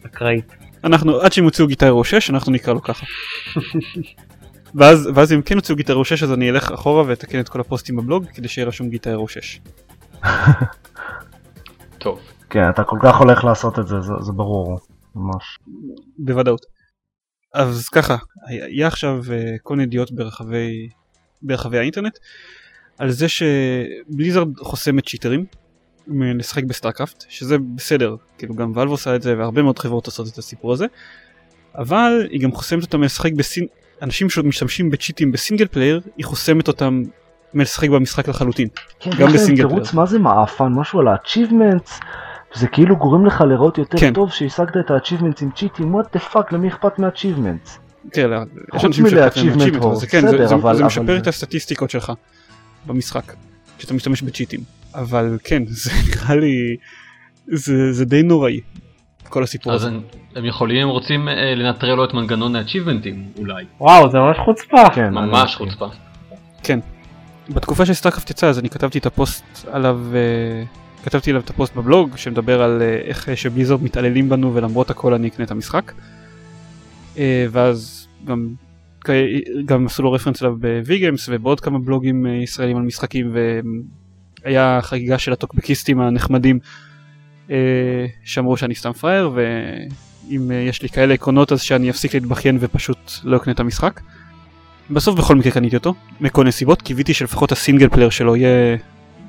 אקראית. 0.06 0.61
אנחנו, 0.84 1.22
עד 1.22 1.34
שהם 1.34 1.46
יוציאו 1.46 1.68
Guitar 1.68 2.04
6, 2.04 2.30
אנחנו 2.30 2.52
נקרא 2.52 2.74
לו 2.74 2.82
ככה. 2.82 3.06
ואז, 4.76 5.10
ואז 5.16 5.34
אם 5.34 5.42
כן 5.42 5.56
יוציאו 5.56 5.78
Guitar 5.78 6.04
6 6.04 6.24
אז 6.24 6.34
אני 6.34 6.50
אלך 6.50 6.72
אחורה 6.72 7.04
ואתקן 7.08 7.40
את 7.40 7.50
כל 7.50 7.60
הפוסטים 7.60 7.96
בבלוג 7.96 8.26
כדי 8.34 8.48
שיהיה 8.48 8.68
רשום 8.68 8.90
Guitar 8.90 9.20
6. 9.28 9.60
טוב. 11.98 12.20
כן, 12.50 12.70
אתה 12.70 12.84
כל 12.84 12.98
כך 13.04 13.16
הולך 13.16 13.44
לעשות 13.44 13.80
את 13.80 13.88
זה, 13.88 14.02
זה, 14.02 14.14
זה 14.20 14.32
ברור, 14.32 14.80
ממש. 15.16 15.58
בוודאות. 16.18 16.66
אז 17.54 17.90
ככה, 17.90 18.18
היה 18.48 18.88
עכשיו 18.88 19.22
אה, 19.24 19.60
כל 19.64 19.74
מיני 19.74 19.84
ידיעות 19.84 20.12
ברחבי, 20.12 20.90
ברחבי 21.42 21.78
האינטרנט 21.78 22.18
על 22.98 23.10
זה 23.10 23.28
ש 23.30 23.55
Blizzard 23.55 24.58
חוסמת 24.58 25.08
צ'יטרים 25.08 25.46
לשחק 26.08 26.64
ב 26.64 26.69
StarCraft, 26.69 27.26
שזה 27.30 27.58
בסדר, 27.76 28.16
כאילו 28.38 28.56
גם 28.56 28.72
Valve 28.76 28.90
עושה 28.90 29.16
את 29.16 29.22
זה 29.22 29.38
והרבה 29.38 29.62
מאוד 29.62 29.80
חברות 29.80 30.06
עושות 30.06 30.28
את 30.28 30.38
הסיפור 30.38 30.74
הזה, 30.74 30.86
אבל 31.76 32.28
היא 32.32 32.42
גם 32.42 32.52
חוסמת 32.52 32.84
אותם 32.84 33.02
לשחק 33.04 33.34
בסין... 33.34 33.66
אנשים 34.02 34.30
שמשתמשים 34.30 34.90
בצ'יטים 34.90 35.32
ב 35.32 35.37
single 35.37 35.68
player, 35.68 36.02
היא 36.18 36.26
חוסמת 36.26 36.68
אותם 36.68 37.04
מלשחק 37.54 37.90
במשחק 37.90 38.28
לחלוטין. 38.28 38.68
כן, 39.00 39.12
גם 39.20 39.34
בסינגל 39.34 39.68
תירוץ 39.68 39.88
player. 39.90 40.00
מה 40.02 40.06
זה 40.06 40.20
מעפן, 40.20 40.68
משהו 40.68 41.00
על 41.00 41.08
ה-achievements, 41.08 41.92
זה 42.54 42.68
כאילו 42.68 42.96
גורם 42.96 43.26
לך 43.26 43.42
לראות 43.50 43.78
יותר 43.78 43.98
כן. 43.98 44.14
טוב 44.14 44.32
שהשגת 44.32 44.78
את 44.86 44.92
ה-achievements 44.92 45.42
עם 45.42 45.50
צ'יטים, 45.56 45.96
what 45.96 46.04
the 46.18 46.34
fuck, 46.34 46.44
למי 46.52 46.68
אכפת 46.68 47.00
מה-achievements? 47.00 47.70
כן, 48.14 48.30
יש 48.32 48.72
חוץ 48.72 48.84
אנשים 48.86 49.10
שאכפת 49.10 49.38
להם 49.38 49.48
מ-achievement 49.48 49.58
מה-achievement, 49.58 49.86
אבל 49.88 49.96
זה 49.96 50.08
כן, 50.08 50.28
בסדר, 50.28 50.48
זה- 50.48 50.56
אבל- 50.56 50.74
זה 50.76 50.80
אבל 50.80 50.86
משפר 50.88 51.06
זה- 51.06 51.18
את 51.18 51.28
הסטטיסטיקות 51.28 51.90
שלך 51.90 52.12
במשחק, 52.86 53.34
כשאתה 53.78 53.94
משתמש 53.94 54.22
בצ'יטים, 54.22 54.60
אבל 54.96 55.38
כן, 55.44 55.64
זה 55.84 55.92
נראה 56.10 56.36
לי, 56.36 56.76
זה 57.48 57.94
זה 57.94 58.06
די 58.06 58.24
נוראי, 58.24 58.60
כל 59.30 59.44
הסיפור 59.44 59.74
אז 59.74 59.82
הזה. 59.82 59.92
הם, 59.92 60.02
הם 60.36 60.46
יכולים, 60.46 60.82
הם 60.82 60.90
רוצים 60.90 61.30
אה, 61.30 61.56
לנטרל 61.56 61.96
לו 61.96 62.06
את 62.06 62.14
מנגנון 62.14 62.56
האצ'יבמנטים 62.56 63.26
אולי. 63.38 63.66
וואו, 63.80 64.12
זה 64.12 64.18
ממש 64.18 64.38
חוצפה. 64.46 64.90
כן, 64.96 65.14
ממש 65.14 65.50
מסכים. 65.50 65.70
חוצפה. 65.70 65.88
בתקופה 67.54 67.86
ש 67.86 67.94
StarCraft 67.94 68.30
יצא 68.30 68.48
אז 68.48 68.60
אני 68.60 68.70
כתבתי 68.70 69.00
את 69.00 69.06
הפוסט 69.06 69.68
עליו, 69.72 70.00
אה, 70.16 70.64
כתבתי 71.04 71.30
עליו 71.30 71.42
את 71.42 71.50
הפוסט 71.50 71.76
בבלוג 71.76 72.18
שמדבר 72.18 72.62
על 72.62 72.82
אה, 72.82 72.98
איך 73.04 73.30
אה, 73.30 73.36
ש 73.36 73.45
Blizzard 73.45 73.84
מתעללים 73.84 74.30
בנו 74.30 74.54
ולמרות 74.54 74.90
הכל 74.90 75.14
אני 75.14 75.28
אקנה 75.28 75.46
את 75.46 75.52
המשחק. 75.52 75.92
אה, 77.18 77.46
ואז 77.52 78.08
גם, 78.26 78.48
גם 79.66 79.86
עשו 79.86 80.04
לו 80.04 80.12
רפרנס 80.12 80.42
אליו 80.42 80.56
ב 80.60 80.70
Vgames 80.70 81.30
ובעוד 81.32 81.60
כמה 81.60 81.80
בלוגים 81.80 82.26
ישראלים 82.26 82.78
על 82.78 82.84
משחקים 82.84 83.32
והיה 84.46 84.80
חגיגה 84.82 85.18
של 85.18 85.34
הטוקבקיסטים 85.34 86.02
הנחמדים 86.02 86.60
אה, 87.52 88.06
שאמרו 88.24 88.58
שאני 88.58 88.76
סתם 88.76 88.94
פראייר 88.94 89.32
ואם 89.36 90.52
אה, 90.52 90.56
יש 90.56 90.82
לי 90.82 90.90
כאלה 90.90 91.14
עקרונות 91.14 91.52
אז 91.52 91.62
שאני 91.62 91.90
אפסיק 91.90 92.14
להתבכיין 92.14 92.58
ופשוט 92.60 93.12
לא 93.24 93.38
אקנה 93.38 93.54
את 93.54 93.60
המשחק. 93.60 94.02
בסוף 94.90 95.20
בכל 95.20 95.36
מקרה 95.36 95.52
קניתי 95.52 95.76
אותו, 95.76 95.94
מכל 96.22 96.42
מיני 96.42 96.52
סיבות, 96.52 96.82
קיוויתי 96.82 97.14
שלפחות 97.14 97.52
הסינגל 97.52 97.90
פלייר 97.90 98.10
שלו 98.10 98.36
יהיה 98.36 98.78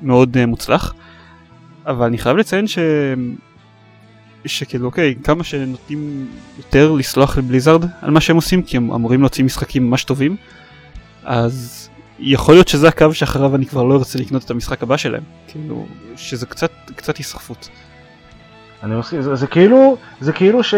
מאוד 0.01 0.37
אה, 0.37 0.45
מוצלח, 0.45 0.93
אבל 1.85 2.05
אני 2.05 2.17
חייב 2.17 2.37
לציין 2.37 2.67
ש... 2.67 2.79
שכאילו 4.45 4.85
אוקיי, 4.85 5.15
כמה 5.23 5.43
שנותנים 5.43 6.27
יותר 6.57 6.91
לסלוח 6.91 7.37
ל 7.37 7.42
Blizzard 7.42 7.85
על 8.01 8.11
מה 8.11 8.21
שהם 8.21 8.35
עושים, 8.35 8.61
כי 8.61 8.77
הם 8.77 8.91
אמורים 8.91 9.19
להוציא 9.19 9.43
משחקים 9.43 9.89
ממש 9.89 10.03
טובים, 10.03 10.35
אז 11.23 11.89
יכול 12.19 12.55
להיות 12.55 12.67
שזה 12.67 12.87
הקו 12.87 13.13
שאחריו 13.13 13.55
אני 13.55 13.65
כבר 13.65 13.83
לא 13.83 13.95
ארצה 13.95 14.19
לקנות 14.19 14.43
את 14.45 14.51
המשחק 14.51 14.83
הבא 14.83 14.97
שלהם, 14.97 15.23
כאילו, 15.47 15.85
שזה 16.15 16.45
קצת, 16.45 16.71
קצת 16.95 17.17
היסחפות. 17.17 17.69
אני 18.83 18.95
מסכים, 18.95 19.21
זה, 19.21 19.35
זה 19.35 19.47
כאילו, 19.47 19.97
זה 20.21 20.33
כאילו 20.33 20.63
ש... 20.63 20.73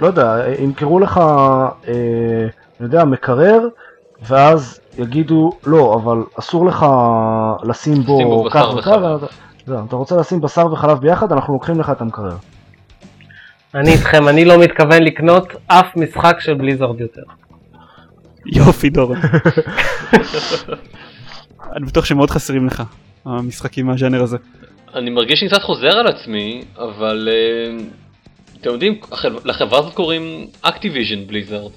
לא 0.00 0.06
יודע, 0.06 0.44
ימכרו 0.58 0.98
לך, 0.98 1.18
אה, 1.18 1.92
אני 2.80 2.86
יודע, 2.86 3.04
מקרר, 3.04 3.60
ואז 4.22 4.80
יגידו, 4.98 5.50
לא, 5.66 6.00
אבל 6.02 6.22
אסור 6.38 6.66
לך 6.66 6.86
לשים 7.62 7.94
שים 7.94 8.02
בו 8.02 8.18
בו 8.24 8.44
בשר 8.44 8.50
כך 8.60 8.74
וכך, 8.74 8.78
וחלב." 8.78 9.02
ואתה- 9.22 9.26
זהו, 9.66 9.84
אתה 9.88 9.96
רוצה 9.96 10.16
לשים 10.16 10.40
בשר 10.40 10.72
וחלב 10.72 10.98
ביחד, 11.00 11.32
אנחנו 11.32 11.52
לוקחים 11.54 11.80
לך 11.80 11.90
את 11.90 12.00
המקרר. 12.00 12.36
אני 13.74 13.92
איתכם, 13.92 14.28
אני 14.28 14.44
לא 14.44 14.58
מתכוון 14.58 15.02
לקנות 15.02 15.48
אף 15.66 15.86
משחק 15.96 16.36
של 16.40 16.54
בליזרד 16.54 17.00
יותר. 17.00 17.22
יופי 18.46 18.90
דורון. 18.90 19.18
אני 21.76 21.86
בטוח 21.86 22.04
שמאוד 22.04 22.30
חסרים 22.30 22.66
לך 22.66 22.82
המשחקים 23.24 23.86
מהז'אנר 23.86 24.22
הזה. 24.22 24.36
אני 24.94 25.10
מרגיש 25.10 25.40
שאני 25.40 25.50
קצת 25.50 25.62
חוזר 25.62 25.98
על 25.98 26.06
עצמי, 26.06 26.62
אבל 26.78 27.28
אה, 27.32 27.76
אתם 28.60 28.70
יודעים, 28.70 29.00
לחברה 29.44 29.78
הזאת 29.78 29.94
קוראים 29.94 30.22
Activision 30.64 31.18
בליזארד. 31.26 31.70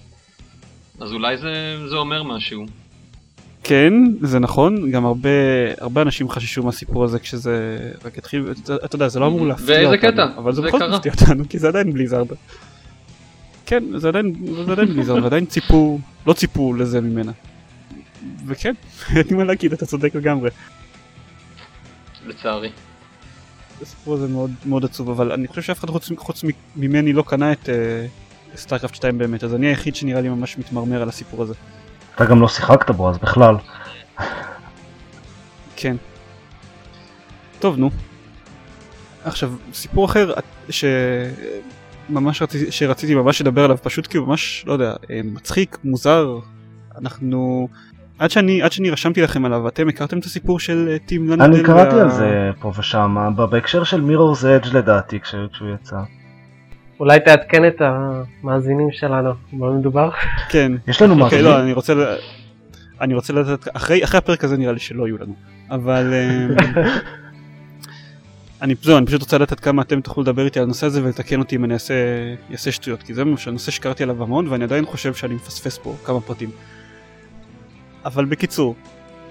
אז 1.02 1.14
אולי 1.14 1.38
זה, 1.38 1.54
זה 1.90 1.96
אומר 1.96 2.24
משהו. 2.24 2.66
כן, 3.64 3.94
זה 4.22 4.40
נכון, 4.40 4.92
גם 4.92 5.06
הרבה, 5.06 5.30
הרבה 5.80 6.02
אנשים 6.02 6.30
חששו 6.30 6.64
מהסיפור 6.64 7.04
הזה 7.04 7.20
כשזה 7.20 7.78
רק 8.06 8.18
התחיל, 8.18 8.54
אתה, 8.64 8.76
אתה 8.76 8.96
יודע, 8.96 9.08
זה 9.08 9.20
לא 9.20 9.28
אמור 9.28 9.48
להפתיע 9.48 9.86
אותנו, 9.86 10.12
קטע? 10.12 10.26
אבל 10.38 10.54
זה 10.54 10.62
זה 10.62 10.68
בכל 10.68 10.80
זאת. 10.80 10.90
מפתיע 10.90 11.12
אותנו, 11.22 11.44
כי 11.50 11.60
זה 11.60 11.68
עדיין 11.68 11.94
בליזארד. 11.94 12.28
כן, 13.70 13.84
זה 14.00 14.08
עדיין, 14.08 14.36
זה 14.66 14.72
עדיין 14.72 14.88
בליזארד, 14.88 15.24
ועדיין 15.24 15.46
ציפו, 15.46 16.00
לא 16.28 16.34
ציפו 16.34 16.74
לזה 16.74 17.02
ממנה. 17.02 17.32
וכן, 18.46 18.74
אין 19.16 19.24
לי 19.30 19.36
מה 19.36 19.44
להגיד, 19.44 19.74
אתה 19.74 19.86
צודק 19.86 20.16
לגמרי. 20.16 20.50
לצערי. 22.26 22.72
הסיפור 23.82 24.14
הזה 24.14 24.28
מאוד, 24.28 24.52
מאוד 24.66 24.86
עצוב, 24.86 25.10
אבל 25.10 25.32
אני 25.32 25.48
חושב 25.48 25.62
שאף 25.62 25.80
אחד 25.80 25.90
חוץ, 25.90 26.10
חוץ 26.18 26.44
ממני 26.76 27.14
לא 27.14 27.22
קנה 27.22 27.52
את 27.52 27.70
סטארקרפט 28.56 28.96
2 28.96 29.18
באמת, 29.18 29.44
אז 29.44 29.56
אני 29.56 29.68
היחיד 29.68 29.96
שנראה 29.96 30.22
לי 30.22 30.30
ממש 30.30 30.58
מתמרמר 30.58 31.02
על 31.02 31.10
הסיפור 31.10 31.42
הזה. 31.42 31.54
אתה 32.16 32.26
גם 32.26 32.42
לא 32.42 32.48
שיחקת 32.48 32.92
בו, 32.92 33.10
אז 33.10 33.18
בכלל. 33.18 33.56
כן. 35.76 35.96
טוב, 37.60 37.78
נו. 37.78 37.90
עכשיו, 39.24 39.54
סיפור 39.74 40.06
אחר 40.06 40.34
שממש 42.10 42.42
רציתי, 42.42 42.72
שרציתי 42.72 43.16
ממש 43.16 43.42
לדבר 43.42 43.64
עליו, 43.64 43.78
פשוט 43.84 44.08
כי 44.08 44.18
הוא 44.18 44.28
ממש, 44.28 44.64
לא 44.68 44.74
יודע, 44.74 44.94
אה, 45.12 45.20
מצחיק, 45.24 45.78
מוזר. 45.84 46.38
אנחנו... 47.02 47.68
עד 48.20 48.32
שאני, 48.32 48.62
עד 48.62 48.72
שאני 48.72 48.90
רשמתי 48.90 49.22
לכם 49.22 49.46
עליו, 49.46 49.68
אתם 49.68 49.88
הכרתם 49.90 50.20
את 50.20 50.24
הסיפור 50.24 50.60
של 50.60 50.88
אה, 50.92 50.98
טים 51.00 51.30
לנדל? 51.30 51.44
אני 51.44 51.64
קראתי 51.64 51.96
וה- 51.96 52.02
על 52.02 52.10
זה 52.10 52.30
פה 52.60 52.72
ושם, 52.80 53.16
בהקשר 53.52 53.84
של 53.84 54.02
מירור's 54.02 54.48
אדג' 54.48 54.76
לדעתי, 54.76 55.20
כש- 55.20 55.36
כשהוא 55.54 55.70
יצא. 55.76 55.98
אולי 57.00 57.20
תעדכן 57.20 57.68
את 57.68 57.82
המאזינים 57.82 58.88
שלנו, 58.92 59.30
במה 59.54 59.72
מדובר? 59.72 60.10
כן. 60.50 60.72
יש 60.88 61.02
לנו 61.02 61.14
אוקיי, 61.14 61.24
מאזינים? 61.24 61.46
לא, 61.46 61.60
אני 61.62 61.74
רוצה... 61.74 61.94
אני 63.02 63.14
רוצה 63.14 63.34
לדעת, 63.34 63.68
אחרי, 63.74 64.04
אחרי 64.04 64.18
הפרק 64.18 64.44
הזה 64.44 64.58
נראה 64.58 64.72
לי 64.74 64.80
שלא 64.80 65.08
יהיו 65.08 65.18
לנו, 65.18 65.34
אבל 65.72 66.14
אמ, 66.14 66.56
אני, 68.62 68.76
זהו, 68.82 68.98
אני 68.98 69.06
פשוט 69.06 69.22
רוצה 69.22 69.38
לדעת 69.38 69.60
כמה 69.60 69.82
אתם 69.82 70.02
תוכלו 70.02 70.24
לדבר 70.24 70.46
איתי 70.46 70.60
על 70.60 70.66
הנושא 70.66 70.86
הזה 70.86 71.04
ולתקן 71.04 71.40
אותי 71.40 71.56
אם 71.56 71.66
אני 71.66 71.74
אעשה, 71.74 71.94
אעשה 72.52 72.72
שטויות, 72.72 73.04
כי 73.04 73.14
זה 73.14 73.24
ממש 73.24 73.48
הנושא 73.48 73.72
שקראתי 73.72 74.04
עליו 74.04 74.24
המון 74.24 74.48
ואני 74.48 74.64
עדיין 74.64 74.86
חושב 74.86 75.14
שאני 75.14 75.36
מפספס 75.36 75.78
פה 75.78 75.96
כמה 76.06 76.22
פרטים. 76.22 76.50
אבל 78.06 78.26
בקיצור, 78.26 78.76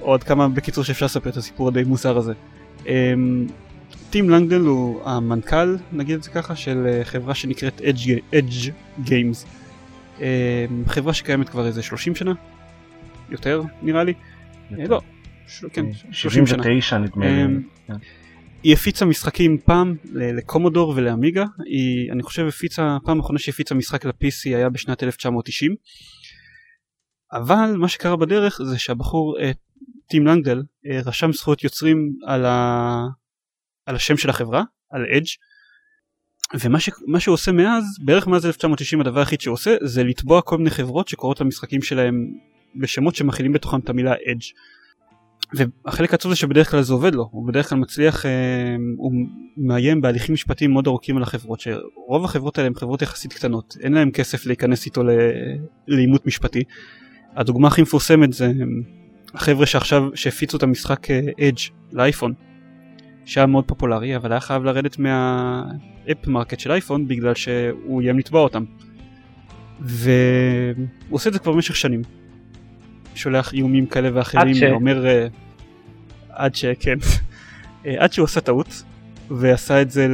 או 0.00 0.14
עד 0.14 0.22
כמה 0.22 0.48
בקיצור 0.48 0.84
שאפשר 0.84 1.06
לספר 1.06 1.30
את 1.30 1.36
הסיפור 1.36 1.68
הדי 1.68 1.84
מוזר 1.84 2.16
הזה. 2.16 2.32
אמ, 2.86 3.46
טים 4.10 4.30
לנגדל 4.30 4.60
הוא 4.60 5.00
המנכ"ל, 5.04 5.76
נגיד 5.92 6.14
את 6.16 6.22
זה 6.22 6.30
ככה, 6.30 6.56
של 6.56 6.86
אה, 6.86 7.04
חברה 7.04 7.34
שנקראת 7.34 7.80
Edge, 7.80 8.08
Edge 8.34 8.70
Games. 9.06 9.46
אמ, 10.20 10.24
חברה 10.86 11.14
שקיימת 11.14 11.48
כבר 11.48 11.66
איזה 11.66 11.82
30 11.82 12.14
שנה, 12.14 12.32
יותר 13.30 13.62
נראה 13.82 14.04
לי, 14.04 14.12
אה, 14.78 14.84
לא, 14.88 15.00
ש- 15.46 15.64
כן, 15.72 15.84
30 16.12 16.46
שנה. 16.46 16.62
79 16.62 16.98
נדמה 16.98 17.26
לי. 17.26 17.42
היא 18.68 18.74
הפיצה 18.74 19.04
משחקים 19.04 19.58
פעם 19.58 19.96
לקומודור 20.12 20.92
ולאמיגה, 20.96 21.44
היא 21.64 22.12
אני 22.12 22.22
חושב 22.22 22.46
הפיצה, 22.46 22.96
פעם 23.04 23.20
אחרונה 23.20 23.38
שהיא 23.38 23.52
הפיצה 23.52 23.74
משחק 23.74 24.04
ל-PC 24.04 24.44
היה 24.44 24.68
בשנת 24.68 25.02
1990, 25.02 25.74
אבל 27.32 27.74
מה 27.76 27.88
שקרה 27.88 28.16
בדרך 28.16 28.60
זה 28.62 28.78
שהבחור 28.78 29.38
אה, 29.40 29.50
טים 30.08 30.26
לנגדל 30.26 30.62
אה, 30.86 31.00
רשם 31.06 31.32
זכויות 31.32 31.64
יוצרים 31.64 32.12
על, 32.26 32.44
ה... 32.44 33.06
על 33.86 33.96
השם 33.96 34.16
של 34.16 34.30
החברה, 34.30 34.62
על 34.90 35.06
אדג' 35.16 35.26
ומה 36.60 36.80
ש, 36.80 36.90
שהוא 37.18 37.32
עושה 37.32 37.52
מאז, 37.52 37.84
בערך 38.04 38.26
מאז 38.26 38.46
1990 38.46 39.00
הדבר 39.00 39.18
היחיד 39.18 39.40
שהוא 39.40 39.54
עושה 39.54 39.76
זה 39.82 40.04
לתבוע 40.04 40.42
כל 40.42 40.58
מיני 40.58 40.70
חברות 40.70 41.08
שקוראות 41.08 41.40
למשחקים 41.40 41.82
שלהם 41.82 42.14
בשמות 42.80 43.14
שמכילים 43.14 43.52
בתוכם 43.52 43.80
את 43.80 43.88
המילה 43.88 44.12
Edge 44.12 44.44
והחלק 45.54 46.12
העצוב 46.12 46.32
זה 46.32 46.36
שבדרך 46.36 46.70
כלל 46.70 46.82
זה 46.82 46.92
עובד 46.92 47.14
לו, 47.14 47.28
הוא 47.32 47.48
בדרך 47.48 47.68
כלל 47.68 47.78
מצליח, 47.78 48.26
אה, 48.26 48.30
הוא 48.96 49.12
מאיים 49.56 50.00
בהליכים 50.00 50.32
משפטיים 50.32 50.72
מאוד 50.72 50.86
ארוכים 50.86 51.16
על 51.16 51.22
החברות, 51.22 51.60
שרוב 51.60 52.24
החברות 52.24 52.58
האלה 52.58 52.66
הן 52.66 52.74
חברות 52.74 53.02
יחסית 53.02 53.32
קטנות, 53.32 53.76
אין 53.80 53.92
להם 53.92 54.10
כסף 54.10 54.46
להיכנס 54.46 54.86
איתו 54.86 55.02
לעימות 55.88 56.26
משפטי. 56.26 56.62
הדוגמה 57.36 57.68
הכי 57.68 57.82
מפורסמת 57.82 58.32
זה 58.32 58.52
החבר'ה 59.34 59.66
שעכשיו, 59.66 60.02
שהפיצו 60.14 60.56
את 60.56 60.62
המשחק 60.62 61.10
Edge 61.10 61.40
אה, 61.40 61.52
לאייפון, 61.92 62.32
שהיה 63.24 63.46
מאוד 63.46 63.64
פופולרי, 63.64 64.16
אבל 64.16 64.32
היה 64.32 64.40
חייב 64.40 64.64
לרדת 64.64 64.98
מה 64.98 65.49
App 65.49 66.26
Market 66.26 66.60
של 66.60 66.72
אייפון 66.72 67.08
בגלל 67.08 67.34
שהוא 67.34 68.00
איים 68.00 68.18
לתבוע 68.18 68.40
אותם. 68.40 68.64
והוא 69.80 70.86
עושה 71.10 71.28
את 71.28 71.34
זה 71.34 71.38
כבר 71.38 71.52
במשך 71.52 71.76
שנים. 71.76 72.02
שולח 73.18 73.52
איומים 73.52 73.86
כאלה 73.86 74.08
ואחרים, 74.14 74.48
עד 74.48 74.54
ש... 74.54 74.62
אומר 74.62 75.04
uh, 75.04 75.34
עד 76.30 76.54
שכן, 76.54 76.98
uh, 76.98 77.86
עד 77.98 78.12
שהוא 78.12 78.24
עשה 78.24 78.40
טעות 78.40 78.82
ועשה 79.30 79.82
את 79.82 79.90
זה 79.90 80.08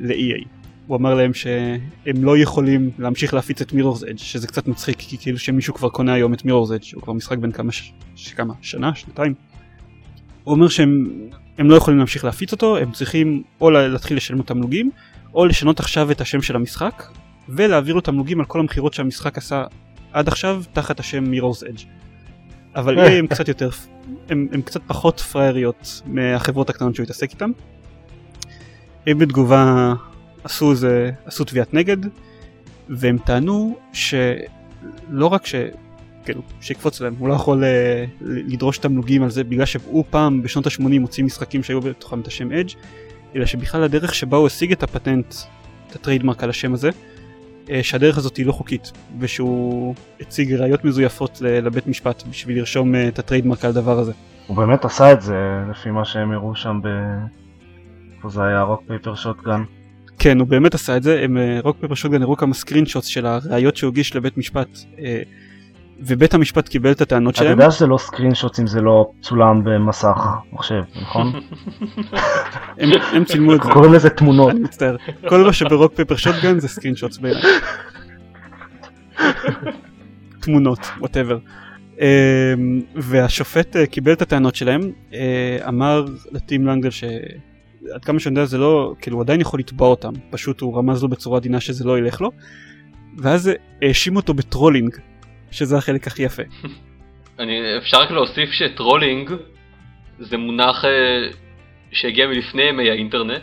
ל-EA. 0.00 0.48
הוא 0.86 0.96
אמר 0.96 1.14
להם 1.14 1.34
שהם 1.34 2.24
לא 2.24 2.38
יכולים 2.38 2.90
להמשיך 2.98 3.34
להפיץ 3.34 3.60
את 3.60 3.72
מירור's 3.72 4.10
אדג' 4.10 4.18
שזה 4.18 4.46
קצת 4.46 4.68
מצחיק 4.68 4.96
כי 4.98 5.18
כאילו 5.18 5.38
שמישהו 5.38 5.74
כבר 5.74 5.88
קונה 5.88 6.12
היום 6.12 6.34
את 6.34 6.44
מירור's 6.44 6.74
אדג' 6.74 6.94
הוא 6.94 7.02
כבר 7.02 7.12
משחק 7.12 7.38
בין 7.38 7.52
כמה, 7.52 7.72
ש... 7.72 7.92
כמה 8.36 8.54
שנה 8.62 8.94
שנתיים. 8.94 9.34
הוא 10.44 10.54
אומר 10.54 10.68
שהם 10.68 11.06
לא 11.58 11.74
יכולים 11.74 11.98
להמשיך 11.98 12.24
להפיץ 12.24 12.52
אותו 12.52 12.76
הם 12.76 12.92
צריכים 12.92 13.42
או 13.60 13.70
להתחיל 13.70 14.16
לשלם 14.16 14.42
תמלוגים 14.42 14.90
או 15.34 15.46
לשנות 15.46 15.80
עכשיו 15.80 16.10
את 16.10 16.20
השם 16.20 16.42
של 16.42 16.56
המשחק 16.56 17.02
ולהעביר 17.48 17.94
לו 17.94 18.00
תמלוגים 18.00 18.40
על 18.40 18.46
כל 18.46 18.60
המכירות 18.60 18.94
שהמשחק 18.94 19.38
עשה 19.38 19.64
עד 20.12 20.28
עכשיו 20.28 20.62
תחת 20.72 21.00
השם 21.00 21.24
מירור's 21.24 21.68
אדג' 21.68 21.80
אבל 22.74 23.06
EA 23.06 23.10
הם 23.10 23.26
קצת 23.26 23.48
יותר, 23.48 23.70
הם, 24.28 24.48
הם 24.52 24.62
קצת 24.62 24.80
פחות 24.86 25.20
פראייריות 25.20 26.02
מהחברות 26.06 26.70
הקטנות 26.70 26.94
שהוא 26.94 27.04
התעסק 27.04 27.30
איתן. 27.30 27.50
הם 29.06 29.18
בתגובה 29.18 29.94
עשו, 30.44 30.74
זה, 30.74 31.10
עשו 31.24 31.44
תביעת 31.44 31.74
נגד 31.74 31.96
והם 32.88 33.18
טענו 33.18 33.76
שלא 33.92 35.26
רק 35.26 35.46
ש... 35.46 35.54
כאילו, 36.24 36.42
שיקפוץ 36.60 37.00
להם, 37.00 37.14
הוא 37.18 37.28
לא 37.28 37.34
יכול 37.34 37.64
uh, 37.64 37.66
לדרוש 38.20 38.78
תמלוגים 38.78 39.22
על 39.22 39.30
זה 39.30 39.44
בגלל 39.44 39.66
שהוא 39.66 40.04
פעם 40.10 40.42
בשנות 40.42 40.66
ה-80 40.66 41.00
הוציא 41.00 41.24
משחקים 41.24 41.62
שהיו 41.62 41.80
בתוכם 41.80 42.20
את 42.20 42.26
השם 42.26 42.52
אדג' 42.52 42.70
אלא 43.36 43.46
שבכלל 43.46 43.82
הדרך 43.82 44.14
שבה 44.14 44.36
הוא 44.36 44.46
השיג 44.46 44.72
את 44.72 44.82
הפטנט, 44.82 45.34
את 45.90 45.96
ה 45.96 46.01
trademark 46.01 46.42
על 46.42 46.50
השם 46.50 46.74
הזה, 46.74 46.88
אה, 46.88 47.11
שהדרך 47.82 48.18
הזאת 48.18 48.36
היא 48.36 48.46
לא 48.46 48.52
חוקית 48.52 48.92
ושהוא 49.18 49.94
הציג 50.20 50.52
ראיות 50.52 50.84
מזויפות 50.84 51.40
לבית 51.40 51.86
משפט 51.86 52.22
בשביל 52.30 52.58
לרשום 52.58 52.94
אה, 52.94 53.08
את 53.08 53.18
ה 53.18 53.23
trademark 53.23 53.64
על 53.64 53.70
הדבר 53.70 53.98
הזה. 53.98 54.12
הוא 54.46 54.56
באמת 54.56 54.84
עשה 54.84 55.12
את 55.12 55.22
זה 55.22 55.36
לפי 55.70 55.90
מה 55.90 56.04
שהם 56.04 56.32
הראו 56.32 56.54
שם 56.54 56.80
ב... 56.82 56.88
איפה 58.16 58.28
זה 58.28 58.42
היה 58.42 58.62
Rock 58.62 58.82
Paper 58.86 59.14
Shotgun. 59.14 59.62
כן 60.18 60.40
הוא 60.40 60.48
באמת 60.48 60.74
עשה 60.74 60.96
את 60.96 61.02
זה 61.02 61.20
הם 61.24 61.36
Rock 61.62 61.76
Paper 61.80 61.94
Shotgun 61.94 62.22
הראו 62.22 62.36
כמה 62.36 62.54
screenshots 62.54 63.06
של 63.06 63.26
הראיות 63.26 63.76
שהוא 63.76 63.90
הגיש 63.90 64.16
לבית 64.16 64.38
משפט 64.38 64.68
אה, 64.98 65.22
ובית 66.06 66.34
המשפט 66.34 66.68
קיבל 66.68 66.92
את 66.92 67.00
הטענות 67.00 67.36
שלהם. 67.36 67.52
אתה 67.52 67.62
יודע 67.62 67.70
שזה 67.70 67.86
לא 67.86 67.98
screenshots 67.98 68.60
אם 68.60 68.66
זה 68.66 68.80
לא 68.80 69.10
צולם 69.22 69.64
במסך 69.64 70.26
מחשב 70.52 70.82
נכון? 71.02 71.32
הם, 72.78 72.90
הם 73.12 73.24
צילמו 73.24 73.54
את 73.54 73.62
זה. 73.62 73.70
קוראים 73.72 73.92
לזה 73.92 74.10
תמונות. 74.10 74.50
אני 74.50 74.60
מצטער. 74.60 74.96
כל 75.28 75.44
מה 75.44 75.52
שב 75.52 75.70
Rock 75.70 75.94
Paper 75.94 76.16
Shotgun 76.16 76.58
זה 76.58 76.68
screenshots 76.68 77.18
בעיניי. 77.18 77.42
תמונות, 80.40 80.78
whatever. 81.00 81.38
אמ, 82.00 82.80
והשופט 82.94 83.76
אה, 83.76 83.86
קיבל 83.86 84.12
את 84.12 84.22
הטענות 84.22 84.54
שלהם, 84.54 84.80
אה, 85.14 85.58
אמר 85.68 86.04
לטים 86.30 86.66
לנגדל 86.66 86.90
שעד 86.90 88.04
כמה 88.04 88.20
שאני 88.20 88.32
יודע 88.32 88.44
זה 88.44 88.58
לא, 88.58 88.94
כאילו 89.00 89.16
הוא 89.16 89.22
עדיין 89.22 89.40
יכול 89.40 89.60
לתבוע 89.60 89.88
אותם, 89.88 90.12
פשוט 90.30 90.60
הוא 90.60 90.78
רמז 90.78 91.02
לו 91.02 91.08
בצורה 91.08 91.38
עדינה 91.38 91.60
שזה 91.60 91.84
לא 91.84 91.98
ילך 91.98 92.20
לו, 92.20 92.30
ואז 93.18 93.50
האשים 93.82 94.16
אותו 94.16 94.34
ב 94.34 94.40
trolling, 94.40 94.96
שזה 95.52 95.76
החלק 95.78 96.06
הכי 96.06 96.22
יפה. 96.22 96.42
אני, 97.38 97.78
אפשר 97.78 98.00
רק 98.00 98.10
להוסיף 98.10 98.50
ש 98.50 98.66
trolling 98.66 99.30
זה 100.18 100.36
מונח 100.36 100.84
אה, 100.84 100.90
שהגיע 101.92 102.26
מלפני 102.26 102.62
ימי 102.62 102.90
האינטרנט, 102.90 103.42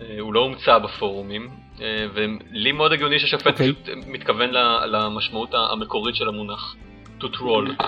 אה, 0.00 0.16
הוא 0.20 0.34
לא 0.34 0.40
הומצא 0.40 0.78
בפורומים, 0.78 1.48
אה, 1.80 2.06
ולי 2.14 2.72
מאוד 2.72 2.92
הגיוני 2.92 3.18
שהשופט 3.18 3.46
okay. 3.46 3.50
אוקיי. 3.50 3.72
פשוט 3.72 3.88
מתכוון 4.06 4.50
למשמעות 4.86 5.50
המקורית 5.72 6.16
של 6.16 6.28
המונח, 6.28 6.76
to 7.20 7.24
troll. 7.24 7.84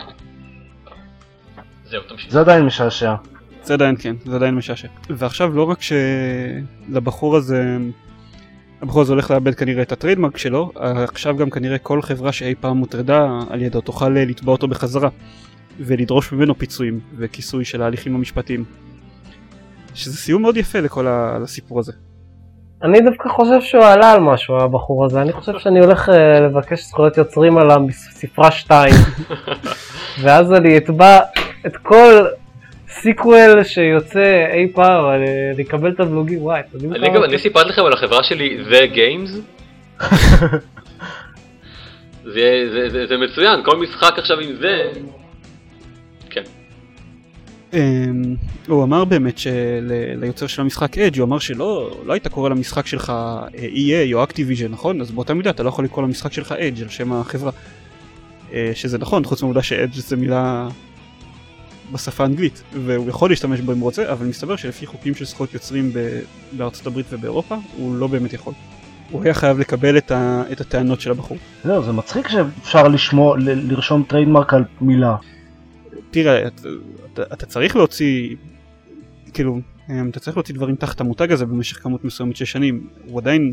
זהו, 1.84 2.02
תמשיך. 2.08 2.30
זה 2.32 2.40
עדיין 2.40 2.64
משעשע. 2.64 3.14
זה 3.62 3.74
עדיין 3.74 3.96
כן, 3.98 4.16
זה 4.24 4.36
עדיין 4.36 4.54
משעשע. 4.54 4.88
ועכשיו 5.10 5.48
לא 5.56 5.70
רק 5.70 5.78
שלבחור 5.82 7.36
הזה 7.36 7.76
הבחור 8.82 9.02
הזה 9.02 9.12
הולך 9.12 9.30
לאבד 9.30 9.54
כנראה 9.54 9.82
את 9.82 9.92
ה 9.92 9.96
trademark 9.96 10.36
שלו, 10.36 10.70
עכשיו 10.74 11.36
גם 11.36 11.50
כנראה 11.50 11.78
כל 11.78 12.02
חברה 12.02 12.32
שאי 12.32 12.54
פעם 12.60 12.76
מוטרדה 12.76 13.28
על 13.50 13.62
ידו 13.62 13.80
תוכל 13.80 14.08
לתבוע 14.08 14.52
אותו 14.52 14.68
בחזרה 14.68 15.08
ולדרוש 15.78 16.32
ממנו 16.32 16.58
פיצויים 16.58 17.00
וכיסוי 17.16 17.64
של 17.64 17.82
ההליכים 17.82 18.14
המשפטיים. 18.14 18.64
שזה 19.94 20.16
סיום 20.16 20.42
מאוד 20.42 20.56
יפה 20.56 20.80
לכל 20.80 21.06
הסיפור 21.08 21.78
הזה. 21.78 21.92
אני 22.82 23.00
דווקא 23.00 23.28
חושב 23.28 23.60
שהוא 23.60 23.84
עלה 23.84 24.12
על 24.12 24.20
משהו 24.20 24.56
הבחור 24.56 25.04
הזה, 25.04 25.22
אני 25.22 25.32
חושב 25.32 25.52
שאני 25.58 25.80
הולך 25.80 26.08
אה, 26.08 26.12
לבקש 26.40 26.86
זכויות 26.86 27.16
יוצרים 27.16 27.58
על 27.58 27.68
הספרה 27.70 28.50
2 28.50 28.94
ואז 30.22 30.52
אני 30.52 30.76
אתבע 30.76 31.18
את 31.66 31.76
כל 31.76 32.26
sequel 33.02 33.64
שיוצא 33.64 34.46
אי 34.52 34.72
פעם, 34.74 35.04
אני 35.54 35.62
אקבל 35.62 35.94
תמלוגים, 35.94 36.42
וואי, 36.42 36.60
אתם 36.60 36.84
יודעים 36.84 37.14
כמה... 37.14 37.24
אני 37.24 37.38
סיפרתי 37.38 37.68
לכם 37.68 37.84
על 37.84 37.92
החברה 37.92 38.22
שלי, 38.22 38.58
The 38.70 38.94
Games. 38.94 39.30
זה 43.08 43.16
מצוין, 43.24 43.60
כל 43.64 43.76
משחק 43.76 44.18
עכשיו 44.18 44.40
עם 44.40 44.56
זה. 44.60 44.82
כן. 46.30 46.42
אמ, 47.72 48.34
הוא 48.68 48.84
אמר 48.84 49.04
באמת 49.04 49.38
שליוצר 49.38 50.46
של 50.46 50.62
המשחק 50.62 50.98
אדג' 50.98 51.18
הוא 51.18 51.26
אמר 51.26 51.38
שלא 51.38 52.00
לא 52.04 52.12
היית 52.12 52.28
קורא 52.28 52.48
למשחק 52.48 52.86
שלך 52.86 53.10
אה, 53.10 53.48
EA 53.58 54.14
או 54.14 54.24
Activision 54.24 54.68
נכון? 54.70 55.00
אז 55.00 55.10
באותה 55.10 55.34
מידה 55.34 55.50
אתה 55.50 55.62
לא 55.62 55.68
יכול 55.68 55.84
לקרוא 55.84 56.04
למשחק 56.04 56.32
שלך 56.32 56.52
אדג' 56.52 56.82
על 56.82 56.88
שם 56.88 57.12
החברה. 57.12 57.50
אה, 58.52 58.70
שזה 58.74 58.98
נכון 58.98 59.24
חוץ 59.24 59.42
מהעובדה 59.42 59.62
שאדג' 59.62 59.94
זה 59.94 60.16
מילה 60.16 60.68
בשפה 61.92 62.22
האנגלית 62.22 62.62
והוא 62.72 63.08
יכול 63.08 63.30
להשתמש 63.30 63.60
בו 63.60 63.72
אם 63.72 63.78
הוא 63.78 63.84
רוצה 63.84 64.12
אבל 64.12 64.26
מסתבר 64.26 64.56
שלפי 64.56 64.86
חוקים 64.86 65.14
של 65.14 65.24
זכויות 65.24 65.54
יוצרים 65.54 65.92
בארצות 66.52 66.86
הברית 66.86 67.06
ובאירופה 67.10 67.56
הוא 67.76 67.96
לא 67.96 68.06
באמת 68.06 68.32
יכול. 68.32 68.54
הוא 69.10 69.24
היה 69.24 69.34
חייב 69.34 69.58
לקבל 69.58 69.98
את, 69.98 70.10
ה, 70.10 70.42
את 70.52 70.60
הטענות 70.60 71.00
של 71.00 71.10
הבחור. 71.10 71.36
זהו 71.64 71.82
זה 71.82 71.92
מצחיק 71.92 72.28
שאפשר 72.28 72.88
לשמו, 72.88 73.36
ל, 73.36 73.72
לרשום 73.72 74.02
trademark 74.08 74.54
על 74.54 74.64
מילה. 74.80 75.16
תראה 76.10 76.46
אתה, 76.46 76.68
אתה, 77.12 77.22
אתה 77.22 77.46
צריך 77.46 77.76
להוציא 77.76 78.36
כאילו 79.32 79.60
אמ, 79.90 80.08
אתה 80.10 80.20
צריך 80.20 80.36
להוציא 80.36 80.54
דברים 80.54 80.76
תחת 80.76 81.00
המותג 81.00 81.32
הזה 81.32 81.46
במשך 81.46 81.82
כמות 81.82 82.04
מסוימת 82.04 82.36
של 82.36 82.44
שנים 82.44 82.86
הוא 83.04 83.20
עדיין 83.20 83.52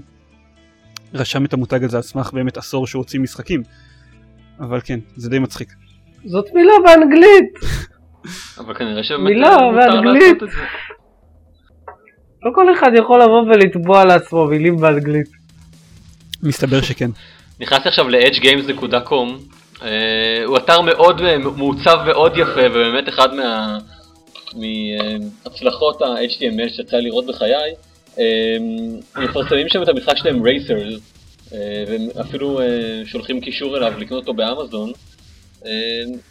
רשם 1.13 1.45
את 1.45 1.53
המותג 1.53 1.83
הזה 1.83 1.97
על 1.97 2.03
סמך 2.03 2.33
באמת 2.33 2.57
עשור 2.57 2.87
שהוא 2.87 2.99
הוציא 2.99 3.19
משחקים 3.19 3.63
אבל 4.59 4.81
כן 4.83 4.99
זה 5.15 5.29
די 5.29 5.39
מצחיק. 5.39 5.73
זאת 6.25 6.45
מילה 6.53 6.73
באנגלית. 6.85 7.53
אבל 8.57 8.73
כנראה 8.73 9.03
שבאמת 9.03 9.23
מילה 9.23 9.57
באנגלית. 9.75 10.37
לא 12.43 12.51
כל 12.55 12.73
אחד 12.73 12.91
יכול 12.95 13.21
לבוא 13.21 13.41
ולתבוע 13.41 14.05
לעצמו 14.05 14.45
מילים 14.45 14.77
באנגלית. 14.77 15.27
מסתבר 16.43 16.81
שכן. 16.81 17.09
נכנסתי 17.59 17.89
עכשיו 17.89 18.09
ל-edgegames.com 18.09 19.57
אה, 19.83 20.43
הוא 20.45 20.57
אתר 20.57 20.81
מאוד 20.81 21.21
אה, 21.21 21.37
מעוצב 21.37 21.97
מאוד 22.05 22.37
יפה 22.37 22.65
ובאמת 22.71 23.09
אחד 23.09 23.29
מהצלחות 24.55 26.01
ה-HTML 26.01 26.69
שיצא 26.69 26.97
לראות 26.97 27.25
בחיי. 27.25 27.73
הם 28.17 29.23
מפרסמים 29.23 29.69
שם 29.69 29.83
את 29.83 29.87
המשחק 29.87 30.17
שלהם 30.17 30.43
רייסרס 30.43 30.99
והם 31.87 32.07
אפילו 32.21 32.61
אה, 32.61 32.65
שולחים 33.05 33.41
קישור 33.41 33.77
אליו 33.77 33.93
לקנות 33.97 34.21
אותו 34.21 34.33
באמזון. 34.33 34.91
אה, 35.65 35.71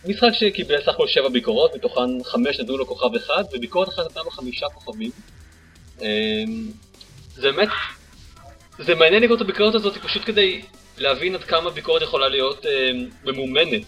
משחק 0.04 0.28
שקיבל 0.32 0.82
סך 0.82 0.88
הכל 0.88 1.08
7 1.08 1.28
ביקורות, 1.28 1.74
מתוכן 1.74 2.24
5 2.24 2.60
נתנו 2.60 2.76
לו 2.76 2.86
כוכב 2.86 3.14
אחד, 3.14 3.44
וביקורת 3.52 3.88
אחת 3.88 4.04
נתנה 4.04 4.22
לו 4.22 4.30
5 4.30 4.62
כוכבים. 4.74 5.10
אה, 6.02 6.44
זה 7.34 7.52
באמת, 7.52 7.68
זה 8.78 8.94
מעניין 8.94 9.22
לקרוא 9.22 9.36
את 9.36 9.42
הביקורת 9.42 9.74
הזאת 9.74 9.96
פשוט 9.96 10.22
כדי 10.24 10.62
להבין 10.98 11.34
עד 11.34 11.44
כמה 11.44 11.70
ביקורת 11.70 12.02
יכולה 12.02 12.28
להיות 12.28 12.66
אה, 12.66 12.90
ממומנת. 13.24 13.82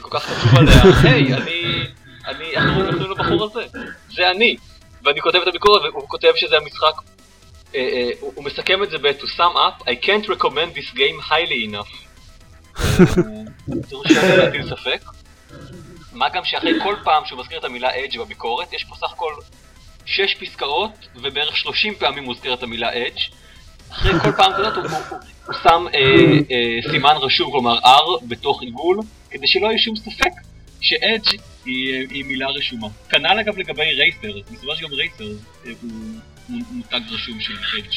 כל 0.00 0.10
כך 0.10 0.24
חשוב 0.24 0.58
עליה, 0.58 0.82
היי, 1.02 1.34
אני, 1.34 1.86
אני, 2.26 2.44
איך 2.44 2.64
קוראים 2.74 3.10
לבחור 3.10 3.44
הזה? 3.44 3.78
זה 4.14 4.30
אני. 4.30 4.56
ואני 5.04 5.20
כותב 5.20 5.38
את 5.42 5.46
הביקורת 5.46 5.82
והוא 5.82 6.08
כותב 6.08 6.32
שזה 6.36 6.56
המשחק, 6.56 6.94
הוא, 8.20 8.44
מסכם 8.44 8.82
את 8.82 8.90
זה 8.90 8.98
ב- 8.98 9.06
to 9.06 9.24
sum 9.38 9.54
up, 9.56 9.88
I 9.88 10.06
can't 10.06 10.28
recommend 10.28 10.74
this 10.76 10.94
game 10.94 11.30
highly 11.30 11.70
enough. 11.70 12.11
שאני 14.08 14.36
להטיל 14.36 14.68
ספק. 14.70 15.04
מה 16.12 16.28
גם 16.28 16.44
שאחרי 16.44 16.72
כל 16.82 16.96
פעם 17.04 17.22
שהוא 17.26 17.40
מזכיר 17.40 17.58
את 17.58 17.64
המילה 17.64 17.88
אדג' 17.88 18.20
בביקורת, 18.20 18.72
יש 18.72 18.84
פה 18.84 18.94
סך 18.94 19.12
הכל 19.12 19.32
6 20.04 20.34
פסקאות, 20.34 21.08
ובערך 21.16 21.56
30 21.56 21.94
פעמים 21.94 22.24
את 22.54 22.62
המילה 22.62 22.88
אדג'. 22.88 23.20
אחרי 23.90 24.20
כל 24.20 24.32
פעם 24.32 24.52
כזאת 24.58 24.76
הוא, 24.76 24.84
הוא, 24.84 25.18
הוא, 25.46 25.54
שם 25.62 25.84
אה, 25.94 26.00
אה, 26.50 26.90
סימן 26.90 27.14
רשום, 27.16 27.50
כלומר 27.50 27.78
R, 27.78 28.24
בתוך 28.28 28.62
עיגול, 28.62 28.98
כדי 29.30 29.46
שלא 29.46 29.66
יהיה 29.66 29.78
שום 29.78 29.96
ספק 29.96 30.30
שאדג' 30.80 31.40
היא, 31.64 31.94
אה, 31.94 32.04
היא 32.10 32.24
מילה 32.24 32.46
רשומה. 32.50 32.88
כנ"ל 33.10 33.38
אגב 33.40 33.58
לגבי 33.58 33.92
רייסר, 33.92 34.40
מסתבר 34.50 34.74
שגם 34.74 34.92
רייסר 34.92 35.24
אה, 35.66 35.72
הוא 35.82 36.60
מותג 36.70 37.00
רשום 37.10 37.40
של 37.40 37.52
אדג'. 37.52 37.94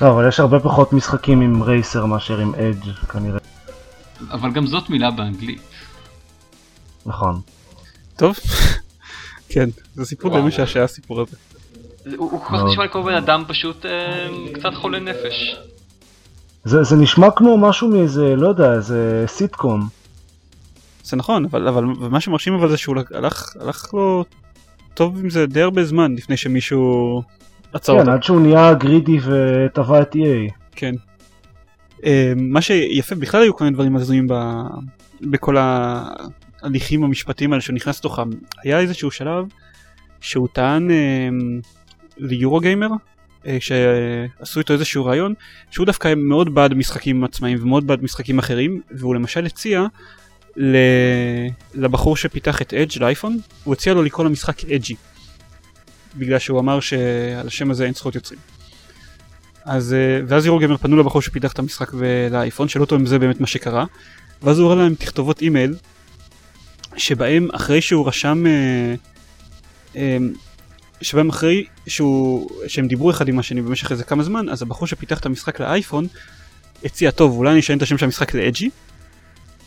לא, 0.00 0.10
אבל 0.10 0.28
יש 0.28 0.40
הרבה 0.40 0.60
פחות 0.60 0.92
משחקים 0.92 1.40
עם 1.40 1.62
רייסר 1.62 2.06
מאשר 2.06 2.38
עם 2.38 2.54
אדג' 2.54 2.92
כנראה. 2.92 3.38
אבל 4.30 4.52
גם 4.52 4.66
זאת 4.66 4.90
מילה 4.90 5.10
באנגלית. 5.10 5.62
נכון. 7.06 7.40
טוב. 8.16 8.36
כן, 9.52 9.68
זה 9.94 10.04
סיפור 10.04 10.30
די 10.30 10.36
וואו. 10.36 10.48
משעשע 10.48 10.84
הסיפור 10.84 11.20
הזה. 11.20 11.36
הוא, 12.16 12.40
כל 12.40 12.56
כך. 12.56 12.64
נשמע 12.64 12.88
כמו 12.88 13.02
בן 13.02 13.14
אדם 13.14 13.44
פשוט 13.48 13.86
אה, 13.86 14.28
קצת 14.54 14.74
חולה 14.74 14.98
נפש. 15.00 15.56
זה, 16.64 16.96
נשמע 16.96 17.30
כמו 17.36 17.58
משהו 17.58 17.88
מאיזה, 17.88 18.36
לא 18.36 18.48
יודע, 18.48 18.72
איזה 18.72 19.24
סיטקום. 19.26 19.88
זה 21.04 21.16
נכון, 21.16 21.44
אבל, 21.44 21.68
אבל 21.68 21.84
ומה 21.84 22.20
שמרשים 22.20 22.54
אבל 22.54 22.68
זה 22.68 22.76
שהוא 22.76 22.96
הלך, 23.14 23.56
הלך 23.60 23.94
לו 23.94 24.24
טוב 24.94 25.18
עם 25.18 25.30
זה 25.30 25.46
די 25.46 25.62
הרבה 25.62 25.84
זמן 25.84 26.14
לפני 26.14 26.36
שמישהו 26.36 27.22
עצר 27.72 27.92
כן, 27.92 28.00
אותו. 28.00 28.10
עד 28.10 28.22
שהוא 28.22 28.40
נהיה 28.40 28.74
גרידי 28.74 29.18
וטבע 29.24 30.02
את 30.02 30.14
EA. 30.14 30.52
כן. 30.76 30.94
אה, 32.04 32.32
מה 32.36 32.62
שיפה 32.62 33.14
בכלל 33.14 33.42
היו 33.42 33.56
כל 33.56 33.64
מיני 33.64 33.74
דברים 33.74 33.96
הזויים 33.96 34.26
ב... 34.28 34.34
בכל 35.20 35.56
ההליכים 35.56 37.04
המשפטיים 37.04 37.52
האלה 37.52 37.62
שהוא 37.62 37.74
נכנס 37.74 37.98
לתוכם. 37.98 38.30
היה 38.62 38.80
איזשהו 38.80 39.10
שלב 39.10 39.44
שהוא 40.20 40.48
טען 40.52 40.90
אה, 40.90 41.28
ליורו 42.18 42.60
גיימר 42.60 42.88
אה, 43.46 43.58
שעשו 43.60 44.60
איתו 44.60 44.72
איזשהו 44.72 45.04
רעיון 45.04 45.34
שהוא 45.70 45.86
דווקא 45.86 46.14
מאוד 46.16 46.54
בעד 46.54 46.74
משחקים 46.74 47.24
עצמאיים 47.24 47.58
ומאוד 47.62 47.86
בעד 47.86 48.02
משחקים 48.02 48.38
אחרים 48.38 48.80
והוא 48.90 49.14
למשל 49.14 49.46
הציע. 49.46 49.86
לבחור 51.74 52.16
שפיתח 52.16 52.62
את 52.62 52.74
אדג' 52.74 53.02
לאייפון 53.02 53.38
הוא 53.64 53.74
הציע 53.74 53.94
לו 53.94 54.02
לקרוא 54.02 54.26
למשחק 54.26 54.64
אג'י 54.64 54.94
בגלל 56.16 56.38
שהוא 56.38 56.60
אמר 56.60 56.80
שעל 56.80 57.46
השם 57.46 57.70
הזה 57.70 57.84
אין 57.84 57.94
זכויות 57.94 58.14
יוצרים. 58.14 58.40
אז 59.64 59.92
אה, 59.92 60.20
ואז 60.26 60.46
Eurogamer 60.46 60.76
פנו 60.76 60.96
לבחור 60.96 61.22
שפיתח 61.22 61.52
את 61.52 61.58
המשחק 61.58 61.94
ב- 61.94 62.28
לאייפון 62.30 62.68
שאלו 62.68 62.84
אותו 62.84 62.96
אם 62.96 63.06
זה 63.06 63.18
באמת 63.18 63.40
מה 63.40 63.46
שקרה 63.46 63.84
ואז 64.42 64.58
הוא 64.58 64.70
הראה 64.70 64.82
להם 64.82 64.94
תכתובות 64.94 65.42
אימייל 65.42 65.74
שבהם 66.96 67.48
אחרי 67.52 67.80
שהוא 67.80 68.08
רשם 68.08 68.46
אה, 68.46 68.94
אה, 69.96 70.16
שבהם 71.02 71.28
אחרי 71.28 71.64
שהוא 71.86 72.50
שהם 72.68 72.88
דיברו 72.88 73.10
אחד 73.10 73.28
עם 73.28 73.38
השני 73.38 73.62
במשך 73.62 73.92
איזה 73.92 74.04
כמה 74.04 74.22
זמן 74.22 74.48
אז 74.48 74.62
הבחור 74.62 74.88
שפיתח 74.88 75.18
את 75.18 75.26
המשחק 75.26 75.60
לאייפון 75.60 76.06
הציע 76.84 77.10
טוב 77.10 77.36
אולי 77.36 77.50
אני 77.50 77.60
אשנה 77.60 77.76
את 77.76 77.82
השם 77.82 77.98
של 77.98 78.04
המשחק 78.04 78.34
ל 78.34 78.41
Edgy 78.41 78.70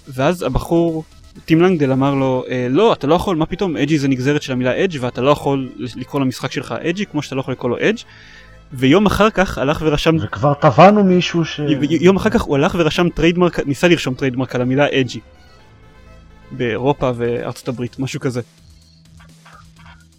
ואז 0.08 0.42
הבחור 0.42 1.04
טים 1.46 1.62
לנגדל 1.62 1.92
אמר 1.92 2.14
לו 2.16 2.44
אה, 2.50 2.68
לא 2.70 2.94
אתה 2.94 3.08
לא 3.08 3.16
יכול 3.16 3.36
מה 3.36 3.46
פתאום 3.46 3.78
Edgy 3.78 3.98
זה 4.00 4.08
נגזרת 4.08 4.42
של 4.42 4.52
המילה 4.54 4.84
Edge 4.84 4.98
ואתה 5.00 5.22
לא 5.22 5.32
יכול 5.32 5.70
לקרוא 5.96 6.22
למשחק 6.22 6.52
שלך 6.52 6.72
Edgy 6.72 7.06
כמו 7.06 7.22
שאתה 7.22 7.36
לא 7.36 7.40
יכול 7.42 7.52
לקרוא 7.52 7.70
לו 7.70 7.78
Edge 7.80 7.98
ויום 8.74 9.06
אחר 9.06 9.30
כך 9.30 9.58
הלך 9.58 9.82
ורשם 9.86 10.16
וכבר 10.22 10.54
טבענו 10.54 11.04
מישהו 11.04 11.46
ש... 11.46 11.60
יום 11.90 12.16
אחר 12.16 12.30
כך 12.30 12.42
הוא 12.42 12.56
הלך 12.56 12.76
ורשם 12.80 13.10
trademark, 13.10 13.60
ניסה 13.60 13.88
לרשום 13.88 14.14
trademark 14.14 14.56
על 14.56 14.62
המילה 14.62 14.86
Edgy. 15.00 15.20
באירופה 16.52 17.12
וארצות 17.16 17.68
הברית, 17.68 18.00
משהו 18.00 18.20
כזה. 18.20 18.42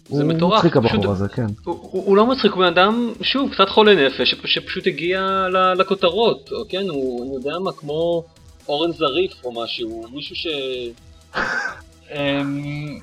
הוא 0.07 0.17
זה 0.17 0.23
מטורף, 0.23 0.57
מצחיק 0.57 0.77
הבחור 0.77 0.91
פשוט- 0.99 1.11
הזה, 1.11 1.27
כן. 1.27 1.45
הוא, 1.63 1.79
הוא, 1.81 2.03
הוא 2.05 2.17
לא 2.17 2.25
מצחיק, 2.27 2.51
הוא 2.51 2.59
בן 2.59 2.67
אדם, 2.67 3.09
שוב, 3.21 3.51
קצת 3.53 3.69
חולה 3.69 3.95
נפש, 4.07 4.33
שפ- 4.33 4.47
שפשוט 4.47 4.87
הגיע 4.87 5.21
ל- 5.53 5.73
לכותרות, 5.73 6.49
או 6.51 6.63
כן, 6.69 6.85
הוא, 6.89 7.25
אני 7.25 7.35
יודע 7.35 7.59
מה, 7.63 7.71
כמו 7.71 8.23
אורן 8.67 8.91
זריף 8.91 9.31
או 9.45 9.63
משהו, 9.63 10.05
מישהו 10.13 10.35
ש... 10.35 10.47
אמ, 12.11 12.99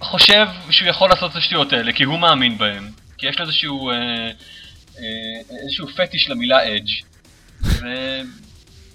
חושב 0.00 0.46
שהוא 0.70 0.88
יכול 0.88 1.10
לעשות 1.10 1.30
את 1.30 1.36
השטויות 1.36 1.72
האלה, 1.72 1.92
כי 1.92 2.04
הוא 2.04 2.18
מאמין 2.18 2.58
בהם, 2.58 2.88
כי 3.18 3.26
יש 3.26 3.38
לו 3.38 3.44
איזשהו, 3.44 3.90
אה, 3.90 3.94
אה, 4.98 5.56
איזשהו 5.62 5.88
פטיש 5.88 6.30
למילה 6.30 6.58
אדג', 6.62 6.88
ו... 7.62 7.84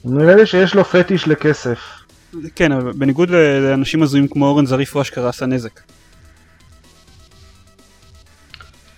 נראה 0.05 0.35
לי 0.35 0.45
שיש 0.45 0.75
לו 0.75 0.85
פטיש 0.85 1.27
לכסף. 1.27 1.79
כן, 2.55 2.71
אבל 2.71 2.91
בניגוד 2.91 3.29
לאנשים 3.29 4.03
הזויים 4.03 4.27
כמו 4.27 4.45
אורן 4.45 4.65
זריף 4.65 4.93
הוא 4.93 5.01
אשכרה 5.01 5.29
עשה 5.29 5.45
נזק. 5.45 5.81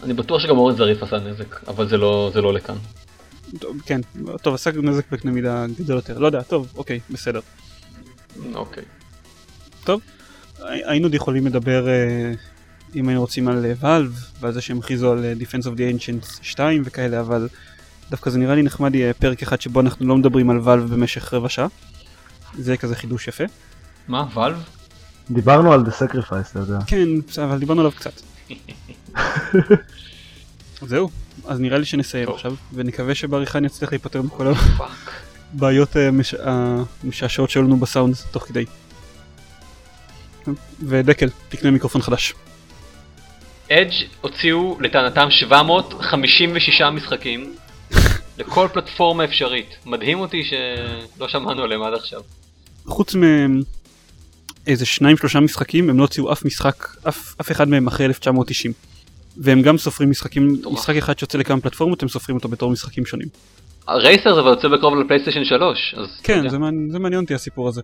אני 0.03 0.13
בטוח 0.13 0.41
שגם 0.41 0.57
אורן 0.57 0.75
זריף 0.75 1.03
עשה 1.03 1.19
נזק, 1.19 1.63
אבל 1.67 1.87
זה 1.87 1.97
לא, 1.97 2.31
זה 2.33 2.41
לא 2.41 2.53
לכאן. 2.53 2.75
טוב, 3.59 3.81
כן, 3.85 4.01
טוב, 4.41 4.53
עשה 4.53 4.71
נזק 4.71 5.11
בקנה 5.11 5.31
מידה 5.31 5.65
גדול 5.79 5.95
יותר. 5.95 6.17
לא 6.17 6.25
יודע, 6.25 6.41
טוב, 6.41 6.73
אוקיי, 6.75 6.99
בסדר. 7.09 7.39
אוקיי. 8.53 8.83
הי- 9.89 10.81
היינו 10.85 11.05
עוד 11.05 11.13
יכולים 11.13 11.47
לדבר, 11.47 11.87
אה, 11.87 12.31
אם 12.95 13.07
היינו 13.07 13.21
רוצים, 13.21 13.47
על 13.47 13.65
ואלב, 13.79 14.19
ועל 14.39 14.51
זה 14.53 14.61
שהם 14.61 14.77
הכריזו 14.77 15.11
על 15.11 15.25
אה, 15.25 15.33
Defense 15.39 15.63
of 15.63 15.77
the 15.77 15.99
Ancients 15.99 16.39
2 16.41 16.81
וכאלה, 16.85 17.19
אבל 17.19 17.47
דווקא 18.09 18.29
זה 18.29 18.37
נראה 18.39 18.55
לי 18.55 18.63
נחמד 18.63 18.95
יהיה 18.95 19.13
פרק 19.13 19.41
אחד 19.41 19.61
שבו 19.61 19.79
אנחנו 19.81 20.07
לא 20.07 20.17
מדברים 20.17 20.49
על 20.49 20.59
ואלב 20.63 20.93
במשך 20.93 21.33
רבע 21.33 21.49
שעה. 21.49 21.67
זה 22.57 22.77
כזה 22.77 22.95
חידוש 22.95 23.27
יפה. 23.27 23.43
מה, 24.07 24.25
ואלב? 24.33 24.63
דיברנו 25.31 25.73
על 25.73 25.83
The 25.85 25.91
Sacrifice, 26.03 26.51
אתה 26.51 26.59
יודע. 26.59 26.79
כן, 26.87 27.07
אבל 27.43 27.59
דיברנו 27.59 27.79
עליו 27.81 27.91
קצת. 27.91 28.11
זהו, 30.81 31.09
אז 31.47 31.59
נראה 31.59 31.77
לי 31.77 31.85
שנסיים 31.85 32.25
טוב. 32.25 32.35
עכשיו, 32.35 32.53
ונקווה 32.73 33.15
שבעריכה 33.15 33.59
נצליח 33.59 33.91
להיפטר 33.91 34.21
מכל. 34.21 34.53
הבעיות 35.53 35.97
אה, 35.97 36.11
מש- 36.11 36.35
המשעשעות 36.43 37.49
שהיו 37.49 37.63
לנו 37.63 37.77
בסאונד 37.77 38.15
תוך 38.31 38.43
כדי. 38.47 38.65
ודקל, 40.79 41.29
תקנה 41.49 41.71
מיקרופון 41.71 42.01
חדש. 42.01 42.33
אדג' 43.71 43.91
הוציאו 44.21 44.77
לטענתם 44.81 45.31
756 45.31 46.81
משחקים 46.81 47.55
לכל 48.39 48.67
פלטפורמה 48.73 49.23
אפשרית. 49.23 49.75
מדהים 49.85 50.19
אותי 50.19 50.43
שלא 50.43 51.27
שמענו 51.27 51.63
עליהם 51.63 51.83
עד 51.83 51.93
עכשיו. 51.93 52.21
חוץ 52.85 53.15
מאיזה 54.65 54.85
שניים 54.85 55.17
שלושה 55.17 55.39
משחקים, 55.39 55.89
הם 55.89 55.97
לא 55.97 56.03
הוציאו 56.03 56.31
אף 56.31 56.45
משחק, 56.45 56.87
אף, 57.07 57.35
אף 57.41 57.51
אחד 57.51 57.67
מהם 57.69 57.87
אחרי 57.87 58.05
1990. 58.05 58.73
והם 59.37 59.61
גם 59.61 59.77
סופרים 59.77 60.09
משחקים, 60.09 60.53
מטורף. 60.53 60.73
משחק 60.79 60.95
אחד 60.95 61.19
שיוצא 61.19 61.37
לכמה 61.37 61.61
פלטפורמות, 61.61 62.03
הם 62.03 62.09
סופרים 62.09 62.37
אותו 62.37 62.49
בתור 62.49 62.71
משחקים 62.71 63.05
שונים. 63.05 63.27
רייסר 63.89 64.35
זה 64.35 64.49
יוצא 64.49 64.67
בקרוב 64.67 64.95
לפלייסטיישן 64.99 65.45
3, 65.45 65.95
אז 65.97 66.07
כן. 66.23 66.49
זה, 66.49 66.57
מעניין- 66.57 66.89
זה 66.91 66.99
מעניין 66.99 67.21
אותי 67.21 67.33
הסיפור 67.33 67.67
הזה. 67.67 67.81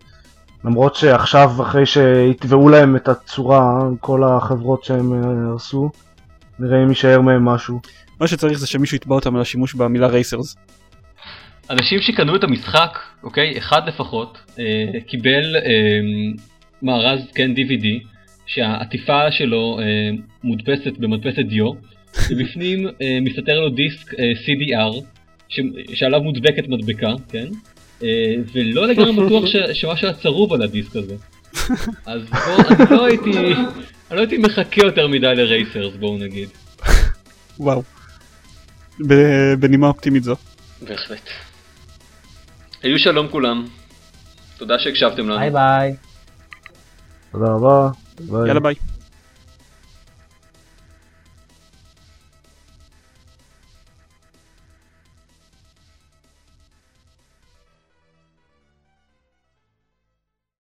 למרות 0.66 0.96
שעכשיו, 0.96 1.50
אחרי 1.62 1.86
שיתבעו 1.86 2.70
להם 2.70 2.96
את 2.96 3.08
הצורה, 3.08 3.80
כל 4.00 4.24
החברות 4.24 4.84
שהם 4.84 5.14
אה, 5.14 5.50
הרסו, 5.52 5.90
נראה 6.60 6.84
אם 6.84 6.90
יישאר 6.90 7.22
מהם 7.22 7.46
משהו. 7.46 7.80
מה 8.20 8.28
שצריך 8.28 8.60
זה 8.60 8.68
שמישהו 8.68 8.98
יתבע 8.98 9.16
אותם 9.16 9.36
על 9.36 9.42
השימוש 9.42 9.74
במילה 9.74 10.08
רייסרס. 10.08 10.56
אנשים 11.70 12.02
שקנו 12.02 12.36
את 12.36 12.44
המשחק, 12.44 13.00
אוקיי, 13.24 13.58
אחד 13.58 13.88
לפחות, 13.88 14.38
אה, 14.60 15.00
קיבל 15.08 15.56
אה, 15.56 15.62
מארז, 16.82 17.20
כן, 17.36 17.52
DVD, 17.56 17.86
שהעטיפה 18.46 19.32
שלו 19.32 19.80
אה, 19.82 19.86
מודפסת 20.44 20.98
במדפסת 20.98 21.40
דיו, 21.40 21.72
ובפנים 22.30 22.88
אה, 23.02 23.18
מסתתר 23.22 23.60
לו 23.60 23.70
דיסק 23.70 24.14
אה, 24.14 24.32
CDR, 24.32 25.04
ש, 25.50 25.60
שעליו 25.94 26.22
מודבקת 26.22 26.68
מדבקה, 26.68 27.14
כן? 27.30 27.48
אה, 28.04 28.36
ולא 28.54 28.88
לגמרי 28.88 29.26
בטוח 29.26 29.46
ש, 29.46 29.56
שמשהו 29.74 30.08
היה 30.08 30.14
צרוב 30.14 30.54
על 30.54 30.62
הדיסק 30.62 30.96
הזה. 30.96 31.16
אז 32.06 32.22
בוא, 32.30 32.64
אני 32.70 32.98
לא 32.98 33.06
הייתי, 33.06 33.38
אני 34.12 34.16
לא 34.16 34.20
הייתי 34.20 34.38
מחכה 34.38 34.86
יותר 34.86 35.08
מדי 35.08 35.36
לרייסרס, 35.36 35.94
בואו 36.00 36.18
נגיד. 36.18 36.50
וואו. 37.60 37.84
בנימה 39.60 39.88
אופטימית 39.88 40.24
זו. 40.24 40.36
בהחלט. 40.82 41.30
היו 42.84 43.00
שלום 43.00 43.28
כולם. 43.28 43.68
תודה 44.58 44.80
שהקשבתם 44.80 45.30
לנו. 45.30 45.40
ביי 45.40 45.50
ביי. 45.50 45.96
תודה 47.32 47.46
רבה. 47.46 47.90
ביי. 48.20 48.48
יאללה 48.48 48.60
ביי. 48.60 48.76